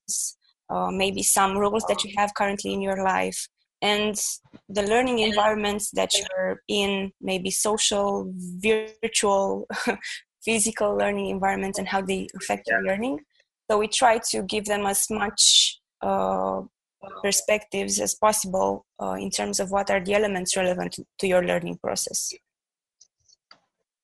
uh, 0.70 0.90
maybe 0.90 1.22
some 1.22 1.56
rules 1.56 1.84
that 1.88 2.04
you 2.04 2.12
have 2.16 2.34
currently 2.34 2.72
in 2.72 2.80
your 2.80 3.02
life 3.02 3.48
and 3.82 4.14
the 4.68 4.82
learning 4.82 5.20
environments 5.20 5.90
that 5.92 6.10
you're 6.14 6.60
in 6.68 7.10
maybe 7.20 7.50
social 7.50 8.32
virtual 8.58 9.66
physical 10.44 10.96
learning 10.96 11.26
environments 11.26 11.78
and 11.78 11.88
how 11.88 12.00
they 12.00 12.26
affect 12.36 12.68
your 12.68 12.82
learning. 12.82 13.18
So 13.70 13.78
we 13.78 13.88
try 13.88 14.20
to 14.30 14.42
give 14.42 14.66
them 14.66 14.84
as 14.84 15.06
much 15.10 15.80
uh, 16.02 16.62
perspectives 17.22 18.00
as 18.00 18.14
possible 18.14 18.84
uh, 19.02 19.12
in 19.12 19.30
terms 19.30 19.60
of 19.60 19.70
what 19.70 19.90
are 19.90 20.00
the 20.02 20.14
elements 20.14 20.56
relevant 20.56 20.98
to 21.18 21.26
your 21.26 21.44
learning 21.44 21.78
process. 21.82 22.32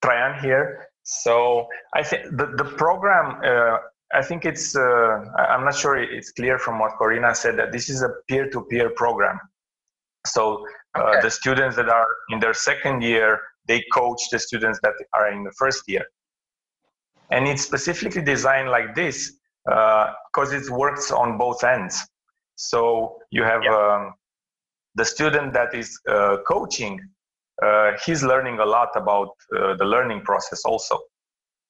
Traian 0.05 0.41
here. 0.41 0.87
So 1.03 1.67
I 1.95 2.03
think 2.03 2.23
the, 2.37 2.47
the 2.57 2.65
program, 2.65 3.41
uh, 3.45 3.79
I 4.13 4.23
think 4.23 4.45
it's, 4.45 4.77
uh, 4.77 4.81
I- 5.39 5.47
I'm 5.53 5.65
not 5.65 5.75
sure 5.75 5.97
it's 5.97 6.33
clear 6.33 6.59
from 6.59 6.79
what 6.79 6.93
Corina 7.01 7.35
said 7.37 7.57
that 7.59 7.73
this 7.73 7.89
is 7.89 8.03
a 8.03 8.11
peer 8.29 8.49
to 8.51 8.63
peer 8.71 8.91
program. 8.91 9.39
So 10.27 10.65
uh, 10.99 11.03
Okay. 11.03 11.21
the 11.23 11.31
students 11.31 11.77
that 11.77 11.89
are 11.89 12.07
in 12.31 12.41
their 12.41 12.55
second 12.55 13.03
year, 13.03 13.41
they 13.67 13.85
coach 13.93 14.21
the 14.33 14.39
students 14.39 14.79
that 14.83 14.95
are 15.13 15.31
in 15.31 15.45
the 15.45 15.53
first 15.59 15.83
year. 15.87 16.05
And 17.31 17.47
it's 17.47 17.63
specifically 17.63 18.23
designed 18.23 18.71
like 18.71 18.95
this 18.95 19.33
because 19.65 20.53
it 20.53 20.71
works 20.71 21.11
on 21.11 21.39
both 21.39 21.63
ends. 21.65 22.07
So 22.57 23.19
you 23.31 23.43
have 23.45 23.63
um, 23.63 24.15
the 24.95 25.05
student 25.05 25.53
that 25.53 25.75
is 25.75 25.99
uh, 26.09 26.39
coaching 26.49 27.01
uh, 27.63 27.93
he's 28.05 28.23
learning 28.23 28.59
a 28.59 28.65
lot 28.65 28.91
about 28.97 29.31
uh, 29.57 29.75
the 29.77 29.85
learning 29.85 30.21
process 30.23 30.63
also. 30.65 30.99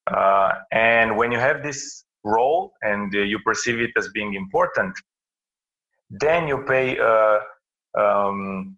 Uh, 0.06 0.52
and 0.72 1.16
when 1.16 1.30
you 1.30 1.38
have 1.38 1.62
this 1.62 2.04
role 2.24 2.72
and 2.82 3.14
uh, 3.14 3.20
you 3.20 3.38
perceive 3.40 3.80
it 3.80 3.90
as 3.96 4.08
being 4.12 4.34
important, 4.34 4.92
then 6.10 6.48
you 6.48 6.64
pay 6.66 6.98
uh, 6.98 7.38
um, 7.98 8.76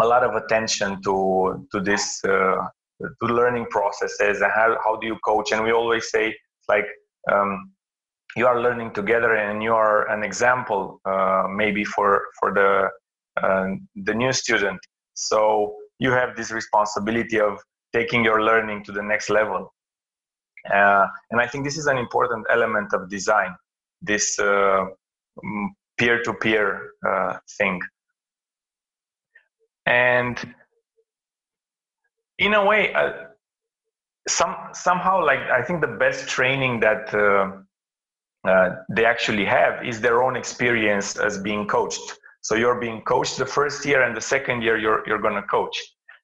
a 0.00 0.06
lot 0.06 0.24
of 0.24 0.34
attention 0.34 1.02
to 1.02 1.66
to 1.70 1.80
this 1.80 2.22
uh, 2.24 2.56
to 3.00 3.26
learning 3.26 3.66
processes 3.70 4.40
and 4.40 4.52
how, 4.52 4.76
how 4.84 4.96
do 4.96 5.06
you 5.06 5.18
coach. 5.24 5.52
And 5.52 5.62
we 5.64 5.72
always 5.72 6.10
say 6.10 6.34
like 6.68 6.86
um, 7.30 7.72
you 8.36 8.46
are 8.46 8.60
learning 8.60 8.92
together 8.92 9.34
and 9.34 9.62
you 9.62 9.74
are 9.74 10.08
an 10.08 10.22
example 10.24 11.00
uh, 11.04 11.44
maybe 11.48 11.84
for 11.84 12.22
for 12.38 12.52
the 12.52 12.88
uh, 13.42 13.66
the 13.94 14.14
new 14.14 14.32
student. 14.32 14.80
So 15.14 15.76
you 15.98 16.10
have 16.10 16.36
this 16.36 16.50
responsibility 16.50 17.40
of 17.40 17.58
taking 17.92 18.24
your 18.24 18.42
learning 18.42 18.84
to 18.84 18.92
the 18.92 19.02
next 19.02 19.30
level. 19.30 19.72
Uh, 20.72 21.06
and 21.30 21.40
I 21.40 21.46
think 21.46 21.64
this 21.64 21.76
is 21.76 21.86
an 21.86 21.98
important 21.98 22.46
element 22.50 22.92
of 22.92 23.10
design, 23.10 23.54
this 24.00 24.38
uh, 24.38 24.84
peer-to-peer 25.98 26.90
uh, 27.06 27.38
thing. 27.58 27.80
And 29.86 30.54
in 32.38 32.54
a 32.54 32.64
way, 32.64 32.94
uh, 32.94 33.12
some 34.28 34.54
somehow, 34.72 35.24
like 35.24 35.40
I 35.40 35.62
think 35.62 35.80
the 35.80 35.96
best 35.98 36.28
training 36.28 36.80
that 36.80 37.12
they 38.44 39.04
actually 39.04 39.44
have 39.44 39.84
is 39.84 40.00
their 40.00 40.22
own 40.22 40.36
experience 40.36 41.16
as 41.16 41.38
being 41.38 41.66
coached. 41.66 42.18
So 42.40 42.56
you're 42.56 42.80
being 42.80 43.02
coached 43.02 43.38
the 43.38 43.46
first 43.46 43.84
year, 43.86 44.02
and 44.02 44.16
the 44.16 44.20
second 44.20 44.62
year 44.62 44.76
you're 44.76 45.06
you're 45.06 45.20
going 45.20 45.34
to 45.34 45.42
coach. 45.42 45.76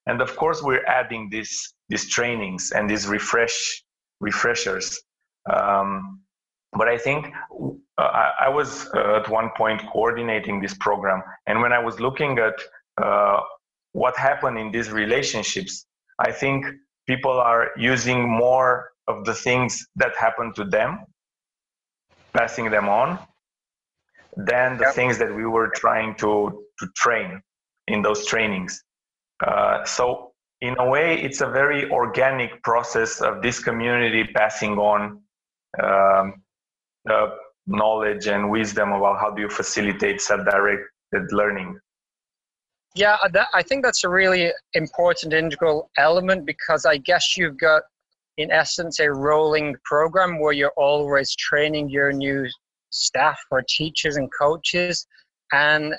And 0.05 0.21
of 0.21 0.35
course, 0.35 0.61
we're 0.61 0.85
adding 0.85 1.29
these 1.29 1.73
these 1.87 2.09
trainings 2.09 2.71
and 2.71 2.89
these 2.89 3.07
refresh 3.07 3.83
refreshers. 4.19 4.99
Um, 5.49 6.21
but 6.73 6.87
I 6.87 6.97
think 6.97 7.33
uh, 7.97 8.01
I, 8.01 8.31
I 8.41 8.49
was 8.49 8.87
uh, 8.93 9.19
at 9.19 9.29
one 9.29 9.49
point 9.57 9.81
coordinating 9.91 10.61
this 10.61 10.75
program, 10.75 11.21
and 11.47 11.61
when 11.61 11.73
I 11.73 11.79
was 11.79 11.99
looking 11.99 12.37
at 12.37 12.55
uh, 13.01 13.39
what 13.93 14.15
happened 14.17 14.57
in 14.57 14.71
these 14.71 14.91
relationships, 14.91 15.85
I 16.19 16.31
think 16.31 16.65
people 17.07 17.31
are 17.31 17.71
using 17.77 18.29
more 18.29 18.91
of 19.07 19.25
the 19.25 19.33
things 19.33 19.87
that 19.95 20.15
happened 20.15 20.53
to 20.55 20.65
them, 20.65 20.99
passing 22.39 22.67
them 22.75 22.87
on, 23.01 23.09
than 24.51 24.69
the 24.81 24.85
Yep. 24.85 24.95
things 24.99 25.15
that 25.21 25.31
we 25.39 25.45
were 25.55 25.69
trying 25.83 26.11
to 26.23 26.31
to 26.79 26.85
train 27.03 27.29
in 27.93 27.97
those 28.07 28.21
trainings. 28.31 28.73
Uh, 29.47 29.77
so 29.95 30.03
in 30.67 30.73
a 30.85 30.87
way, 30.95 31.07
it's 31.25 31.41
a 31.47 31.49
very 31.61 31.81
organic 32.01 32.51
process 32.69 33.11
of 33.27 33.33
this 33.45 33.57
community 33.67 34.23
passing 34.39 34.73
on 34.91 35.01
um, 35.85 36.25
the 37.09 37.19
knowledge 37.81 38.25
and 38.33 38.41
wisdom 38.57 38.87
about 38.97 39.15
how 39.21 39.29
do 39.35 39.41
you 39.41 39.49
facilitate 39.61 40.17
self-directed 40.29 41.25
learning. 41.39 41.69
Yeah, 42.95 43.17
that, 43.35 43.47
I 43.53 43.61
think 43.67 43.79
that's 43.85 44.03
a 44.03 44.09
really 44.21 44.43
important 44.73 45.33
integral 45.33 45.79
element 45.97 46.45
because 46.45 46.85
I 46.85 46.97
guess 47.09 47.37
you've 47.37 47.57
got, 47.57 47.83
in 48.39 48.51
essence, 48.51 48.99
a 48.99 49.11
rolling 49.11 49.75
program 49.83 50.39
where 50.39 50.53
you're 50.53 50.73
always 50.77 51.35
training 51.35 51.89
your 51.89 52.13
new 52.13 52.47
staff 52.89 53.37
or 53.51 53.61
teachers 53.67 54.15
and 54.15 54.29
coaches. 54.39 55.05
And 55.51 55.93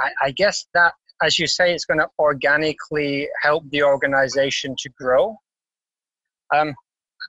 I, 0.00 0.10
I 0.24 0.30
guess 0.32 0.66
that, 0.74 0.94
as 1.22 1.38
you 1.38 1.46
say, 1.46 1.72
it's 1.72 1.84
going 1.84 2.00
to 2.00 2.08
organically 2.18 3.28
help 3.40 3.62
the 3.70 3.84
organization 3.84 4.74
to 4.80 4.88
grow. 4.98 5.36
Um, 6.52 6.74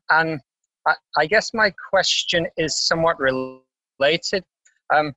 and 0.09 0.39
I, 0.87 0.95
I 1.19 1.25
guess 1.27 1.53
my 1.53 1.71
question 1.89 2.47
is 2.57 2.87
somewhat 2.87 3.17
related 3.19 4.43
um, 4.91 5.13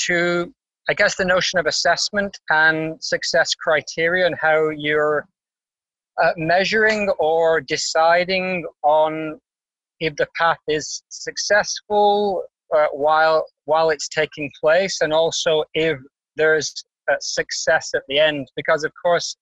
to 0.00 0.52
I 0.90 0.94
guess 0.94 1.14
the 1.14 1.24
notion 1.24 1.58
of 1.58 1.66
assessment 1.66 2.38
and 2.50 3.02
success 3.02 3.54
criteria 3.54 4.26
and 4.26 4.34
how 4.40 4.70
you're 4.70 5.26
uh, 6.22 6.32
measuring 6.36 7.08
or 7.18 7.60
deciding 7.60 8.64
on 8.82 9.38
if 10.00 10.16
the 10.16 10.26
path 10.36 10.58
is 10.68 11.02
successful 11.08 12.44
uh, 12.76 12.86
while 12.92 13.44
while 13.64 13.90
it's 13.90 14.08
taking 14.08 14.50
place, 14.60 15.00
and 15.00 15.12
also 15.12 15.64
if 15.74 15.98
there's 16.36 16.72
success 17.20 17.90
at 17.94 18.02
the 18.08 18.18
end. 18.18 18.48
Because 18.56 18.84
of 18.84 18.92
course, 19.00 19.36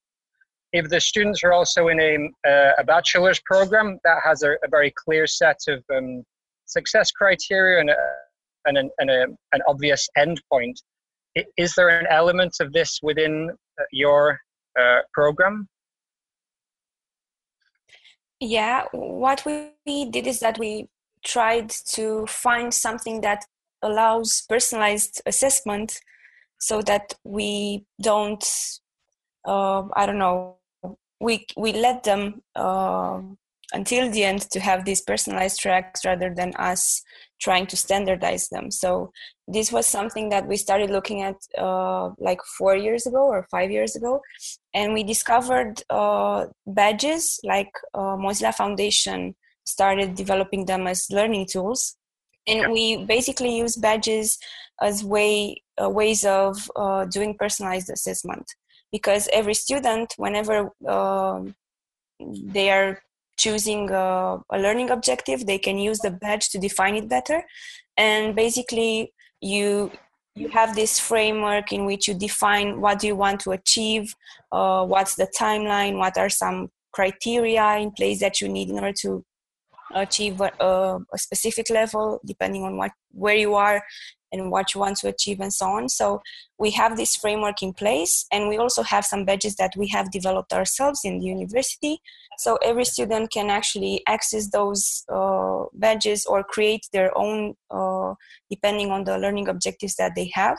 if 0.72 0.88
the 0.88 1.00
students 1.00 1.42
are 1.44 1.52
also 1.52 1.88
in 1.88 2.00
a, 2.00 2.48
uh, 2.48 2.72
a 2.78 2.84
bachelor's 2.84 3.40
program, 3.44 3.98
that 4.04 4.18
has 4.24 4.42
a, 4.42 4.52
a 4.52 4.68
very 4.70 4.92
clear 5.04 5.26
set 5.26 5.58
of 5.68 5.82
um, 5.94 6.22
success 6.66 7.10
criteria 7.10 7.80
and, 7.80 7.90
a, 7.90 7.96
and, 8.66 8.78
an, 8.78 8.90
and 8.98 9.10
a, 9.10 9.26
an 9.52 9.60
obvious 9.66 10.08
endpoint. 10.18 10.74
Is 11.56 11.74
there 11.74 11.88
an 11.88 12.06
element 12.10 12.56
of 12.60 12.72
this 12.72 12.98
within 13.02 13.50
uh, 13.50 13.84
your 13.92 14.38
uh, 14.78 15.00
program? 15.12 15.68
Yeah, 18.40 18.84
what 18.92 19.44
we 19.44 20.04
did 20.10 20.26
is 20.26 20.40
that 20.40 20.58
we 20.58 20.88
tried 21.24 21.70
to 21.70 22.26
find 22.26 22.72
something 22.72 23.20
that 23.22 23.44
allows 23.82 24.44
personalized 24.48 25.22
assessment 25.26 26.00
so 26.58 26.82
that 26.82 27.14
we 27.24 27.84
don't 28.02 28.44
uh, 29.44 29.82
i 29.94 30.04
don't 30.04 30.18
know 30.18 30.56
we 31.20 31.46
we 31.56 31.72
let 31.72 32.02
them 32.04 32.42
uh, 32.56 33.20
until 33.72 34.10
the 34.10 34.24
end 34.24 34.42
to 34.50 34.60
have 34.60 34.84
these 34.84 35.02
personalized 35.02 35.60
tracks 35.60 36.04
rather 36.04 36.34
than 36.34 36.54
us 36.56 37.02
trying 37.40 37.66
to 37.66 37.76
standardize 37.76 38.48
them. 38.48 38.70
So 38.70 39.12
this 39.46 39.70
was 39.70 39.86
something 39.86 40.28
that 40.30 40.46
we 40.46 40.56
started 40.56 40.90
looking 40.90 41.22
at 41.22 41.36
uh, 41.56 42.10
like 42.18 42.40
four 42.56 42.76
years 42.76 43.06
ago 43.06 43.24
or 43.26 43.46
five 43.50 43.70
years 43.70 43.94
ago. 43.94 44.20
And 44.74 44.94
we 44.94 45.02
discovered 45.04 45.82
uh, 45.90 46.46
badges 46.66 47.38
like 47.44 47.70
uh, 47.94 48.16
mozilla 48.16 48.54
foundation 48.54 49.34
started 49.66 50.14
developing 50.14 50.64
them 50.64 50.86
as 50.86 51.06
learning 51.10 51.46
tools. 51.50 51.96
And 52.46 52.72
we 52.72 53.04
basically 53.04 53.56
use 53.56 53.76
badges 53.76 54.38
as 54.80 55.04
way 55.04 55.62
uh, 55.80 55.90
ways 55.90 56.24
of 56.24 56.70
uh, 56.74 57.04
doing 57.04 57.36
personalized 57.38 57.90
assessment. 57.90 58.46
Because 58.90 59.28
every 59.32 59.54
student 59.54 60.14
whenever 60.16 60.70
uh, 60.88 61.42
they 62.18 62.70
are 62.70 63.02
choosing 63.38 63.90
a, 63.90 64.38
a, 64.50 64.58
learning 64.58 64.90
objective 64.90 65.46
they 65.46 65.58
can 65.58 65.78
use 65.78 65.98
the 66.00 66.10
badge 66.10 66.48
to 66.50 66.58
define 66.58 66.96
it 66.96 67.08
better. 67.08 67.42
And 67.96 68.34
basically 68.34 69.12
you 69.40 69.90
you 70.34 70.48
have 70.48 70.74
this 70.74 71.00
framework 71.00 71.72
in 71.72 71.84
which 71.84 72.06
you 72.06 72.14
define 72.14 72.80
what 72.80 72.98
do 73.00 73.06
you 73.06 73.16
want 73.16 73.40
to 73.40 73.50
achieve 73.50 74.14
uh, 74.52 74.84
what's 74.84 75.14
the 75.16 75.28
timeline 75.38 75.98
what 75.98 76.16
are 76.16 76.28
some 76.28 76.68
criteria 76.92 77.76
in 77.76 77.90
place 77.90 78.20
that 78.20 78.40
you 78.40 78.48
need 78.48 78.70
in 78.70 78.76
order 78.76 78.92
to 78.92 79.24
achieve 79.94 80.40
a, 80.40 80.50
a, 80.60 81.18
specific 81.18 81.70
level 81.70 82.20
depending 82.24 82.62
on 82.62 82.76
what 82.76 82.92
where 83.12 83.36
you 83.36 83.54
are 83.54 83.82
and 84.32 84.50
what 84.50 84.74
you 84.74 84.80
want 84.80 84.96
to 84.96 85.08
achieve 85.08 85.40
and 85.40 85.52
so 85.52 85.66
on 85.66 85.88
so 85.88 86.20
we 86.58 86.70
have 86.70 86.96
this 86.96 87.16
framework 87.16 87.62
in 87.62 87.72
place 87.72 88.26
and 88.32 88.48
we 88.48 88.56
also 88.56 88.82
have 88.82 89.04
some 89.04 89.24
badges 89.24 89.56
that 89.56 89.72
we 89.76 89.86
have 89.88 90.10
developed 90.10 90.52
ourselves 90.52 91.00
in 91.04 91.18
the 91.18 91.26
university 91.26 92.00
so 92.38 92.56
every 92.64 92.84
student 92.84 93.30
can 93.32 93.50
actually 93.50 94.02
access 94.06 94.50
those 94.50 95.04
uh, 95.12 95.64
badges 95.74 96.24
or 96.26 96.44
create 96.44 96.86
their 96.92 97.16
own 97.16 97.54
uh, 97.70 98.14
depending 98.50 98.90
on 98.90 99.04
the 99.04 99.18
learning 99.18 99.48
objectives 99.48 99.96
that 99.96 100.12
they 100.14 100.30
have 100.32 100.58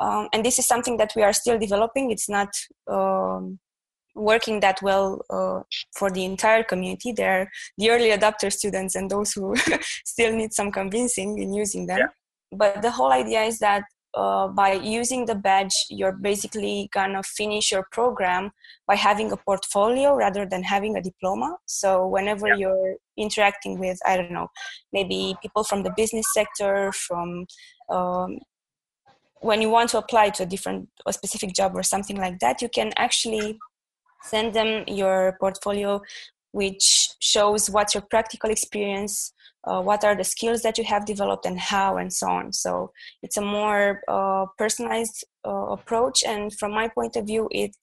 um, 0.00 0.28
and 0.32 0.44
this 0.44 0.58
is 0.58 0.66
something 0.66 0.96
that 0.96 1.12
we 1.14 1.22
are 1.22 1.32
still 1.32 1.58
developing 1.58 2.10
it's 2.10 2.28
not 2.28 2.48
um, 2.90 3.58
working 4.14 4.60
that 4.60 4.80
well 4.82 5.20
uh, 5.30 5.60
for 5.96 6.10
the 6.10 6.24
entire 6.24 6.62
community. 6.62 7.12
There 7.12 7.40
are 7.42 7.50
the 7.76 7.90
early 7.90 8.10
adopter 8.10 8.52
students 8.52 8.94
and 8.94 9.10
those 9.10 9.32
who 9.32 9.54
still 10.04 10.34
need 10.34 10.52
some 10.52 10.70
convincing 10.70 11.38
in 11.38 11.52
using 11.52 11.86
them. 11.86 11.98
Yeah. 11.98 12.06
But 12.52 12.82
the 12.82 12.90
whole 12.90 13.12
idea 13.12 13.42
is 13.42 13.58
that 13.58 13.84
uh, 14.14 14.46
by 14.48 14.74
using 14.74 15.26
the 15.26 15.34
badge, 15.34 15.74
you're 15.90 16.12
basically 16.12 16.88
gonna 16.92 17.22
finish 17.22 17.72
your 17.72 17.86
program 17.90 18.50
by 18.86 18.94
having 18.94 19.32
a 19.32 19.36
portfolio 19.36 20.14
rather 20.14 20.46
than 20.46 20.62
having 20.62 20.96
a 20.96 21.02
diploma. 21.02 21.56
So 21.66 22.06
whenever 22.06 22.48
yeah. 22.48 22.56
you're 22.56 22.94
interacting 23.16 23.78
with, 23.78 23.98
I 24.06 24.16
don't 24.16 24.32
know, 24.32 24.48
maybe 24.92 25.34
people 25.42 25.64
from 25.64 25.82
the 25.82 25.92
business 25.96 26.26
sector, 26.32 26.92
from 26.92 27.46
um, 27.88 28.38
when 29.40 29.60
you 29.60 29.68
want 29.68 29.90
to 29.90 29.98
apply 29.98 30.30
to 30.30 30.44
a 30.44 30.46
different, 30.46 30.88
a 31.06 31.12
specific 31.12 31.52
job 31.52 31.72
or 31.74 31.82
something 31.82 32.16
like 32.16 32.38
that, 32.38 32.62
you 32.62 32.68
can 32.68 32.92
actually 32.96 33.58
send 34.22 34.54
them 34.54 34.84
your 34.86 35.36
portfolio 35.40 36.00
which 36.52 37.03
shows 37.24 37.70
what's 37.70 37.94
your 37.94 38.04
practical 38.10 38.50
experience 38.50 39.32
uh, 39.66 39.80
what 39.80 40.04
are 40.04 40.14
the 40.14 40.24
skills 40.24 40.62
that 40.62 40.78
you 40.78 40.84
have 40.84 41.04
developed 41.06 41.46
and 41.46 41.58
how 41.58 41.96
and 41.96 42.12
so 42.12 42.28
on. 42.28 42.52
So 42.52 42.92
it's 43.22 43.36
a 43.36 43.40
more 43.40 44.02
uh, 44.08 44.46
personalized 44.58 45.24
uh, 45.46 45.66
approach 45.76 46.22
and 46.24 46.52
from 46.52 46.72
my 46.72 46.88
point 46.88 47.16
of 47.16 47.26
view 47.26 47.48
it 47.50 47.76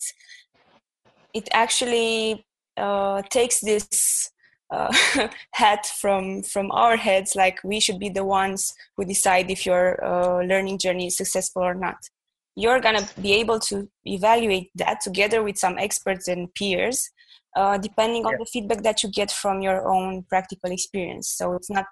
it 1.33 1.47
actually 1.53 2.45
uh, 2.77 3.21
takes 3.29 3.61
this 3.61 4.31
uh, 4.69 4.93
hat 5.53 5.85
from 5.85 6.43
from 6.43 6.71
our 6.71 6.95
heads 6.95 7.35
like 7.35 7.59
we 7.63 7.79
should 7.79 7.99
be 7.99 8.09
the 8.09 8.25
ones 8.25 8.73
who 8.95 9.05
decide 9.05 9.49
if 9.49 9.65
your 9.65 10.03
uh, 10.03 10.43
learning 10.43 10.77
journey 10.77 11.07
is 11.07 11.17
successful 11.17 11.63
or 11.63 11.73
not. 11.73 11.97
You're 12.55 12.81
going 12.81 12.97
to 12.97 13.21
be 13.21 13.33
able 13.33 13.59
to 13.71 13.89
evaluate 14.05 14.71
that 14.75 14.99
together 15.01 15.41
with 15.41 15.57
some 15.57 15.77
experts 15.77 16.27
and 16.27 16.53
peers 16.53 17.09
uh, 17.55 17.77
depending 17.77 18.25
on 18.25 18.33
yeah. 18.33 18.37
the 18.39 18.45
feedback 18.45 18.83
that 18.83 19.03
you 19.03 19.09
get 19.09 19.31
from 19.31 19.61
your 19.61 19.87
own 19.87 20.23
practical 20.23 20.71
experience. 20.71 21.29
So 21.29 21.53
it's 21.53 21.69
not 21.69 21.87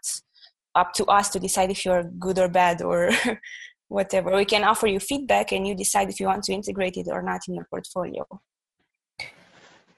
up 0.75 0.93
to 0.93 1.05
us 1.05 1.29
to 1.29 1.39
decide 1.39 1.71
if 1.71 1.85
you're 1.85 2.03
good 2.03 2.39
or 2.39 2.47
bad 2.47 2.81
or 2.81 3.11
whatever. 3.87 4.35
We 4.35 4.45
can 4.45 4.63
offer 4.63 4.87
you 4.87 4.99
feedback 4.99 5.51
and 5.51 5.67
you 5.67 5.75
decide 5.75 6.09
if 6.09 6.19
you 6.19 6.27
want 6.27 6.43
to 6.45 6.53
integrate 6.53 6.97
it 6.97 7.07
or 7.11 7.21
not 7.21 7.41
in 7.47 7.55
your 7.55 7.65
portfolio. 7.69 8.25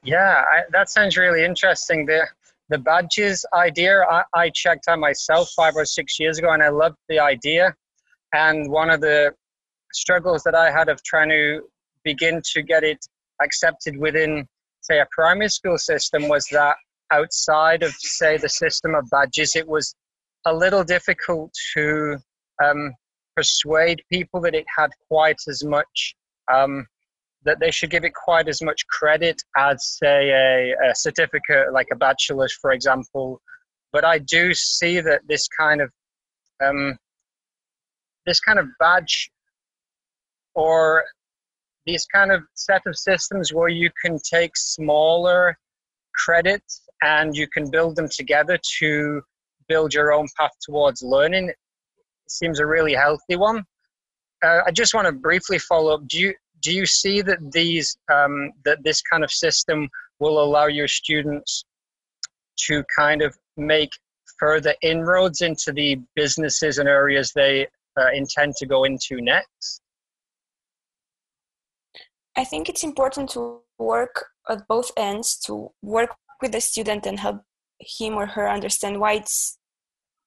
Yeah 0.03 0.43
I, 0.51 0.62
that 0.72 0.89
sounds 0.89 1.18
really 1.18 1.43
interesting. 1.43 2.05
The 2.05 2.28
the 2.70 2.78
badges 2.78 3.45
idea 3.53 4.01
I, 4.09 4.24
I 4.34 4.49
checked 4.49 4.88
out 4.88 4.97
myself 4.97 5.51
five 5.55 5.76
or 5.76 5.84
six 5.84 6.18
years 6.18 6.39
ago 6.39 6.53
and 6.53 6.64
i 6.64 6.70
loved 6.70 6.95
the 7.09 7.20
idea. 7.20 7.76
And 8.34 8.72
one 8.72 8.89
of 8.89 9.01
the 9.01 9.34
struggles 9.93 10.43
that 10.43 10.55
I 10.55 10.72
had 10.72 10.89
of 10.89 11.03
trying 11.03 11.30
to 11.30 11.64
begin 12.03 12.41
to 12.53 12.62
get 12.62 12.84
it 12.84 13.05
accepted 13.41 13.97
within, 13.97 14.47
a 15.00 15.08
primary 15.12 15.50
school 15.50 15.78
system 15.78 16.28
was 16.28 16.46
that 16.52 16.76
outside 17.12 17.84
of, 17.84 17.94
say, 18.00 18.38
the 18.38 18.50
system 18.50 18.96
of 18.96 19.10
badges, 19.12 19.56
it 19.56 19.68
was 19.68 19.94
a 20.46 20.54
little 20.54 20.84
difficult 20.84 21.52
to 21.74 22.18
um, 22.64 22.92
persuade 23.36 24.02
people 24.12 24.42
that 24.42 24.56
it 24.56 24.66
had 24.76 24.89
quite 25.08 25.39
as 25.48 25.64
much, 25.64 26.16
um, 26.54 26.86
that 27.44 27.60
they 27.60 27.72
should 27.72 27.89
give 27.89 28.04
it 28.04 28.14
quite 28.14 28.48
as 28.48 28.62
much 28.62 28.86
credit 28.88 29.42
as, 29.58 29.98
say, 29.98 30.30
a, 30.30 30.89
a 30.89 30.96
certificate 30.96 31.74
like 31.74 31.88
a 31.92 31.96
bachelor's, 31.96 32.54
for 32.62 32.72
example. 32.72 33.42
But 33.92 34.06
I 34.06 34.20
do 34.20 34.54
see 34.54 35.02
that 35.02 35.22
this 35.28 35.48
kind 35.60 35.82
of 35.82 35.89
um, 36.64 36.98
this 38.26 38.39
kind 38.39 38.60
of 38.60 38.68
badge 38.80 39.32
or 40.54 41.04
these 41.86 42.06
kind 42.14 42.32
of 42.32 42.42
set 42.54 42.82
of 42.86 42.98
systems 42.98 43.54
where 43.54 43.70
you 43.70 43.90
can 44.04 44.18
take 44.20 44.56
smaller 44.56 45.58
credits 46.16 46.84
and 47.02 47.36
you 47.36 47.48
can 47.48 47.70
build 47.70 47.96
them 47.96 48.08
together 48.10 48.60
to 48.80 49.22
build 49.68 49.94
your 49.94 50.14
own 50.14 50.28
path 50.38 50.52
towards 50.62 51.02
learning. 51.02 51.52
Seems 52.28 52.60
a 52.60 52.66
really 52.66 52.94
healthy 52.94 53.36
one. 53.36 53.64
Uh, 54.44 54.62
i 54.66 54.72
just 54.72 54.94
want 54.94 55.06
to 55.06 55.12
briefly 55.12 55.60
follow 55.60 55.94
up. 55.96 56.08
Do 56.08 56.20
you 56.20 56.34
do 56.62 56.72
you 56.74 56.86
see 56.86 57.22
that 57.22 57.40
these 57.52 57.98
um, 58.12 58.52
that 58.66 58.84
this 58.84 59.02
kind 59.02 59.24
of 59.24 59.32
system 59.32 59.90
will 60.20 60.44
allow 60.44 60.68
your 60.68 60.88
students 60.88 61.66
to 62.68 62.84
kind 62.96 63.22
of 63.22 63.36
make 63.58 63.90
further 64.40 64.74
inroads 64.82 65.42
into 65.42 65.72
the 65.72 66.00
businesses 66.16 66.78
and 66.78 66.88
areas 66.88 67.32
they 67.34 67.68
uh, 68.00 68.12
intend 68.14 68.56
to 68.58 68.66
go 68.66 68.84
into 68.84 69.22
next 69.22 69.81
I 72.38 72.44
think 72.44 72.70
it's 72.70 72.84
important 72.84 73.30
to 73.32 73.62
work 73.78 74.26
at 74.50 74.68
both 74.68 74.92
ends 74.98 75.38
to 75.46 75.72
work 75.82 76.12
with 76.42 76.52
the 76.52 76.62
student 76.62 77.06
and 77.06 77.20
help 77.20 77.42
him 77.80 78.14
or 78.16 78.26
her 78.26 78.50
understand 78.50 79.00
why 79.00 79.14
it's 79.14 79.58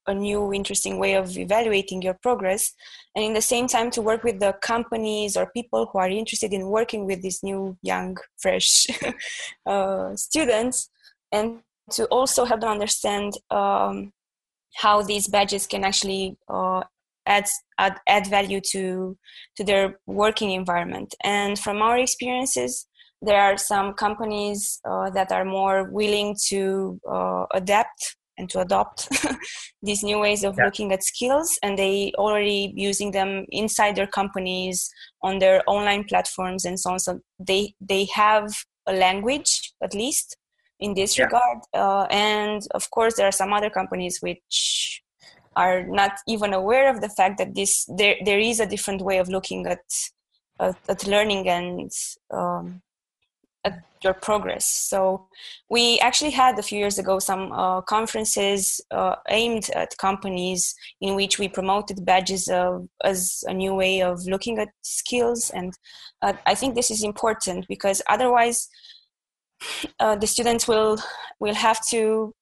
a 0.07 0.15
new 0.15 0.53
interesting 0.53 0.99
way 0.99 1.15
of 1.15 1.37
evaluating 1.39 2.03
your 2.03 2.15
progress. 2.23 2.73
And 3.15 3.25
in 3.25 3.33
the 3.33 3.41
same 3.41 3.67
time 3.67 3.91
to 3.93 4.03
work 4.03 4.23
with 4.23 4.39
the 4.39 4.55
companies 4.61 5.37
or 5.37 5.51
people 5.53 5.89
who 5.91 5.99
are 5.99 6.09
interested 6.09 6.53
in 6.53 6.69
working 6.69 7.07
with 7.07 7.23
these 7.23 7.43
new 7.43 7.77
young 7.83 8.17
fresh 8.39 8.87
uh, 9.67 10.15
students 10.15 10.91
and 11.33 11.61
to 11.93 12.05
also 12.07 12.45
help 12.45 12.61
them 12.61 12.71
understand 12.71 13.35
um, 13.51 14.13
how 14.75 15.03
these 15.03 15.29
badges 15.29 15.67
can 15.67 15.85
actually 15.85 16.37
uh, 16.49 16.83
add, 17.27 17.47
add, 17.79 17.97
add 18.07 18.27
value 18.27 18.61
to 18.72 19.16
to 19.57 19.64
their 19.64 19.99
working 20.07 20.51
environment 20.53 21.14
and 21.22 21.59
from 21.59 21.83
our 21.83 21.99
experiences 21.99 22.87
there 23.22 23.41
are 23.41 23.57
some 23.57 23.95
companies 23.95 24.81
uh, 24.85 25.09
that 25.11 25.33
are 25.33 25.45
more 25.45 25.85
willing 25.91 26.37
to 26.49 27.01
uh, 27.11 27.47
adapt 27.55 28.16
and 28.37 28.51
to 28.51 28.61
adopt 28.61 29.09
these 29.83 30.03
new 30.03 30.18
ways 30.18 30.45
of 30.45 30.57
yeah. 30.59 30.64
looking 30.64 30.93
at 30.93 31.03
skills 31.03 31.59
and 31.62 31.79
they 31.79 32.12
already 32.16 32.72
using 32.77 33.12
them 33.12 33.47
inside 33.51 33.97
their 33.97 34.07
companies 34.07 34.91
on 35.22 35.39
their 35.39 35.62
online 35.66 36.05
platforms 36.05 36.64
and 36.64 36.79
so 36.79 36.91
on 36.91 36.99
so 36.99 37.20
they 37.39 37.75
they 37.81 38.07
have 38.07 38.53
a 38.87 38.93
language 38.93 39.72
at 39.83 39.95
least 39.95 40.37
in 40.81 40.95
this 40.95 41.16
yeah. 41.16 41.25
regard 41.25 41.59
uh, 41.75 42.07
and 42.11 42.62
of 42.75 42.91
course 42.91 43.14
there 43.14 43.27
are 43.27 43.33
some 43.33 43.53
other 43.53 43.70
companies 43.70 44.18
which 44.20 45.03
are 45.57 45.85
not 45.87 46.13
even 46.27 46.53
aware 46.53 46.91
of 46.91 47.01
the 47.01 47.09
fact 47.09 47.39
that 47.39 47.55
this 47.55 47.85
there 47.97 48.17
there 48.25 48.41
is 48.41 48.61
a 48.61 48.67
different 48.67 49.03
way 49.03 49.19
of 49.19 49.29
looking 49.29 49.67
at 49.67 49.85
at, 50.61 50.77
at 50.89 51.07
learning 51.07 51.49
and 51.49 51.91
um, 52.31 52.83
at 53.65 53.83
your 54.03 54.15
progress. 54.15 54.67
So 54.67 55.27
we 55.71 55.99
actually 56.01 56.31
had 56.31 56.59
a 56.59 56.63
few 56.63 56.79
years 56.79 56.99
ago 56.99 57.19
some 57.19 57.51
uh, 57.53 57.81
conferences 57.81 58.81
uh, 58.91 59.17
aimed 59.29 59.71
at 59.75 59.97
companies 59.99 60.75
in 61.01 61.15
which 61.15 61.39
we 61.39 61.49
promoted 61.49 62.05
badges 62.05 62.49
of, 62.49 62.89
as 63.03 63.43
a 63.49 63.55
new 63.55 63.75
way 63.75 64.03
of 64.03 64.27
looking 64.27 64.59
at 64.59 64.69
skills, 64.83 65.51
and 65.51 65.73
uh, 66.23 66.35
I 66.47 66.55
think 66.55 66.75
this 66.75 66.91
is 66.91 67.03
important 67.03 67.67
because 67.69 68.03
otherwise 68.09 68.69
uh, 69.99 70.17
the 70.17 70.27
students 70.27 70.69
will 70.69 70.99
will 71.41 71.55
have 71.55 71.85
to. 71.89 72.35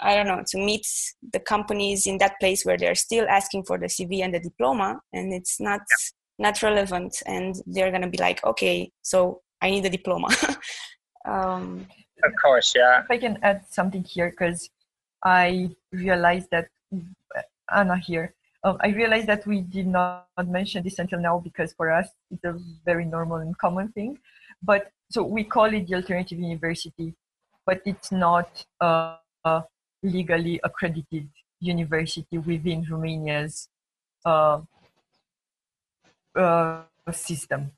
I 0.00 0.14
don't 0.14 0.28
know 0.28 0.42
to 0.48 0.58
meet 0.58 0.86
the 1.32 1.40
companies 1.40 2.06
in 2.06 2.18
that 2.18 2.38
place 2.40 2.64
where 2.64 2.76
they're 2.76 2.94
still 2.94 3.26
asking 3.28 3.64
for 3.64 3.78
the 3.78 3.86
CV 3.86 4.22
and 4.22 4.34
the 4.34 4.40
diploma, 4.40 5.00
and 5.12 5.32
it's 5.32 5.60
not 5.60 5.80
not 6.38 6.62
relevant, 6.62 7.22
and 7.26 7.54
they're 7.66 7.92
gonna 7.92 8.10
be 8.10 8.18
like, 8.18 8.44
okay, 8.44 8.90
so 9.02 9.40
I 9.60 9.70
need 9.70 9.84
a 9.86 9.90
diploma. 9.90 10.28
um, 11.24 11.86
of 12.22 12.32
course, 12.42 12.72
yeah. 12.76 13.02
If 13.02 13.10
I 13.10 13.18
can 13.18 13.38
add 13.42 13.64
something 13.68 14.04
here, 14.04 14.30
because 14.30 14.70
I 15.24 15.70
realized 15.92 16.48
that 16.50 16.68
Anna 17.74 17.96
here. 17.96 18.34
Um, 18.62 18.78
I 18.80 18.88
realized 18.88 19.26
that 19.26 19.46
we 19.46 19.60
did 19.60 19.86
not 19.86 20.26
mention 20.46 20.82
this 20.82 20.98
until 20.98 21.20
now 21.20 21.38
because 21.38 21.72
for 21.74 21.90
us 21.90 22.08
it's 22.30 22.44
a 22.44 22.58
very 22.84 23.04
normal 23.04 23.38
and 23.38 23.56
common 23.58 23.88
thing. 23.92 24.18
But 24.62 24.90
so 25.10 25.22
we 25.22 25.44
call 25.44 25.72
it 25.72 25.86
the 25.86 25.96
alternative 25.96 26.38
university, 26.38 27.14
but 27.66 27.82
it's 27.84 28.10
not 28.10 28.64
a, 28.80 29.16
a 29.44 29.64
legally 30.02 30.60
accredited 30.64 31.28
university 31.60 32.38
within 32.38 32.84
Romania's 32.90 33.68
uh, 34.24 34.60
uh, 36.34 36.82
system. 37.12 37.72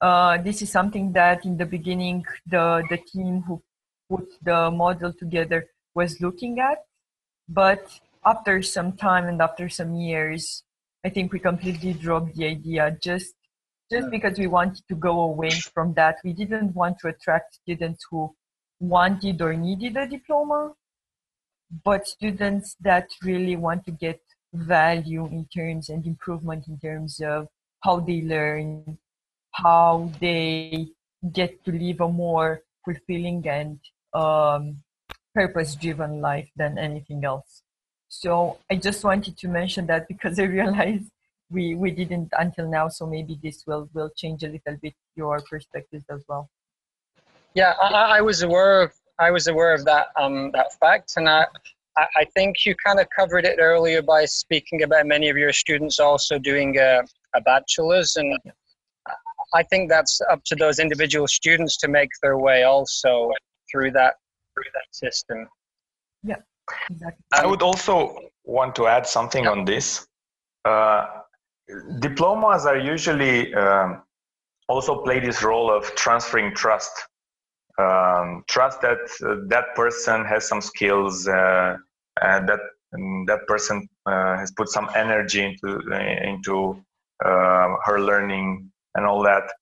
Uh, 0.00 0.36
this 0.38 0.60
is 0.62 0.70
something 0.70 1.12
that 1.12 1.44
in 1.44 1.56
the 1.56 1.64
beginning 1.64 2.24
the, 2.46 2.82
the 2.90 2.98
team 2.98 3.42
who 3.46 3.62
put 4.10 4.26
the 4.42 4.70
model 4.70 5.12
together 5.12 5.66
was 5.94 6.20
looking 6.20 6.60
at. 6.60 6.84
But 7.48 7.98
after 8.24 8.62
some 8.62 8.92
time 8.92 9.26
and 9.26 9.40
after 9.40 9.68
some 9.68 9.94
years, 9.94 10.62
I 11.04 11.08
think 11.08 11.32
we 11.32 11.38
completely 11.38 11.94
dropped 11.94 12.34
the 12.34 12.46
idea 12.46 12.96
just 13.00 13.34
just 13.90 14.10
because 14.10 14.36
we 14.36 14.48
wanted 14.48 14.82
to 14.88 14.96
go 14.96 15.20
away 15.20 15.50
from 15.50 15.94
that. 15.94 16.16
We 16.24 16.32
didn't 16.32 16.74
want 16.74 16.98
to 17.00 17.08
attract 17.08 17.54
students 17.54 18.04
who 18.10 18.34
wanted 18.80 19.40
or 19.40 19.54
needed 19.54 19.96
a 19.96 20.08
diploma, 20.08 20.72
but 21.84 22.06
students 22.06 22.76
that 22.80 23.08
really 23.22 23.56
want 23.56 23.84
to 23.84 23.90
get 23.90 24.20
value 24.52 25.26
in 25.26 25.46
terms 25.54 25.88
and 25.88 26.06
improvement 26.06 26.66
in 26.68 26.78
terms 26.78 27.20
of 27.20 27.48
how 27.80 28.00
they 28.00 28.22
learn, 28.22 28.98
how 29.52 30.10
they 30.20 30.88
get 31.32 31.64
to 31.64 31.72
live 31.72 32.00
a 32.00 32.08
more 32.08 32.62
fulfilling 32.84 33.46
and 33.48 33.80
um, 34.14 34.82
purpose 35.34 35.74
driven 35.74 36.20
life 36.20 36.48
than 36.56 36.78
anything 36.78 37.24
else. 37.24 37.62
So 38.08 38.58
I 38.70 38.76
just 38.76 39.04
wanted 39.04 39.36
to 39.38 39.48
mention 39.48 39.86
that 39.86 40.08
because 40.08 40.38
I 40.44 40.44
realized 40.44 41.10
we, 41.50 41.74
we 41.74 41.90
didn't 41.90 42.32
until 42.38 42.68
now, 42.68 42.88
so 42.88 43.06
maybe 43.06 43.38
this 43.42 43.64
will, 43.66 43.88
will 43.92 44.10
change 44.16 44.42
a 44.42 44.48
little 44.48 44.76
bit 44.80 44.94
your 45.14 45.40
perspectives 45.48 46.04
as 46.10 46.22
well. 46.28 46.48
Yeah, 47.54 47.74
I, 47.80 48.18
I 48.18 48.20
was 48.20 48.42
aware 48.42 48.82
of 48.82 48.92
I 49.18 49.30
was 49.30 49.46
aware 49.46 49.74
of 49.74 49.84
that 49.84 50.08
um, 50.18 50.50
that 50.52 50.72
fact, 50.80 51.14
and 51.16 51.28
I 51.28 51.46
I 51.96 52.24
think 52.34 52.66
you 52.66 52.74
kind 52.84 53.00
of 53.00 53.06
covered 53.16 53.44
it 53.44 53.58
earlier 53.58 54.02
by 54.02 54.26
speaking 54.26 54.82
about 54.82 55.06
many 55.06 55.28
of 55.28 55.36
your 55.36 55.52
students 55.52 55.98
also 55.98 56.38
doing 56.38 56.78
a, 56.78 57.02
a 57.34 57.40
bachelor's, 57.40 58.16
and 58.16 58.38
I 59.54 59.62
think 59.62 59.88
that's 59.88 60.20
up 60.30 60.42
to 60.46 60.56
those 60.56 60.78
individual 60.78 61.26
students 61.26 61.76
to 61.78 61.88
make 61.88 62.10
their 62.22 62.38
way 62.38 62.64
also 62.64 63.30
through 63.70 63.92
that 63.92 64.14
through 64.52 64.70
that 64.74 64.88
system. 64.90 65.48
Yeah, 66.22 66.36
exactly. 66.90 67.24
I 67.32 67.46
would 67.46 67.62
also 67.62 68.18
want 68.44 68.74
to 68.76 68.86
add 68.86 69.06
something 69.06 69.44
yeah. 69.44 69.50
on 69.50 69.64
this. 69.64 70.06
Uh, 70.64 71.06
diplomas 72.00 72.66
are 72.66 72.78
usually 72.78 73.54
um, 73.54 74.02
also 74.68 75.02
play 75.02 75.20
this 75.20 75.42
role 75.42 75.70
of 75.74 75.94
transferring 75.94 76.54
trust. 76.54 76.92
Um, 77.78 78.42
trust 78.48 78.80
that 78.80 78.98
uh, 79.22 79.46
that 79.48 79.74
person 79.74 80.24
has 80.24 80.48
some 80.48 80.62
skills, 80.62 81.28
uh, 81.28 81.76
and 82.22 82.48
that 82.48 82.60
and 82.92 83.28
that 83.28 83.46
person 83.46 83.86
uh, 84.06 84.38
has 84.38 84.50
put 84.52 84.70
some 84.70 84.88
energy 84.94 85.44
into 85.44 85.80
into 86.24 86.82
uh, 87.22 87.76
her 87.84 88.00
learning 88.00 88.70
and 88.94 89.04
all 89.04 89.22
that. 89.22 89.52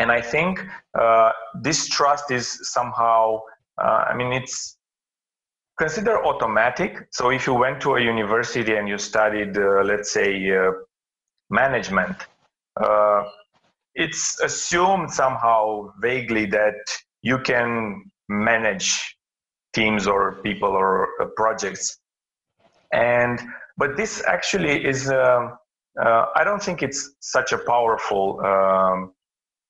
And 0.00 0.10
I 0.10 0.20
think 0.20 0.60
uh, 0.98 1.30
this 1.62 1.88
trust 1.88 2.30
is 2.30 2.58
somehow, 2.72 3.40
uh, 3.80 4.06
I 4.10 4.14
mean, 4.14 4.32
it's 4.32 4.76
considered 5.78 6.22
automatic. 6.24 7.06
So 7.12 7.30
if 7.30 7.46
you 7.46 7.54
went 7.54 7.80
to 7.82 7.94
a 7.94 8.00
university 8.00 8.74
and 8.74 8.88
you 8.88 8.98
studied, 8.98 9.56
let's 9.56 10.10
say, 10.10 10.50
management, 11.48 12.16
it's 13.94 14.38
assumed 14.40 15.10
somehow 15.10 15.92
vaguely 16.00 16.44
that 16.46 16.74
you 17.22 17.38
can 17.38 18.10
manage 18.28 19.16
teams 19.74 20.06
or 20.06 20.40
people 20.42 20.70
or 20.70 21.08
uh, 21.20 21.26
projects. 21.36 21.98
And 22.92 23.40
but 23.76 23.96
this 23.96 24.22
actually 24.26 24.84
is 24.86 25.10
um, 25.10 25.58
uh, 26.00 26.26
I 26.34 26.44
don't 26.44 26.62
think 26.62 26.82
it's 26.82 27.14
such 27.20 27.52
a 27.52 27.58
powerful 27.58 28.40
um, 28.44 29.12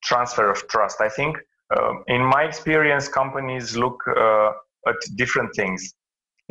transfer 0.03 0.49
of 0.49 0.67
trust. 0.67 1.01
I 1.01 1.09
think, 1.09 1.37
um, 1.75 2.03
in 2.07 2.21
my 2.23 2.43
experience, 2.43 3.07
companies 3.07 3.75
look 3.75 3.97
uh, 4.07 4.51
at 4.87 4.95
different 5.15 5.55
things, 5.55 5.93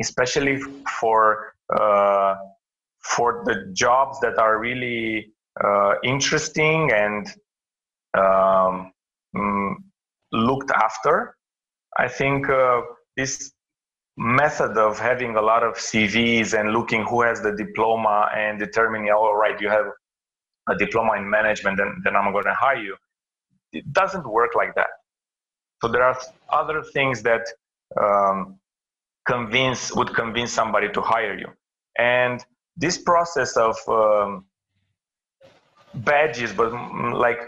especially 0.01 0.59
for 0.99 1.53
uh, 1.75 2.35
for 3.03 3.43
the 3.45 3.71
jobs 3.73 4.19
that 4.19 4.37
are 4.37 4.59
really 4.59 5.31
uh, 5.63 5.93
interesting 6.03 6.91
and 6.91 7.27
um, 8.17 8.91
mm, 9.35 9.75
looked 10.31 10.71
after. 10.71 11.35
I 11.97 12.07
think 12.07 12.49
uh, 12.49 12.81
this 13.15 13.51
method 14.17 14.77
of 14.77 14.99
having 14.99 15.35
a 15.35 15.41
lot 15.41 15.63
of 15.63 15.75
CVs 15.75 16.59
and 16.59 16.71
looking 16.71 17.03
who 17.05 17.21
has 17.21 17.41
the 17.41 17.55
diploma 17.55 18.29
and 18.35 18.59
determining, 18.59 19.11
all 19.11 19.25
oh, 19.25 19.57
you 19.59 19.69
have 19.69 19.85
a 20.69 20.75
diploma 20.75 21.13
in 21.13 21.29
management, 21.29 21.77
then, 21.77 22.01
then 22.03 22.15
I'm 22.15 22.31
going 22.31 22.45
to 22.45 22.53
hire 22.53 22.81
you. 22.81 22.95
It 23.71 23.91
doesn't 23.93 24.27
work 24.27 24.55
like 24.55 24.75
that. 24.75 24.87
So 25.81 25.87
there 25.87 26.03
are 26.03 26.17
other 26.49 26.81
things 26.81 27.21
that 27.23 27.41
um, 28.01 28.59
convince 29.27 29.95
would 29.95 30.13
convince 30.15 30.51
somebody 30.51 30.89
to 30.89 31.01
hire 31.01 31.37
you, 31.37 31.47
and 31.99 32.43
this 32.75 32.97
process 32.97 33.55
of 33.57 33.75
um, 33.87 34.45
badges, 35.93 36.51
but 36.53 36.71
mm, 36.71 37.13
like 37.13 37.39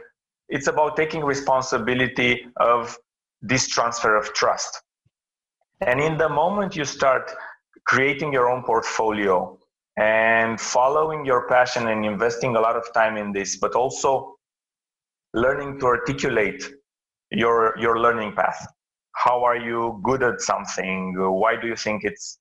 it's 0.49 0.67
about 0.67 0.97
taking 0.97 1.23
responsibility 1.23 2.45
of 2.57 2.97
this 3.41 3.67
transfer 3.67 4.15
of 4.15 4.33
trust 4.33 4.81
and 5.81 5.99
in 6.01 6.17
the 6.17 6.27
moment 6.27 6.75
you 6.75 6.83
start 6.83 7.31
creating 7.85 8.33
your 8.33 8.49
own 8.49 8.63
portfolio 8.63 9.57
and 9.97 10.59
following 10.59 11.25
your 11.25 11.47
passion 11.47 11.87
and 11.87 12.05
investing 12.05 12.55
a 12.55 12.59
lot 12.59 12.75
of 12.75 12.83
time 12.93 13.17
in 13.17 13.31
this, 13.31 13.57
but 13.57 13.73
also 13.73 14.35
learning 15.33 15.79
to 15.79 15.85
articulate 15.85 16.69
your 17.31 17.77
your 17.77 17.99
learning 17.99 18.33
path. 18.33 18.67
How 19.13 19.43
are 19.43 19.57
you 19.57 19.99
good 20.03 20.23
at 20.23 20.41
something? 20.41 21.15
Why 21.17 21.59
do 21.59 21.67
you 21.67 21.75
think 21.75 22.03
it's 22.03 22.39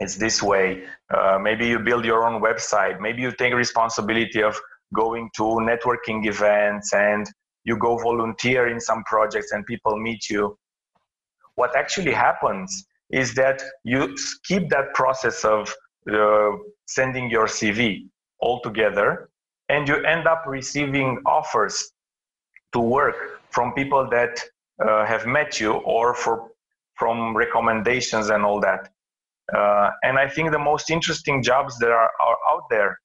it's 0.00 0.16
this 0.16 0.42
way? 0.42 0.84
Uh, 1.12 1.38
maybe 1.40 1.66
you 1.66 1.78
build 1.78 2.04
your 2.04 2.26
own 2.26 2.40
website. 2.42 3.00
Maybe 3.00 3.22
you 3.22 3.32
take 3.32 3.54
responsibility 3.54 4.42
of 4.42 4.60
going 4.94 5.30
to 5.36 5.42
networking 5.42 6.26
events 6.26 6.92
and 6.92 7.26
you 7.64 7.76
go 7.76 7.98
volunteer 7.98 8.68
in 8.68 8.80
some 8.80 9.02
projects 9.04 9.52
and 9.52 9.66
people 9.66 9.96
meet 9.98 10.30
you. 10.30 10.56
What 11.56 11.76
actually 11.76 12.12
happens 12.12 12.86
is 13.10 13.34
that 13.34 13.62
you 13.84 14.16
skip 14.16 14.68
that 14.70 14.94
process 14.94 15.44
of 15.44 15.74
uh, 16.12 16.50
sending 16.86 17.30
your 17.30 17.46
CV 17.46 18.08
altogether 18.40 19.30
and 19.68 19.88
you 19.88 19.96
end 20.04 20.26
up 20.26 20.44
receiving 20.46 21.18
offers 21.26 21.92
to 22.72 22.80
work 22.80 23.40
from 23.50 23.72
people 23.72 24.08
that 24.10 24.40
uh, 24.86 25.04
have 25.06 25.26
met 25.26 25.60
you 25.60 25.72
or 25.72 26.14
for 26.14 26.50
from 26.94 27.36
recommendations 27.36 28.30
and 28.30 28.44
all 28.44 28.60
that. 28.60 28.90
Uh, 29.54 29.90
and 30.02 30.18
I 30.18 30.28
think 30.28 30.50
the 30.50 30.58
most 30.58 30.90
interesting 30.90 31.42
jobs 31.42 31.78
that 31.78 31.90
are, 31.90 32.10
are 32.20 32.36
out 32.50 32.64
there, 32.70 32.98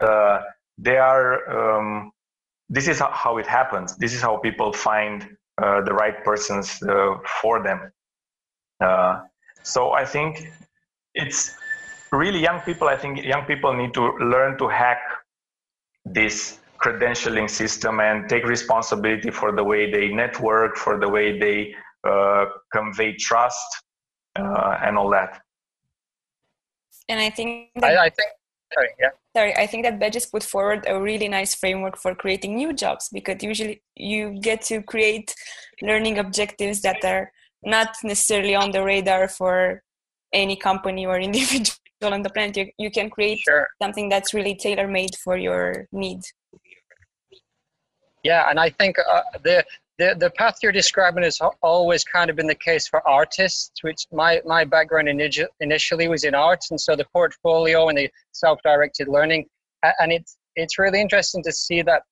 uh, 0.00 0.40
they 0.78 0.96
are. 0.96 1.28
Um, 1.58 2.12
this 2.68 2.88
is 2.88 2.98
how 2.98 3.36
it 3.38 3.46
happens. 3.46 3.96
This 3.96 4.14
is 4.14 4.22
how 4.22 4.38
people 4.38 4.72
find 4.72 5.36
uh, 5.62 5.82
the 5.82 5.92
right 5.92 6.24
persons 6.24 6.82
uh, 6.82 7.16
for 7.40 7.62
them. 7.62 7.92
Uh, 8.80 9.20
so 9.62 9.92
I 9.92 10.04
think 10.04 10.50
it's 11.14 11.54
really 12.10 12.40
young 12.40 12.60
people. 12.60 12.88
I 12.88 12.96
think 12.96 13.22
young 13.22 13.44
people 13.44 13.72
need 13.74 13.94
to 13.94 14.12
learn 14.18 14.58
to 14.58 14.68
hack 14.68 14.98
this 16.04 16.58
credentialing 16.78 17.48
system 17.48 18.00
and 18.00 18.28
take 18.28 18.44
responsibility 18.44 19.30
for 19.30 19.52
the 19.52 19.62
way 19.62 19.90
they 19.90 20.08
network, 20.08 20.76
for 20.76 20.98
the 20.98 21.08
way 21.08 21.38
they 21.38 21.74
uh, 22.08 22.46
convey 22.72 23.14
trust, 23.16 23.66
uh, 24.38 24.78
and 24.82 24.98
all 24.98 25.10
that. 25.10 25.40
And 27.08 27.20
I 27.20 27.30
think 27.30 27.70
I, 27.82 27.96
I 27.96 28.10
think 28.10 28.28
sorry, 28.74 28.90
yeah. 28.98 29.08
Sorry, 29.36 29.56
I 29.56 29.66
think 29.66 29.84
that 29.84 29.98
Badges 29.98 30.26
put 30.26 30.42
forward 30.42 30.84
a 30.86 31.00
really 31.00 31.28
nice 31.28 31.54
framework 31.54 31.96
for 31.96 32.14
creating 32.14 32.56
new 32.56 32.72
jobs 32.72 33.08
because 33.12 33.42
usually 33.42 33.82
you 33.96 34.38
get 34.40 34.62
to 34.62 34.82
create 34.82 35.34
learning 35.82 36.18
objectives 36.18 36.82
that 36.82 37.04
are 37.04 37.32
not 37.64 37.96
necessarily 38.04 38.54
on 38.54 38.70
the 38.70 38.82
radar 38.82 39.28
for 39.28 39.82
any 40.32 40.56
company 40.56 41.06
or 41.06 41.18
individual 41.28 41.74
on 42.02 42.22
the 42.22 42.30
planet. 42.30 42.56
You, 42.56 42.70
you 42.78 42.90
can 42.90 43.10
create 43.10 43.40
Sure. 43.40 43.66
something 43.82 44.08
that's 44.08 44.34
really 44.34 44.54
tailor 44.54 44.86
made 44.86 45.14
for 45.22 45.36
your 45.36 45.86
needs. 45.92 46.32
Yeah, 48.22 48.48
and 48.48 48.58
I 48.58 48.70
think 48.70 48.96
uh, 48.98 49.22
the, 49.42 49.64
the 49.98 50.16
the 50.18 50.30
path 50.30 50.56
you're 50.62 50.72
describing 50.72 51.22
has 51.22 51.38
always 51.62 52.04
kind 52.04 52.28
of 52.28 52.36
been 52.36 52.46
the 52.46 52.54
case 52.54 52.88
for 52.88 53.06
artists. 53.08 53.70
Which 53.82 54.06
my 54.12 54.40
my 54.44 54.64
background 54.64 55.08
initi- 55.08 55.46
initially 55.60 56.08
was 56.08 56.24
in 56.24 56.34
art, 56.34 56.60
and 56.70 56.80
so 56.80 56.96
the 56.96 57.06
portfolio 57.12 57.88
and 57.88 57.98
the 57.98 58.10
self-directed 58.32 59.08
learning, 59.08 59.46
and 60.00 60.12
it's 60.12 60.36
it's 60.56 60.78
really 60.78 61.00
interesting 61.00 61.42
to 61.44 61.52
see 61.52 61.82
that 61.82 62.02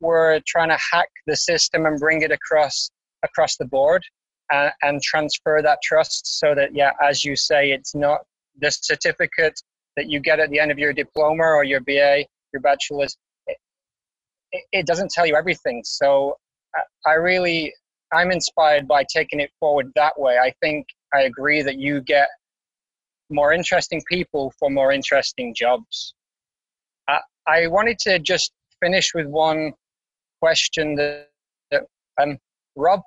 we're 0.00 0.40
trying 0.46 0.70
to 0.70 0.78
hack 0.92 1.08
the 1.26 1.36
system 1.36 1.86
and 1.86 2.00
bring 2.00 2.22
it 2.22 2.32
across 2.32 2.90
across 3.22 3.56
the 3.56 3.66
board 3.66 4.02
and, 4.50 4.72
and 4.82 5.02
transfer 5.02 5.60
that 5.62 5.78
trust 5.82 6.38
so 6.40 6.54
that 6.54 6.74
yeah, 6.74 6.92
as 7.02 7.24
you 7.24 7.36
say, 7.36 7.70
it's 7.70 7.94
not 7.94 8.20
the 8.58 8.70
certificate 8.70 9.60
that 9.96 10.08
you 10.08 10.20
get 10.20 10.40
at 10.40 10.50
the 10.50 10.58
end 10.58 10.70
of 10.70 10.78
your 10.78 10.92
diploma 10.92 11.44
or 11.44 11.62
your 11.62 11.80
BA, 11.80 12.24
your 12.52 12.62
bachelor's 12.62 13.16
it, 14.52 14.64
it 14.72 14.86
doesn't 14.86 15.10
tell 15.10 15.26
you 15.26 15.36
everything. 15.36 15.82
So 15.84 16.36
I- 17.06 17.14
really, 17.14 17.72
I'm 18.12 18.30
inspired 18.30 18.86
by 18.88 19.04
taking 19.04 19.40
it 19.40 19.50
forward 19.58 19.90
that 19.94 20.18
way. 20.18 20.38
I 20.38 20.52
think 20.62 20.86
I 21.14 21.22
agree 21.22 21.62
that 21.62 21.78
you 21.78 22.00
get 22.00 22.28
more 23.30 23.52
interesting 23.52 24.02
people 24.08 24.52
for 24.58 24.70
more 24.70 24.92
interesting 24.92 25.54
jobs. 25.54 26.14
I, 27.08 27.20
I 27.46 27.66
wanted 27.68 27.98
to 28.00 28.18
just 28.18 28.52
finish 28.82 29.12
with 29.14 29.26
one 29.26 29.72
question 30.40 30.94
that, 30.96 31.28
that 31.70 31.82
um, 32.20 32.38
Rob 32.76 33.00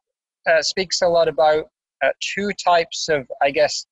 uh, 0.47 0.61
speaks 0.61 1.01
a 1.01 1.07
lot 1.07 1.27
about 1.27 1.65
uh, 2.03 2.09
two 2.35 2.51
types 2.63 3.09
of, 3.09 3.27
I 3.41 3.51
guess, 3.51 3.85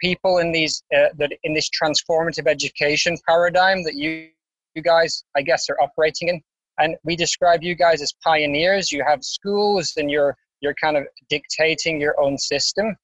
people 0.00 0.38
in 0.38 0.52
these 0.52 0.82
uh, 0.94 1.08
that 1.16 1.32
in 1.44 1.54
this 1.54 1.70
transformative 1.70 2.46
education 2.46 3.16
paradigm 3.26 3.84
that 3.84 3.94
you 3.94 4.28
you 4.74 4.82
guys, 4.82 5.22
I 5.36 5.42
guess, 5.42 5.68
are 5.68 5.80
operating 5.80 6.28
in 6.28 6.40
and 6.78 6.96
we 7.04 7.16
describe 7.16 7.62
you 7.62 7.74
guys 7.74 8.02
as 8.02 8.12
pioneers. 8.24 8.90
You 8.92 9.04
have 9.06 9.22
schools 9.22 9.92
and 9.96 10.10
you're 10.10 10.36
you're 10.60 10.74
kind 10.82 10.96
of 10.96 11.04
dictating 11.28 12.00
your 12.00 12.20
own 12.20 12.38
system. 12.38 12.96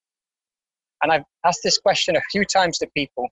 And 1.02 1.12
i've 1.12 1.24
asked 1.44 1.60
this 1.62 1.78
question 1.78 2.16
a 2.16 2.22
few 2.32 2.44
times 2.44 2.78
to 2.78 2.88
people. 2.96 3.28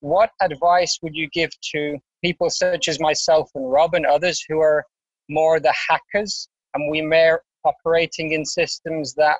What 0.00 0.30
advice 0.40 0.98
would 1.02 1.14
you 1.14 1.28
give 1.30 1.50
to 1.72 1.98
people 2.22 2.50
such 2.50 2.88
as 2.88 3.00
myself 3.00 3.50
and 3.54 3.70
rob 3.70 3.94
and 3.94 4.06
others 4.06 4.44
who 4.48 4.60
are 4.60 4.84
more 5.28 5.58
the 5.60 5.74
hackers 5.88 6.48
and 6.74 6.90
we 6.90 7.02
may 7.02 7.32
operating 7.64 8.32
in 8.32 8.44
systems 8.44 9.14
that 9.14 9.38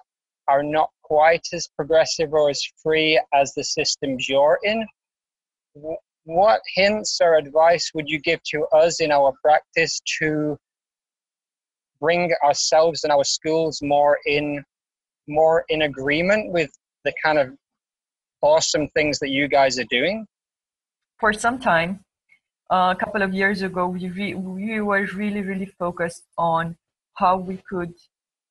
are 0.49 0.63
not 0.63 0.91
quite 1.03 1.47
as 1.53 1.69
progressive 1.77 2.33
or 2.33 2.51
as 2.51 2.63
free 2.83 3.21
as 3.33 3.55
the 3.55 3.65
systems 3.65 4.29
you're 4.29 4.59
in 4.65 4.87
what 6.29 6.61
hints 6.75 7.21
or 7.23 7.37
advice 7.37 7.91
would 7.95 8.07
you 8.07 8.21
give 8.21 8.39
to 8.43 8.67
us 8.67 9.01
in 9.01 9.11
our 9.11 9.33
practice 9.43 9.99
to 10.21 10.59
bring 12.03 12.31
ourselves 12.45 13.03
and 13.03 13.11
our 13.11 13.25
schools 13.25 13.81
more 13.83 14.19
in 14.27 14.63
more 15.27 15.65
in 15.71 15.83
agreement 15.83 16.53
with 16.53 16.71
the 17.05 17.15
kind 17.25 17.39
of 17.39 17.49
awesome 18.43 18.89
things 18.89 19.19
that 19.21 19.31
you 19.31 19.49
guys 19.49 19.79
are 19.79 19.89
doing? 19.89 20.27
For 21.19 21.33
some 21.33 21.59
time, 21.59 22.05
uh, 22.71 22.95
a 22.95 23.01
couple 23.03 23.23
of 23.23 23.33
years 23.33 23.63
ago, 23.63 23.87
we, 23.89 24.09
re- 24.11 24.35
we 24.35 24.83
were 24.83 25.07
really, 25.15 25.41
really 25.41 25.71
focused 25.79 26.25
on 26.37 26.77
how 27.15 27.39
we 27.39 27.63
could 27.71 27.95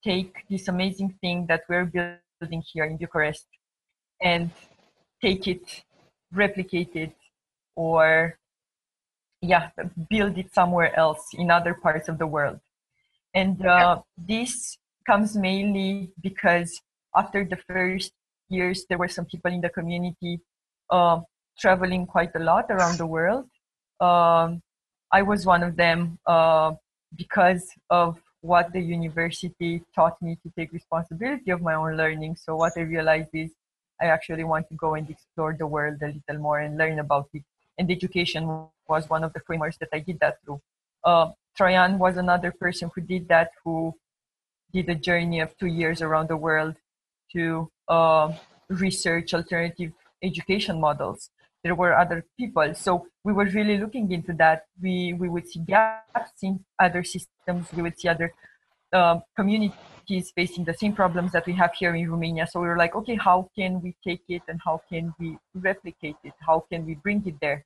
take 0.03 0.33
this 0.49 0.67
amazing 0.67 1.13
thing 1.21 1.45
that 1.47 1.61
we're 1.69 1.85
building 1.85 2.63
here 2.73 2.85
in 2.85 2.97
Bucharest 2.97 3.45
and 4.19 4.49
take 5.21 5.47
it, 5.47 5.83
replicate 6.33 6.95
it, 6.95 7.13
or 7.77 8.37
yeah, 9.41 9.69
build 10.09 10.37
it 10.37 10.51
somewhere 10.53 10.97
else 10.97 11.21
in 11.33 11.51
other 11.51 11.75
parts 11.75 12.09
of 12.09 12.17
the 12.17 12.25
world. 12.25 12.59
And 13.35 13.63
uh, 13.65 14.01
this 14.17 14.77
comes 15.05 15.37
mainly 15.37 16.09
because 16.19 16.81
after 17.15 17.45
the 17.45 17.57
first 17.69 18.11
years, 18.49 18.85
there 18.89 18.97
were 18.97 19.07
some 19.07 19.25
people 19.25 19.53
in 19.53 19.61
the 19.61 19.69
community 19.69 20.41
uh, 20.89 21.21
traveling 21.59 22.07
quite 22.07 22.35
a 22.35 22.39
lot 22.39 22.65
around 22.69 22.97
the 22.97 23.05
world. 23.05 23.45
Um, 23.99 24.61
I 25.11 25.21
was 25.21 25.45
one 25.45 25.61
of 25.61 25.75
them 25.75 26.17
uh, 26.25 26.73
because 27.15 27.69
of 27.89 28.17
what 28.41 28.73
the 28.73 28.81
university 28.81 29.83
taught 29.93 30.19
me 30.21 30.37
to 30.43 30.51
take 30.57 30.73
responsibility 30.73 31.51
of 31.51 31.61
my 31.61 31.75
own 31.75 31.95
learning. 31.95 32.37
So 32.37 32.55
what 32.55 32.73
I 32.75 32.81
realized 32.81 33.29
is 33.33 33.51
I 34.01 34.05
actually 34.05 34.43
want 34.43 34.67
to 34.69 34.75
go 34.75 34.95
and 34.95 35.09
explore 35.09 35.55
the 35.57 35.67
world 35.67 35.97
a 36.01 36.07
little 36.07 36.41
more 36.41 36.59
and 36.59 36.77
learn 36.77 36.99
about 36.99 37.29
it. 37.33 37.43
And 37.77 37.91
education 37.91 38.47
was 38.87 39.09
one 39.09 39.23
of 39.23 39.33
the 39.33 39.39
frameworks 39.41 39.77
that 39.77 39.89
I 39.93 39.99
did 39.99 40.19
that 40.19 40.37
through. 40.43 40.61
Uh, 41.03 41.31
Traian 41.59 41.97
was 41.97 42.17
another 42.17 42.51
person 42.51 42.89
who 42.93 43.01
did 43.01 43.27
that, 43.29 43.51
who 43.63 43.93
did 44.73 44.89
a 44.89 44.95
journey 44.95 45.39
of 45.39 45.57
two 45.57 45.67
years 45.67 46.01
around 46.01 46.29
the 46.29 46.37
world 46.37 46.75
to 47.33 47.69
uh, 47.87 48.33
research 48.69 49.33
alternative 49.33 49.91
education 50.23 50.79
models 50.79 51.29
there 51.67 51.75
were 51.75 51.93
other 51.97 52.25
people. 52.39 52.73
So 52.75 53.07
we 53.23 53.33
were 53.33 53.45
really 53.45 53.77
looking 53.77 54.11
into 54.11 54.33
that. 54.33 54.65
We 54.81 55.13
we 55.13 55.27
would 55.27 55.47
see 55.47 55.59
gaps 55.59 56.39
in 56.41 56.63
other 56.79 57.03
systems. 57.03 57.67
We 57.75 57.81
would 57.81 57.99
see 57.99 58.07
other 58.07 58.31
um, 58.93 59.23
communities 59.35 60.31
facing 60.33 60.63
the 60.63 60.73
same 60.73 60.93
problems 60.93 61.33
that 61.33 61.45
we 61.45 61.53
have 61.53 61.73
here 61.73 61.93
in 61.95 62.09
Romania. 62.09 62.47
So 62.47 62.61
we 62.61 62.67
were 62.67 62.77
like, 62.77 62.95
okay, 62.95 63.15
how 63.15 63.49
can 63.57 63.81
we 63.81 63.95
take 64.07 64.23
it 64.29 64.43
and 64.47 64.61
how 64.63 64.81
can 64.89 65.13
we 65.19 65.37
replicate 65.53 66.15
it? 66.23 66.33
How 66.39 66.63
can 66.71 66.85
we 66.85 66.95
bring 66.95 67.21
it 67.27 67.35
there? 67.41 67.65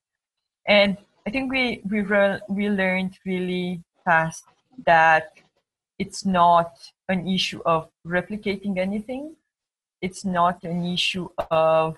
And 0.67 0.97
I 1.25 1.29
think 1.29 1.51
we 1.51 1.81
we 1.89 2.01
re- 2.01 2.41
we 2.49 2.69
learned 2.69 3.17
really 3.25 3.81
fast 4.05 4.45
that 4.85 5.33
it's 5.99 6.25
not 6.25 6.73
an 7.09 7.27
issue 7.27 7.61
of 7.65 7.89
replicating 8.05 8.77
anything. 8.77 9.35
It's 10.01 10.25
not 10.25 10.63
an 10.63 10.85
issue 10.85 11.29
of 11.51 11.97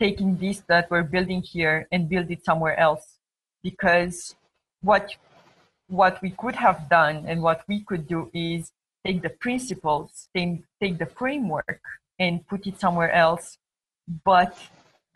taking 0.00 0.36
this 0.36 0.62
that 0.68 0.90
we're 0.90 1.02
building 1.02 1.42
here 1.42 1.86
and 1.92 2.08
build 2.08 2.30
it 2.30 2.44
somewhere 2.44 2.78
else 2.78 3.18
because 3.62 4.34
what 4.82 5.16
what 5.88 6.20
we 6.22 6.30
could 6.30 6.54
have 6.54 6.88
done 6.88 7.24
and 7.26 7.42
what 7.42 7.62
we 7.68 7.80
could 7.80 8.06
do 8.06 8.30
is 8.34 8.72
take 9.04 9.22
the 9.22 9.30
principles 9.30 10.28
take, 10.36 10.62
take 10.80 10.98
the 10.98 11.06
framework 11.06 11.80
and 12.18 12.46
put 12.46 12.66
it 12.66 12.78
somewhere 12.78 13.10
else 13.12 13.58
but 14.24 14.56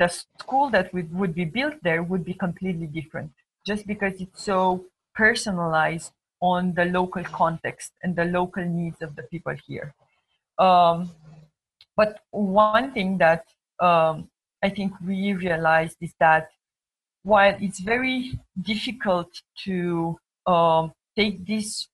the 0.02 0.08
school 0.08 0.68
that 0.70 0.92
would, 0.92 1.08
would 1.20 1.34
be 1.34 1.44
built 1.44 1.74
there 1.82 2.02
would 2.02 2.24
be 2.24 2.34
completely 2.34 2.88
different 2.98 3.30
just 3.64 3.86
because 3.86 4.14
it's 4.24 4.42
so 4.42 4.84
personalized 5.14 6.12
on 6.40 6.74
the 6.74 6.86
local 6.86 7.22
context 7.22 7.92
and 8.02 8.16
the 8.16 8.24
local 8.24 8.64
needs 8.64 9.00
of 9.00 9.14
the 9.14 9.22
people 9.22 9.54
here. 9.66 9.94
Um, 10.58 11.10
but 11.96 12.20
one 12.30 12.92
thing 12.92 13.18
that 13.18 13.44
um, 13.78 14.28
I 14.60 14.70
think 14.70 14.92
we 15.06 15.34
realized 15.34 15.98
is 16.00 16.12
that 16.18 16.50
while 17.22 17.56
it's 17.60 17.78
very 17.78 18.40
difficult 18.60 19.30
to 19.64 20.18
um, 20.46 20.92
take 21.14 21.46
these 21.46 21.88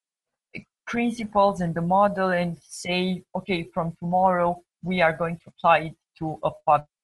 principles 0.87 1.61
and 1.61 1.75
the 1.75 1.83
model 1.83 2.31
and 2.31 2.57
say, 2.67 3.23
okay, 3.37 3.69
from 3.75 3.93
tomorrow 3.99 4.63
we 4.83 5.03
are 5.03 5.13
going 5.13 5.37
to 5.37 5.47
apply 5.53 5.79
it 5.89 5.97
to 6.19 6.39
a 6.43 6.51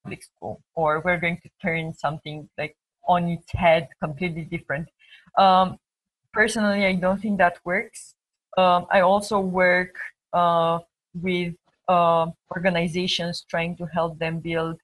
public 0.04 0.22
school, 0.22 0.60
or 0.74 1.00
we're 1.00 1.18
going 1.18 1.38
to 1.42 1.50
turn 1.62 1.92
something 1.94 2.48
like 2.58 2.76
on 3.08 3.28
its 3.28 3.50
head, 3.52 3.88
completely 4.02 4.42
different. 4.42 4.88
Um, 5.38 5.78
personally, 6.32 6.86
I 6.86 6.94
don't 6.94 7.20
think 7.20 7.38
that 7.38 7.58
works. 7.64 8.14
Um, 8.56 8.86
I 8.90 9.00
also 9.00 9.40
work 9.40 9.96
uh, 10.32 10.78
with 11.14 11.54
uh, 11.88 12.26
organizations 12.54 13.44
trying 13.48 13.76
to 13.76 13.86
help 13.86 14.18
them 14.18 14.40
build 14.40 14.78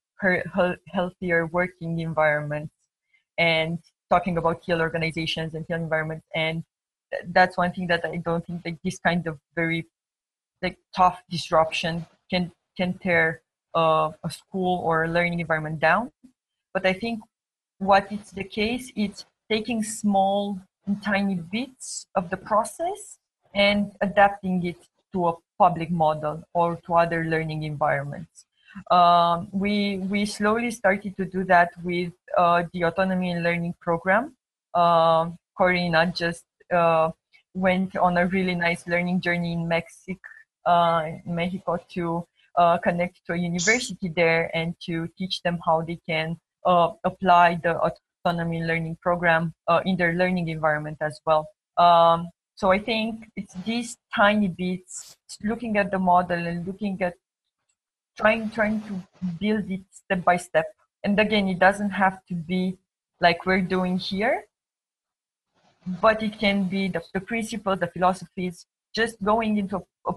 healthier 0.93 1.47
working 1.47 2.01
environments 2.01 2.75
and 3.39 3.79
talking 4.11 4.37
about 4.37 4.63
teal 4.63 4.81
organizations 4.81 5.55
and 5.55 5.67
teal 5.67 5.79
environments 5.79 6.27
and 6.35 6.63
that's 7.29 7.57
one 7.57 7.73
thing 7.73 7.87
that 7.87 8.05
i 8.05 8.17
don't 8.17 8.47
think 8.47 8.63
that 8.63 8.77
this 8.85 8.99
kind 8.99 9.27
of 9.27 9.39
very 9.55 9.87
like 10.63 10.77
tough 10.95 11.23
disruption 11.31 12.05
can 12.29 12.53
can 12.77 12.93
tear 12.99 13.41
uh, 13.75 14.11
a 14.25 14.31
school 14.31 14.81
or 14.85 15.09
learning 15.09 15.41
environment 15.41 15.79
down 15.81 16.11
but 16.75 16.85
i 16.87 16.93
think 16.93 17.21
what 17.79 18.07
it's 18.11 18.31
the 18.33 18.45
case 18.45 18.93
it's 18.97 19.25
taking 19.51 19.83
small 19.83 20.59
and 20.87 21.03
tiny 21.03 21.35
bits 21.35 22.07
of 22.15 22.31
the 22.31 22.37
process 22.37 23.19
and 23.55 23.93
adapting 24.01 24.65
it 24.65 24.77
to 25.13 25.29
a 25.29 25.35
public 25.59 25.91
model 25.91 26.43
or 26.55 26.77
to 26.87 26.95
other 26.95 27.25
learning 27.25 27.65
environments. 27.65 28.47
Um, 28.91 29.49
we 29.53 29.99
we 30.13 30.25
slowly 30.25 30.71
started 30.71 31.17
to 31.17 31.25
do 31.25 31.43
that 31.45 31.71
with 31.83 32.13
uh, 32.39 32.63
the 32.73 32.85
autonomy 32.85 33.31
and 33.33 33.43
learning 33.43 33.75
program. 33.81 34.37
Uh, 34.75 35.31
Corina 35.59 36.03
just 36.15 36.45
uh, 36.73 37.11
went 37.55 37.97
on 37.97 38.17
a 38.17 38.27
really 38.27 38.55
nice 38.55 38.87
learning 38.87 39.21
journey 39.21 39.53
in 39.53 39.67
Mexico, 39.67 40.21
uh, 40.67 41.03
Mexico 41.27 41.79
to 41.95 42.25
uh, 42.61 42.77
connect 42.79 43.15
to 43.27 43.33
a 43.33 43.41
university 43.51 44.09
there 44.21 44.43
and 44.55 44.75
to 44.87 45.09
teach 45.19 45.41
them 45.43 45.59
how 45.67 45.81
they 45.89 45.99
can 46.07 46.37
uh, 46.67 46.89
apply 47.11 47.59
the 47.65 47.75
autonomy 47.87 48.61
learning 48.71 48.97
program 49.01 49.55
in 49.87 49.97
their 49.97 50.13
learning 50.13 50.49
environment 50.49 50.99
as 51.01 51.21
well. 51.25 51.49
Um, 51.79 52.29
so 52.61 52.71
I 52.71 52.79
think 52.79 53.31
it's 53.37 53.55
these 53.65 53.97
tiny 54.15 54.49
bits, 54.49 55.17
looking 55.43 55.79
at 55.79 55.91
the 55.91 55.99
model 55.99 56.47
and 56.51 56.67
looking 56.67 57.01
at 57.01 57.15
trying 58.21 58.51
trying 58.51 58.83
to 58.89 58.95
build 59.41 59.71
it 59.71 59.81
step 59.91 60.23
by 60.23 60.37
step. 60.37 60.67
And 61.03 61.19
again, 61.19 61.49
it 61.49 61.59
doesn't 61.59 61.91
have 62.05 62.21
to 62.29 62.35
be 62.35 62.77
like 63.25 63.47
we're 63.47 63.63
doing 63.77 63.97
here, 63.97 64.45
but 66.03 66.23
it 66.23 66.39
can 66.39 66.65
be 66.65 66.89
the, 66.89 67.01
the 67.15 67.77
the 67.83 67.91
philosophies, 67.95 68.67
just 68.95 69.17
going 69.25 69.57
into 69.57 69.77
a, 69.81 70.11
a 70.11 70.13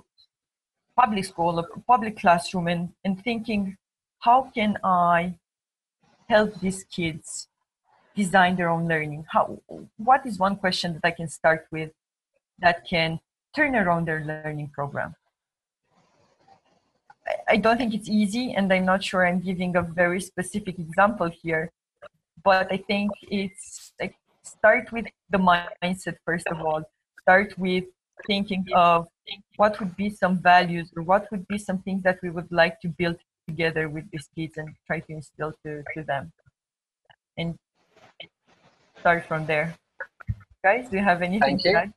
public 0.96 1.26
school, 1.26 1.60
a 1.60 1.64
public 1.88 2.18
classroom, 2.18 2.68
and, 2.68 2.90
and 3.04 3.24
thinking, 3.24 3.78
how 4.20 4.52
can 4.54 4.78
I 4.84 5.36
help 6.30 6.60
these 6.60 6.84
kids 6.84 7.48
design 8.16 8.56
their 8.56 8.70
own 8.70 8.88
learning? 8.88 9.26
How, 9.30 9.60
what 9.98 10.26
is 10.26 10.38
one 10.38 10.56
question 10.56 10.94
that 10.94 11.06
I 11.06 11.12
can 11.12 11.28
start 11.28 11.68
with 11.72 11.92
that 12.60 12.88
can 12.88 13.20
turn 13.56 13.76
around 13.76 14.08
their 14.08 14.24
learning 14.26 14.70
program. 14.74 15.16
I 17.48 17.58
don't 17.58 17.78
think 17.78 17.94
it's 17.94 18.10
easy, 18.10 18.54
and 18.54 18.72
I'm 18.72 18.86
not 18.86 19.04
sure 19.04 19.26
I'm 19.26 19.40
giving 19.40 19.76
a 19.76 19.82
very 19.82 20.20
specific 20.20 20.78
example 20.80 21.30
here, 21.30 21.72
but 22.44 22.72
I 22.72 22.78
think 22.78 23.12
it's 23.22 23.94
like 24.00 24.16
start 24.44 24.92
with 24.92 25.06
the 25.30 25.38
mindset 25.38 26.18
first 26.26 26.48
of 26.48 26.60
all. 26.60 26.84
Start 27.22 27.58
with 27.58 27.86
thinking 28.28 28.66
of 28.74 29.08
what 29.56 29.80
would 29.80 29.96
be 29.96 30.10
some 30.10 30.38
values 30.40 30.92
or 30.96 31.04
what 31.04 31.30
would 31.32 31.48
be 31.48 31.58
some 31.58 31.80
things 31.80 32.04
that 32.04 32.20
we 32.22 32.30
would 32.30 32.52
like 32.52 32.80
to 32.82 32.88
build 32.88 33.18
together 33.48 33.90
with 33.90 34.10
these 34.12 34.30
kids 34.36 34.58
and 34.58 34.70
try 34.88 35.00
to 35.00 35.12
instill 35.14 35.54
to, 35.66 35.84
to 35.96 36.04
them. 36.04 36.32
And 37.38 37.56
start 39.00 39.26
from 39.28 39.46
there. 39.46 39.76
Guys, 40.64 40.90
do 40.90 40.98
you 40.98 41.04
have 41.04 41.22
anything 41.22 41.60
Thank 41.60 41.62
to 41.64 41.74
add? 41.74 41.94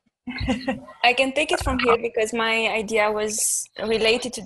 I 1.03 1.13
can 1.13 1.31
take 1.31 1.51
it 1.51 1.63
from 1.63 1.79
here 1.79 1.97
because 1.97 2.33
my 2.33 2.67
idea 2.67 3.09
was 3.11 3.63
related 3.81 4.33
to 4.33 4.41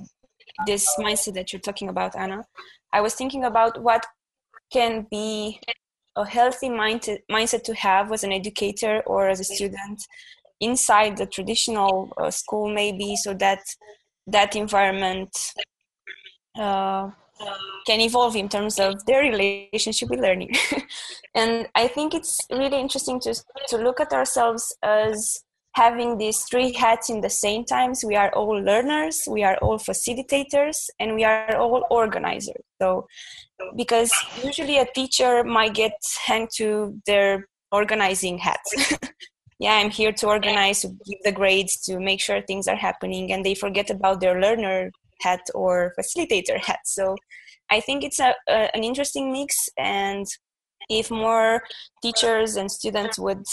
this 0.68 0.86
mindset 1.00 1.34
that 1.34 1.52
you're 1.52 1.60
talking 1.60 1.90
about, 1.90 2.16
Anna. 2.16 2.46
I 2.94 3.02
was 3.02 3.16
thinking 3.16 3.46
about 3.46 3.82
what 3.82 4.06
can 4.72 5.08
be 5.10 5.60
a 6.16 6.26
healthy 6.26 6.70
mindset 6.70 7.20
mindset 7.32 7.64
to 7.64 7.74
have 7.74 8.12
as 8.12 8.24
an 8.24 8.32
educator 8.32 9.02
or 9.06 9.30
as 9.30 9.40
a 9.40 9.44
student 9.44 10.06
inside 10.62 11.18
the 11.18 11.26
traditional 11.26 12.14
uh, 12.18 12.32
school, 12.32 12.74
maybe, 12.74 13.16
so 13.16 13.34
that 13.34 13.60
that 14.28 14.56
environment 14.56 15.36
uh, 16.58 17.10
can 17.86 18.00
evolve 18.00 18.36
in 18.36 18.48
terms 18.48 18.80
of 18.80 19.04
their 19.06 19.22
relationship 19.22 20.10
with 20.10 20.20
learning. 20.20 20.54
and 21.36 21.68
I 21.76 21.88
think 21.88 22.14
it's 22.14 22.38
really 22.52 22.80
interesting 22.80 23.20
to 23.22 23.36
to 23.70 23.78
look 23.78 24.00
at 24.00 24.14
ourselves 24.14 24.76
as 24.84 25.44
having 25.74 26.18
these 26.18 26.44
three 26.44 26.74
hats 26.74 27.10
in 27.10 27.22
the 27.22 27.30
same 27.30 27.64
times. 27.66 28.04
We 28.04 28.16
are 28.16 28.32
all 28.34 28.62
learners 28.62 29.24
we 29.28 29.44
are 29.44 29.58
all 29.58 29.78
facilitators 29.78 30.78
and 31.00 31.16
we 31.16 31.24
are 31.24 31.56
all 31.56 31.86
organizers. 31.90 32.64
So 32.82 33.08
because 33.76 34.12
usually 34.44 34.78
a 34.78 34.86
teacher 34.86 35.44
might 35.44 35.74
get 35.74 35.94
hanged 36.26 36.50
to 36.58 37.00
their 37.06 37.48
organizing 37.72 38.38
hats 38.38 38.98
yeah 39.62 39.76
i'm 39.76 39.92
here 40.00 40.12
to 40.12 40.28
organize 40.28 40.82
to 40.82 40.90
give 41.08 41.22
the 41.24 41.32
grades 41.32 41.74
to 41.86 42.00
make 42.00 42.20
sure 42.20 42.42
things 42.42 42.68
are 42.68 42.82
happening 42.88 43.32
and 43.32 43.46
they 43.46 43.56
forget 43.56 43.90
about 43.90 44.20
their 44.20 44.42
learner 44.42 44.92
hat 45.22 45.42
or 45.54 45.94
facilitator 45.98 46.58
hat. 46.68 46.82
So 46.84 47.16
i 47.70 47.80
think 47.80 48.04
it's 48.04 48.20
a, 48.20 48.34
a 48.50 48.76
an 48.76 48.84
interesting 48.84 49.32
mix 49.32 49.56
and 49.78 50.26
if 50.90 51.10
more 51.10 51.62
teachers 52.02 52.58
and 52.58 52.70
students 52.70 53.18
would 53.18 53.46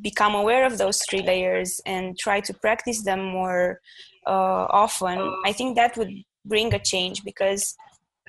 become 0.00 0.34
aware 0.34 0.64
of 0.66 0.78
those 0.78 1.00
three 1.08 1.22
layers 1.22 1.80
and 1.86 2.18
try 2.18 2.40
to 2.40 2.54
practice 2.54 3.04
them 3.04 3.22
more 3.22 3.80
uh, 4.26 4.66
often, 4.70 5.18
I 5.44 5.52
think 5.52 5.76
that 5.76 5.96
would 5.96 6.12
bring 6.44 6.74
a 6.74 6.78
change 6.78 7.22
because 7.24 7.74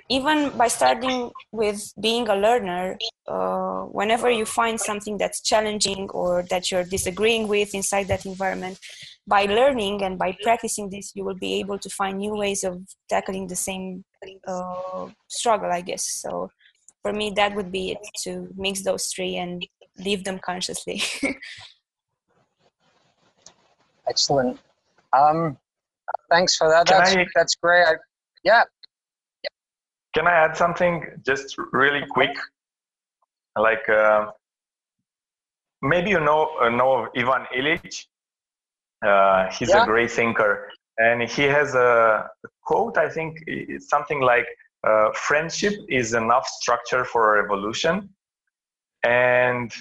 even 0.10 0.56
by 0.58 0.68
starting 0.68 1.32
with 1.52 1.92
being 2.00 2.28
a 2.30 2.36
learner, 2.36 2.98
uh, 3.28 3.82
whenever 3.86 4.30
you 4.30 4.46
find 4.46 4.80
something 4.80 5.18
that's 5.18 5.42
challenging 5.42 6.10
or 6.12 6.44
that 6.50 6.70
you're 6.70 6.84
disagreeing 6.84 7.48
with 7.48 7.74
inside 7.74 8.08
that 8.08 8.26
environment, 8.26 8.80
by 9.28 9.46
learning 9.46 10.04
and 10.04 10.20
by 10.20 10.38
practicing 10.44 10.90
this, 10.90 11.12
you 11.16 11.24
will 11.24 11.36
be 11.36 11.56
able 11.56 11.80
to 11.80 11.90
find 11.90 12.20
new 12.20 12.36
ways 12.36 12.64
of 12.64 12.80
tackling 13.10 13.48
the 13.48 13.56
same 13.56 14.04
uh, 14.48 15.08
struggle, 15.28 15.72
I 15.72 15.82
guess. 15.82 16.06
So 16.22 16.52
for 17.06 17.14
me 17.14 17.32
that 17.36 17.56
would 17.56 17.72
be 17.72 17.92
it 17.92 18.00
to 18.24 18.48
mix 18.58 18.84
those 18.84 19.06
three 19.14 19.36
and 19.36 19.64
leave 20.00 20.24
them 20.24 20.40
consciously. 20.40 21.04
Excellent. 24.08 24.60
Um 25.14 25.56
thanks 26.32 26.58
for 26.58 26.68
that. 26.68 26.88
That's, 26.88 27.16
I, 27.16 27.28
that's 27.36 27.54
great. 27.56 27.84
I, 27.84 27.94
yeah 28.44 28.64
can 30.16 30.28
i 30.28 30.32
add 30.32 30.56
something 30.58 31.06
just 31.26 31.56
really 31.72 32.04
quick? 32.10 32.36
like 33.58 33.88
uh, 33.90 34.26
maybe 35.82 36.10
you 36.10 36.20
know 36.20 36.50
uh, 36.62 36.70
know 36.70 36.94
of 36.96 37.10
ivan 37.16 37.46
illich. 37.56 38.06
Uh, 39.06 39.50
he's 39.52 39.70
yeah. 39.70 39.84
a 39.84 39.86
great 39.86 40.12
thinker. 40.12 40.70
And 40.98 41.22
he 41.30 41.44
has 41.44 41.76
a 41.76 42.30
quote 42.64 42.98
i 42.98 43.10
think 43.10 43.44
it's 43.48 43.90
something 43.90 44.22
like 44.22 44.48
uh, 44.88 45.12
friendship 45.14 45.74
is 45.90 46.14
enough 46.14 46.48
structure 46.48 47.04
for 47.06 47.22
a 47.38 47.42
revolution. 47.42 48.10
And 49.04 49.72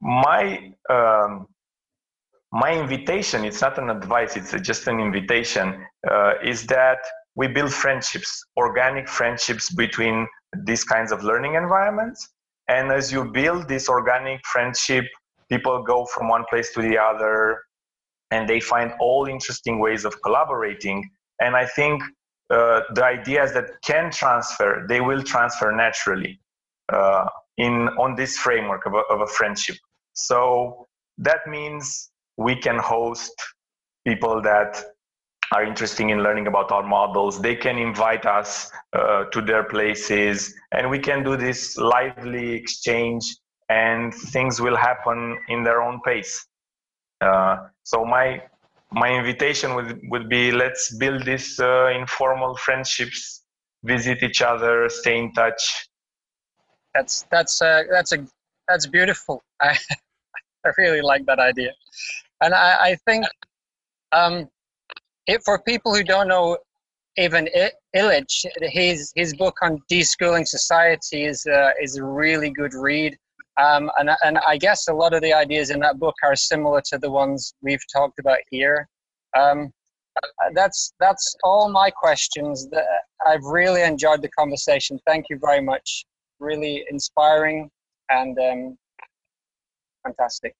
my 0.00 0.72
um, 0.90 1.46
my 2.52 2.72
invitation 2.72 3.44
it's 3.44 3.60
not 3.60 3.78
an 3.78 3.90
advice 3.90 4.36
it's 4.36 4.52
just 4.60 4.86
an 4.86 5.00
invitation 5.00 5.84
uh, 6.08 6.34
is 6.42 6.66
that 6.66 6.98
we 7.36 7.46
build 7.46 7.72
friendships 7.72 8.44
organic 8.56 9.08
friendships 9.08 9.72
between 9.72 10.26
these 10.64 10.84
kinds 10.84 11.12
of 11.12 11.22
learning 11.24 11.54
environments 11.54 12.28
and 12.68 12.90
as 12.90 13.12
you 13.12 13.24
build 13.24 13.68
this 13.68 13.88
organic 13.88 14.40
friendship 14.46 15.04
people 15.48 15.82
go 15.82 16.06
from 16.06 16.28
one 16.28 16.44
place 16.48 16.72
to 16.72 16.80
the 16.80 16.96
other 16.96 17.60
and 18.30 18.48
they 18.48 18.60
find 18.60 18.92
all 19.00 19.26
interesting 19.26 19.78
ways 19.78 20.04
of 20.04 20.20
collaborating 20.22 21.08
and 21.40 21.56
i 21.56 21.66
think 21.66 22.02
uh, 22.50 22.82
the 22.94 23.04
ideas 23.04 23.52
that 23.54 23.70
can 23.82 24.10
transfer, 24.10 24.84
they 24.88 25.00
will 25.00 25.22
transfer 25.22 25.72
naturally 25.72 26.38
uh, 26.92 27.26
in 27.56 27.88
on 27.98 28.14
this 28.14 28.36
framework 28.36 28.84
of 28.84 28.94
a, 28.94 29.02
of 29.10 29.22
a 29.22 29.26
friendship. 29.26 29.76
So 30.12 30.86
that 31.18 31.46
means 31.48 32.10
we 32.36 32.54
can 32.54 32.78
host 32.78 33.32
people 34.06 34.42
that 34.42 34.84
are 35.54 35.64
interested 35.64 36.10
in 36.10 36.22
learning 36.22 36.48
about 36.48 36.72
our 36.72 36.82
models. 36.82 37.40
They 37.40 37.54
can 37.54 37.78
invite 37.78 38.26
us 38.26 38.72
uh, 38.92 39.24
to 39.32 39.40
their 39.40 39.64
places, 39.64 40.52
and 40.72 40.90
we 40.90 40.98
can 40.98 41.22
do 41.22 41.36
this 41.36 41.76
lively 41.76 42.52
exchange, 42.52 43.24
and 43.68 44.12
things 44.34 44.60
will 44.60 44.76
happen 44.76 45.38
in 45.48 45.62
their 45.62 45.80
own 45.80 46.00
pace. 46.04 46.46
Uh, 47.20 47.68
so 47.84 48.04
my 48.04 48.42
my 48.92 49.10
invitation 49.10 49.74
would, 49.74 50.00
would 50.10 50.28
be 50.28 50.52
let's 50.52 50.96
build 50.96 51.24
these 51.24 51.58
uh, 51.60 51.88
informal 51.88 52.56
friendships 52.56 53.42
visit 53.82 54.22
each 54.22 54.40
other 54.40 54.88
stay 54.88 55.18
in 55.18 55.32
touch 55.32 55.88
that's 56.94 57.26
that's 57.30 57.60
uh, 57.60 57.82
that's 57.90 58.12
a 58.12 58.18
that's 58.68 58.86
beautiful 58.86 59.42
i 59.60 59.76
i 60.66 60.70
really 60.78 61.02
like 61.02 61.24
that 61.26 61.40
idea 61.40 61.72
and 62.40 62.54
i 62.54 62.90
i 62.90 62.94
think 63.06 63.26
um 64.12 64.48
if 65.26 65.42
for 65.44 65.58
people 65.60 65.94
who 65.94 66.04
don't 66.04 66.28
know 66.28 66.58
Ivan 67.18 67.48
Illich, 67.94 68.44
his 68.60 69.12
his 69.14 69.34
book 69.34 69.56
on 69.62 69.80
deschooling 69.90 70.46
society 70.46 71.24
is 71.24 71.46
uh, 71.46 71.70
is 71.80 71.96
a 71.96 72.04
really 72.04 72.50
good 72.50 72.74
read. 72.74 73.16
Um, 73.56 73.88
and, 73.98 74.10
and 74.24 74.38
I 74.38 74.56
guess 74.56 74.88
a 74.88 74.92
lot 74.92 75.14
of 75.14 75.22
the 75.22 75.32
ideas 75.32 75.70
in 75.70 75.78
that 75.80 76.00
book 76.00 76.16
are 76.24 76.34
similar 76.34 76.82
to 76.86 76.98
the 76.98 77.08
ones 77.10 77.54
we've 77.62 77.84
talked 77.92 78.18
about 78.18 78.38
here. 78.50 78.88
Um, 79.38 79.72
that's 80.54 80.92
that's 80.98 81.36
all 81.44 81.70
my 81.70 81.90
questions. 81.90 82.68
I've 83.26 83.44
really 83.44 83.82
enjoyed 83.82 84.22
the 84.22 84.28
conversation. 84.30 84.98
Thank 85.06 85.26
you 85.30 85.38
very 85.40 85.60
much. 85.60 86.04
Really 86.40 86.84
inspiring 86.90 87.70
and 88.10 88.36
um, 88.38 88.78
fantastic. 90.04 90.54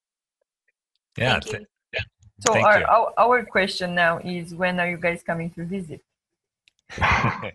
Yeah. 1.17 1.39
Thank 1.39 1.53
yeah. 1.53 1.65
So 2.39 2.53
Thank 2.53 2.65
our, 2.65 2.79
you. 2.79 2.85
our 2.85 3.13
our 3.17 3.45
question 3.45 3.95
now 3.95 4.19
is 4.19 4.53
when 4.53 4.79
are 4.79 4.89
you 4.89 4.97
guys 4.97 5.23
coming 5.23 5.49
to 5.51 5.65
visit? 5.65 6.01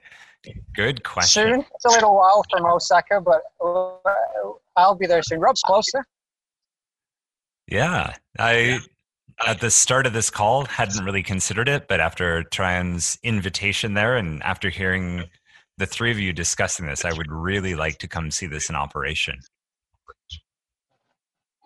Good 0.75 1.05
question. 1.05 1.53
Soon. 1.53 1.65
It's 1.75 1.85
a 1.85 1.91
little 1.91 2.17
while 2.17 2.43
from 2.51 2.65
Osaka, 2.65 3.21
but 3.21 3.43
uh, 3.63 4.53
I'll 4.77 4.95
be 4.95 5.07
there 5.07 5.23
soon. 5.23 5.41
Rob's 5.41 5.61
closer. 5.61 6.07
Yeah, 7.67 8.15
I 8.39 8.81
at 9.47 9.61
the 9.61 9.71
start 9.71 10.07
of 10.07 10.13
this 10.13 10.31
call 10.31 10.65
hadn't 10.65 11.05
really 11.05 11.23
considered 11.23 11.69
it, 11.69 11.89
but 11.89 12.01
after 12.01 12.43
Traian's 12.45 13.19
invitation 13.23 13.95
there, 13.95 14.17
and 14.17 14.43
after 14.43 14.71
hearing 14.71 15.25
the 15.77 15.87
three 15.87 16.11
of 16.11 16.19
you 16.19 16.33
discussing 16.33 16.87
this, 16.87 17.05
I 17.05 17.13
would 17.13 17.31
really 17.31 17.75
like 17.75 17.99
to 17.99 18.09
come 18.09 18.31
see 18.31 18.47
this 18.47 18.69
in 18.69 18.77
operation. 18.77 19.41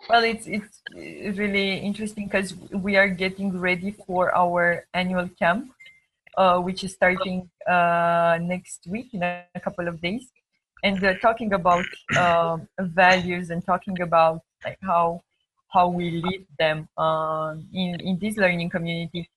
Well, 0.08 0.22
it's 0.22 0.46
it's 0.46 0.82
really 1.38 1.78
interesting 1.78 2.26
because 2.26 2.54
we 2.72 2.96
are 2.96 3.08
getting 3.08 3.58
ready 3.58 3.92
for 4.06 4.36
our 4.36 4.84
annual 4.92 5.28
camp, 5.38 5.72
uh, 6.36 6.60
which 6.60 6.84
is 6.84 6.92
starting 6.92 7.48
uh, 7.66 8.38
next 8.40 8.86
week 8.86 9.14
in 9.14 9.22
a, 9.22 9.46
couple 9.62 9.88
of 9.88 10.02
days, 10.02 10.28
and 10.82 11.02
uh, 11.02 11.14
talking 11.22 11.54
about 11.54 11.86
um, 12.18 12.68
values 12.78 13.48
and 13.48 13.64
talking 13.64 14.00
about 14.02 14.42
like 14.62 14.78
how 14.82 15.22
how 15.68 15.88
we 15.88 16.20
lead 16.20 16.46
them 16.58 16.86
um, 16.98 17.66
in 17.72 17.98
in 18.00 18.18
this 18.18 18.36
learning 18.36 18.68
community. 18.68 19.30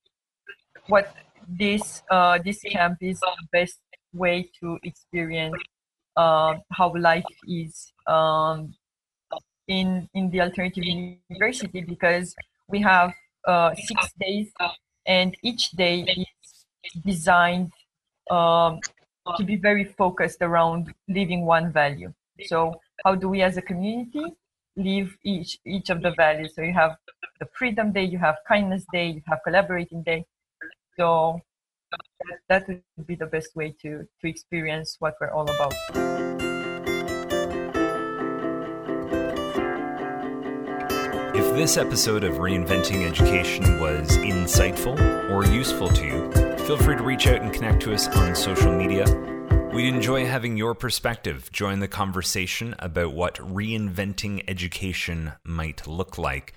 What 0.87 1.15
this 1.47 2.03
uh, 2.11 2.39
this 2.43 2.59
camp 2.63 2.97
is 2.99 3.21
the 3.21 3.47
best 3.53 3.79
way 4.11 4.51
to 4.59 4.77
experience 4.83 5.63
uh, 6.17 6.55
how 6.71 6.93
life 6.97 7.23
is 7.47 7.93
um, 8.05 8.75
in 9.67 10.09
in 10.13 10.29
the 10.29 10.41
alternative 10.41 10.83
university 10.83 11.81
because 11.81 12.35
we 12.67 12.81
have 12.81 13.13
uh, 13.45 13.73
six 13.75 14.13
days 14.19 14.51
and 15.05 15.35
each 15.43 15.71
day 15.71 16.01
is 16.01 16.65
designed 17.03 17.71
um, 18.29 18.79
to 19.37 19.43
be 19.43 19.55
very 19.55 19.83
focused 19.83 20.41
around 20.41 20.93
living 21.07 21.45
one 21.45 21.71
value. 21.71 22.13
So 22.45 22.79
how 23.03 23.15
do 23.15 23.29
we 23.29 23.41
as 23.41 23.57
a 23.57 23.61
community 23.61 24.33
live 24.75 25.15
each 25.23 25.59
each 25.65 25.89
of 25.89 26.01
the 26.01 26.11
values? 26.11 26.53
So 26.55 26.61
you 26.61 26.73
have 26.73 26.97
the 27.39 27.47
freedom 27.57 27.91
day 27.91 28.03
you 28.03 28.19
have 28.19 28.35
kindness 28.47 28.85
day 28.91 29.07
you 29.09 29.21
have 29.27 29.39
collaborating 29.43 30.03
day. 30.03 30.25
So 30.97 31.41
that, 32.49 32.67
that 32.67 32.67
would 32.67 33.07
be 33.07 33.15
the 33.15 33.27
best 33.27 33.55
way 33.55 33.75
to 33.81 34.07
to 34.21 34.27
experience 34.27 34.97
what 34.99 35.15
we're 35.19 35.31
all 35.31 35.49
about 35.49 36.36
this 41.57 41.75
episode 41.75 42.23
of 42.23 42.35
Reinventing 42.35 43.03
Education 43.03 43.79
was 43.79 44.15
insightful 44.17 44.95
or 45.31 45.43
useful 45.43 45.89
to 45.89 46.05
you, 46.05 46.31
feel 46.67 46.77
free 46.77 46.95
to 46.95 47.01
reach 47.01 47.25
out 47.25 47.41
and 47.41 47.51
connect 47.51 47.81
to 47.81 47.95
us 47.95 48.07
on 48.09 48.35
social 48.35 48.71
media. 48.71 49.05
We'd 49.73 49.91
enjoy 49.91 50.27
having 50.27 50.55
your 50.55 50.75
perspective. 50.75 51.51
Join 51.51 51.79
the 51.79 51.87
conversation 51.87 52.75
about 52.77 53.13
what 53.13 53.37
reinventing 53.37 54.43
education 54.47 55.31
might 55.43 55.87
look 55.87 56.19
like. 56.19 56.53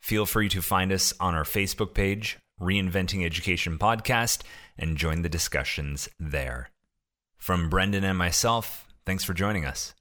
Feel 0.00 0.24
free 0.24 0.48
to 0.48 0.62
find 0.62 0.90
us 0.90 1.12
on 1.20 1.34
our 1.34 1.44
Facebook 1.44 1.92
page, 1.92 2.38
Reinventing 2.58 3.26
Education 3.26 3.78
Podcast, 3.78 4.40
and 4.78 4.96
join 4.96 5.20
the 5.20 5.28
discussions 5.28 6.08
there. 6.18 6.70
From 7.36 7.68
Brendan 7.68 8.04
and 8.04 8.16
myself, 8.16 8.86
thanks 9.04 9.22
for 9.22 9.34
joining 9.34 9.66
us. 9.66 9.92